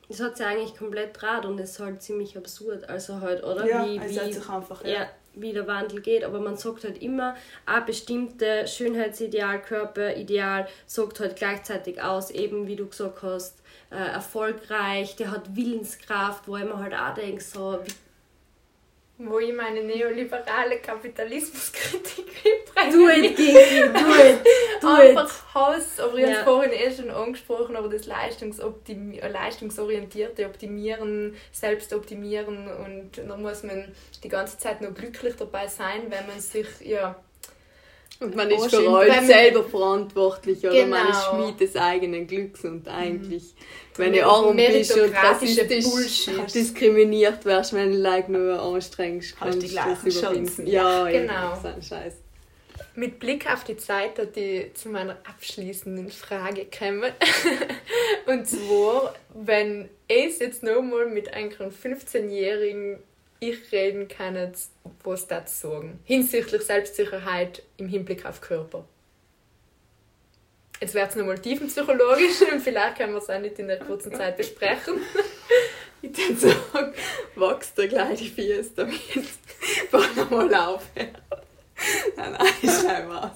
Das 0.07 0.19
hat 0.19 0.37
sich 0.37 0.45
eigentlich 0.45 0.77
komplett 0.77 1.19
draht 1.19 1.45
und 1.45 1.59
ist 1.59 1.79
halt 1.79 2.01
ziemlich 2.03 2.37
absurd. 2.37 2.87
Also 2.87 3.21
halt, 3.21 3.43
oder? 3.43 3.65
Ja, 3.67 3.85
wie, 3.85 3.99
wie, 3.99 4.07
sich 4.33 4.49
einfach, 4.49 4.83
ja. 4.83 4.91
ja. 4.91 5.09
Wie 5.35 5.53
der 5.53 5.67
Wandel 5.67 6.01
geht. 6.01 6.23
Aber 6.23 6.39
man 6.39 6.57
sagt 6.57 6.83
halt 6.83 7.01
immer, 7.01 7.35
ein 7.65 7.85
bestimmte 7.85 8.67
Schönheitsideal, 8.67 9.61
Körperideal 9.61 10.67
sagt 10.85 11.19
halt 11.19 11.35
gleichzeitig 11.35 12.01
aus, 12.01 12.31
eben 12.31 12.67
wie 12.67 12.75
du 12.75 12.87
gesagt 12.87 13.21
hast, 13.23 13.61
äh, 13.91 13.95
erfolgreich, 13.95 15.15
der 15.15 15.31
hat 15.31 15.55
Willenskraft, 15.55 16.47
wo 16.47 16.57
ich 16.57 16.63
mir 16.65 16.77
halt 16.77 16.93
auch 16.93 17.13
denke, 17.13 17.41
so, 17.41 17.79
wie 17.83 17.91
Wo 19.17 19.39
ich 19.39 19.53
meine 19.53 19.81
neoliberale 19.81 20.79
Kapitalismuskritik 20.79 22.25
einbringe. 22.75 22.91
Do 22.91 23.09
it, 23.27 23.35
Kinky, 23.37 23.53
do 23.53 23.59
it, 23.59 23.95
do 24.81 24.87
it. 24.87 25.07
Einfach 25.17 25.55
Hass, 25.55 25.99
aber 26.01 26.17
ich 26.17 26.23
habe 26.25 26.31
Ja. 26.33 26.39
es 26.39 26.43
vorhin 26.43 26.71
eh 26.73 26.91
schon 26.93 27.09
angesprochen, 27.09 27.77
aber 27.77 27.87
das 27.87 28.05
Leistungsoptimi 28.07 29.19
äh, 29.19 29.29
leistungsorientierte 29.29 30.45
Optimieren, 30.45 31.35
Selbstoptimieren 31.53 32.67
und 32.67 33.11
da 33.25 33.37
muss 33.37 33.63
man 33.63 33.93
die 34.23 34.27
ganze 34.29 34.57
Zeit 34.57 34.81
noch 34.81 34.93
glücklich 34.93 35.35
dabei 35.37 35.67
sein, 35.67 36.03
wenn 36.09 36.27
man 36.27 36.39
sich, 36.41 36.67
ja, 36.81 37.15
Und 38.19 38.35
man 38.35 38.49
ist 38.49 38.69
für 38.73 38.77
wenn- 38.99 39.25
selber 39.27 39.63
verantwortlich 39.63 40.59
oder 40.65 40.85
man 40.85 41.09
ist 41.09 41.29
Genau. 41.31 41.43
Schmied 41.43 41.59
des 41.59 41.75
eigenen 41.75 42.25
Glücks 42.27 42.63
und 42.63 42.87
eigentlich, 42.87 43.53
wenn 43.97 44.11
Mer- 44.11 44.23
du 44.23 44.29
arm 44.29 44.55
bist 44.55 44.97
und 44.97 45.13
rassistisch 45.13 45.83
Bullshit. 45.85 46.55
diskriminiert 46.55 47.43
wirst, 47.43 47.73
wenn 47.73 47.91
du 47.91 47.97
like 47.97 48.29
nur 48.29 48.59
anstrengst, 48.61 49.31
die 49.31 49.35
kannst 49.37 49.59
gleichen 49.69 49.97
das 50.05 50.15
überwinden. 50.17 50.67
Ja, 50.67 51.07
Genau. 51.09 51.57
ein 51.63 51.81
Scheiß. 51.81 52.13
Mit 52.97 53.19
Blick 53.19 53.51
auf 53.51 53.65
die 53.65 53.75
Zeit, 53.75 54.17
dass 54.17 54.29
ich 54.35 54.73
zu 54.75 54.87
meiner 54.87 55.17
abschließenden 55.29 56.09
Frage 56.09 56.65
komme. 56.77 57.11
Und 58.25 58.47
zwar, 58.47 59.13
wenn 59.33 59.89
ich 60.07 60.39
jetzt 60.39 60.63
nochmal 60.63 61.07
mit 61.07 61.33
einem 61.33 61.51
15-jährigen 61.71 62.99
ich 63.39 63.71
reden 63.71 64.07
kann, 64.07 64.51
was 65.03 65.27
das 65.27 65.61
sagen. 65.61 65.99
Hinsichtlich 66.03 66.61
Selbstsicherheit 66.61 67.63
im 67.77 67.87
Hinblick 67.87 68.25
auf 68.25 68.41
Körper. 68.41 68.85
Jetzt 70.81 70.93
wird 70.93 71.09
es 71.09 71.15
nochmal 71.15 71.39
tiefenpsychologisch 71.39 72.41
und 72.51 72.61
vielleicht 72.61 72.97
können 72.97 73.13
wir 73.13 73.19
es 73.19 73.29
auch 73.29 73.39
nicht 73.39 73.59
in 73.59 73.67
der 73.67 73.79
kurzen 73.79 74.13
Zeit 74.13 74.37
besprechen. 74.37 74.95
Ich 76.01 76.15
würde 76.15 76.35
sagen, 76.35 76.93
wachst 77.33 77.75
dir 77.79 77.87
gleich 77.87 78.19
die 78.19 78.29
Füße 78.29 78.73
damit. 78.75 78.99
Fahr 79.89 80.05
nochmal 80.15 80.53
auf. 80.53 80.83
Nein, 80.95 81.11
nein, 82.15 82.47
ist 82.61 82.85
kein 82.85 83.09
was. 83.09 83.31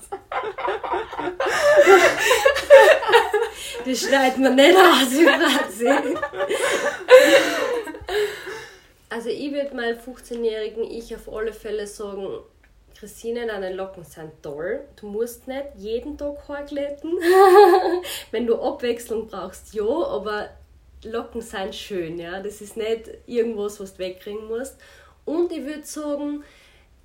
Das 3.85 3.99
schneidet 4.01 4.37
man 4.37 4.55
nicht 4.55 4.77
aus, 4.77 5.11
wie 5.11 5.25
Franzi. 5.25 6.15
Also 9.09 9.29
ich 9.29 9.51
würde 9.51 9.75
meinem 9.75 9.97
15-jährigen 9.97 10.83
Ich 10.83 11.15
auf 11.15 11.31
alle 11.33 11.51
Fälle 11.51 11.87
sagen, 11.87 12.27
Christine, 12.95 13.47
deine 13.47 13.73
Locken 13.73 14.03
sind 14.03 14.31
toll. 14.43 14.81
Du 14.99 15.07
musst 15.07 15.47
nicht 15.47 15.67
jeden 15.77 16.17
Tag 16.17 16.47
Haar 16.47 16.63
glätten. 16.63 17.17
Wenn 18.31 18.45
du 18.45 18.61
Abwechslung 18.61 19.27
brauchst, 19.27 19.73
ja, 19.73 19.85
aber 19.85 20.49
Locken 21.03 21.41
sind 21.41 21.73
schön, 21.73 22.19
ja. 22.19 22.41
Das 22.41 22.61
ist 22.61 22.77
nicht 22.77 23.09
irgendwas, 23.25 23.79
was 23.79 23.93
du 23.93 23.99
wegkriegen 23.99 24.47
musst. 24.47 24.77
Und 25.25 25.51
ich 25.51 25.65
würde 25.65 25.85
sagen, 25.85 26.43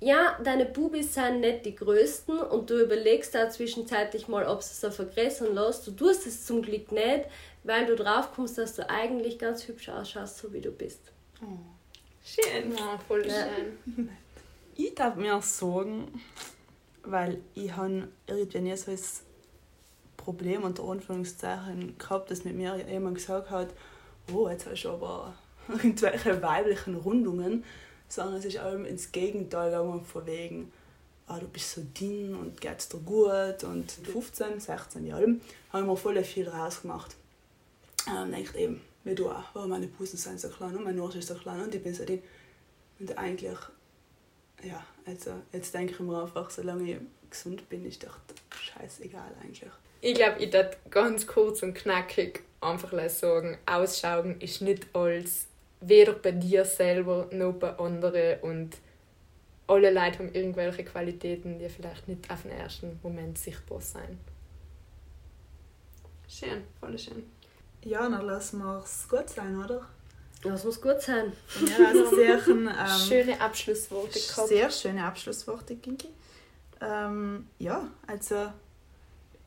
ja, 0.01 0.37
deine 0.43 0.65
Bubis 0.65 1.13
sind 1.13 1.39
nicht 1.39 1.65
die 1.65 1.75
größten 1.75 2.39
und 2.39 2.69
du 2.69 2.81
überlegst 2.81 3.33
da 3.33 3.49
zwischenzeitlich 3.49 4.27
mal, 4.27 4.45
ob 4.45 4.59
es 4.59 4.79
so 4.79 4.91
vergrößern 4.91 5.55
lässt. 5.55 5.87
Du 5.87 5.91
tust 5.91 6.27
es 6.27 6.45
zum 6.45 6.61
Glück 6.61 6.91
nicht, 6.91 7.25
weil 7.63 7.85
du 7.85 7.95
drauf 7.95 8.31
kommst, 8.35 8.57
dass 8.57 8.75
du 8.75 8.87
eigentlich 8.89 9.39
ganz 9.39 9.67
hübsch 9.67 9.89
ausschaust, 9.89 10.37
so 10.37 10.51
wie 10.51 10.61
du 10.61 10.71
bist. 10.71 11.11
Schön. 12.25 12.75
Ja, 12.75 12.97
voll 13.07 13.23
schön. 13.23 14.09
Ich 14.75 14.95
darf 14.95 15.15
mir 15.15 15.39
sagen, 15.43 16.21
weil 17.03 17.39
ich 17.53 17.75
habe 17.75 18.07
irgendwie 18.25 18.61
nie 18.61 18.75
so 18.75 18.91
ein 18.91 18.99
Problem 20.17 20.63
unter 20.63 20.83
Anführungszeichen 20.83 21.97
gehabt, 21.99 22.31
dass 22.31 22.43
mit 22.43 22.55
mir 22.55 22.77
jemand 22.89 23.15
gesagt 23.15 23.51
hat, 23.51 23.69
oh, 24.33 24.49
jetzt 24.49 24.65
hast 24.65 24.83
du 24.83 24.89
aber 24.89 25.35
irgendwelche 25.67 26.41
weiblichen 26.41 26.95
Rundungen, 26.95 27.63
sondern 28.09 28.37
es 28.37 28.45
ist 28.45 28.57
allem 28.57 28.85
ins 28.85 29.11
Gegenteil 29.11 29.69
gegangen 29.69 30.03
von 30.03 30.25
wegen, 30.25 30.71
ah, 31.27 31.37
du 31.37 31.47
bist 31.47 31.73
so 31.73 31.81
dünn 31.81 32.33
und 32.35 32.59
geht's 32.59 32.89
dir 32.89 32.99
gut 32.99 33.63
und 33.63 33.99
mit 33.99 34.07
15, 34.07 34.59
16 34.59 35.05
Jahren 35.05 35.41
haben 35.71 35.85
wir 35.85 35.95
voll 35.95 36.23
viel 36.23 36.49
rausgemacht. 36.49 37.15
Ich 37.99 38.31
denke 38.31 38.57
eben, 38.57 38.81
wie 39.05 39.15
du 39.15 39.29
auch, 39.29 39.55
oh, 39.55 39.65
meine 39.65 39.87
Busen 39.87 40.17
sind 40.17 40.39
so 40.39 40.49
klein 40.49 40.75
und 40.75 40.83
mein 40.83 40.99
Arsch 40.99 41.15
ist 41.15 41.29
so 41.29 41.35
klein 41.35 41.61
und 41.61 41.73
ich 41.73 41.81
bin 41.81 41.93
so 41.93 42.03
dünn. 42.03 42.21
Und 42.99 43.17
eigentlich 43.17 43.57
ja, 44.63 44.83
also 45.05 45.31
jetzt 45.51 45.73
denke 45.73 45.93
ich 45.93 45.99
mir 45.99 46.21
einfach, 46.21 46.49
solange 46.49 46.91
ich 46.91 46.97
gesund 47.29 47.67
bin, 47.69 47.85
ist 47.85 48.03
doch 48.03 48.17
scheißegal 48.57 49.31
eigentlich. 49.41 49.69
Ich 50.01 50.15
glaube, 50.15 50.43
ich 50.43 50.49
darf 50.49 50.77
ganz 50.89 51.25
kurz 51.27 51.63
und 51.63 51.73
knackig 51.73 52.43
einfach 52.61 52.91
sagen, 53.09 53.57
Ausschauen 53.65 54.39
ist 54.39 54.61
nicht 54.61 54.87
alles, 54.93 55.47
weder 55.81 56.13
bei 56.13 56.31
dir 56.31 56.65
selber 56.65 57.27
noch 57.31 57.53
bei 57.53 57.77
anderen 57.77 58.39
und 58.41 58.77
alle 59.67 59.91
Leute 59.91 60.19
haben 60.19 60.33
irgendwelche 60.33 60.83
Qualitäten, 60.83 61.57
die 61.57 61.69
vielleicht 61.69 62.07
nicht 62.07 62.29
auf 62.29 62.43
den 62.43 62.51
ersten 62.51 62.99
Moment 63.01 63.37
sichtbar 63.37 63.81
sind. 63.81 64.19
Schön, 66.27 66.63
voll 66.79 66.97
schön. 66.97 67.23
Ja, 67.85 68.09
dann 68.09 68.25
lassen 68.25 68.59
wir 68.59 68.81
es 68.83 69.07
gut 69.07 69.29
sein, 69.29 69.63
oder? 69.63 69.87
Das 70.41 70.63
muss 70.63 70.81
gut 70.81 71.01
sein. 71.01 71.31
Ja, 71.65 71.87
also 71.87 72.09
sehr, 72.15 72.47
ähm, 72.47 72.69
Schöne 73.07 73.39
Abschlussworte 73.39 74.19
gehabt. 74.19 74.47
sehr 74.47 74.71
schöne 74.71 75.05
Abschlussworte, 75.05 75.75
Kinki. 75.75 76.09
Ähm, 76.81 77.47
ja, 77.59 77.87
also 78.07 78.51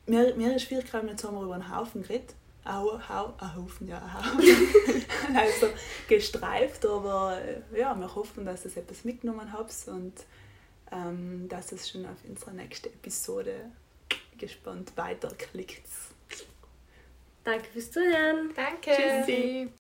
mir, 0.07 0.34
mir 0.36 0.55
ist 0.55 0.66
viel 0.66 0.82
gekommen, 0.82 1.09
jetzt 1.09 1.24
haben 1.24 1.36
wir 1.36 1.43
über 1.43 1.55
einen 1.55 1.76
Haufen 1.76 2.03
geredet. 2.03 2.34
Auch, 2.64 3.01
hau, 3.09 3.34
ein 3.39 3.57
Haufen, 3.57 3.89
ja, 3.89 3.99
ein 3.99 4.14
Haufen. 4.14 5.05
also 5.36 5.68
gestreift, 6.09 6.86
aber 6.86 7.41
äh, 7.41 7.78
ja, 7.78 7.95
wir 7.97 8.14
hoffen, 8.14 8.45
dass 8.47 8.64
ihr 8.64 8.76
etwas 8.76 9.05
mitgenommen 9.05 9.53
habt 9.53 9.74
und 9.89 10.14
ähm, 10.93 11.49
dass 11.49 11.72
es 11.72 11.89
schon 11.89 12.07
auf 12.07 12.18
unsere 12.28 12.53
nächste 12.53 12.89
Episode 12.89 13.70
gespannt 14.39 14.93
weiterklickt. 14.95 15.89
Danke 17.49 17.70
fürs 17.72 17.90
Zuhören. 17.90 18.53
Danke. 18.55 18.90
Tschüssi. 18.90 19.70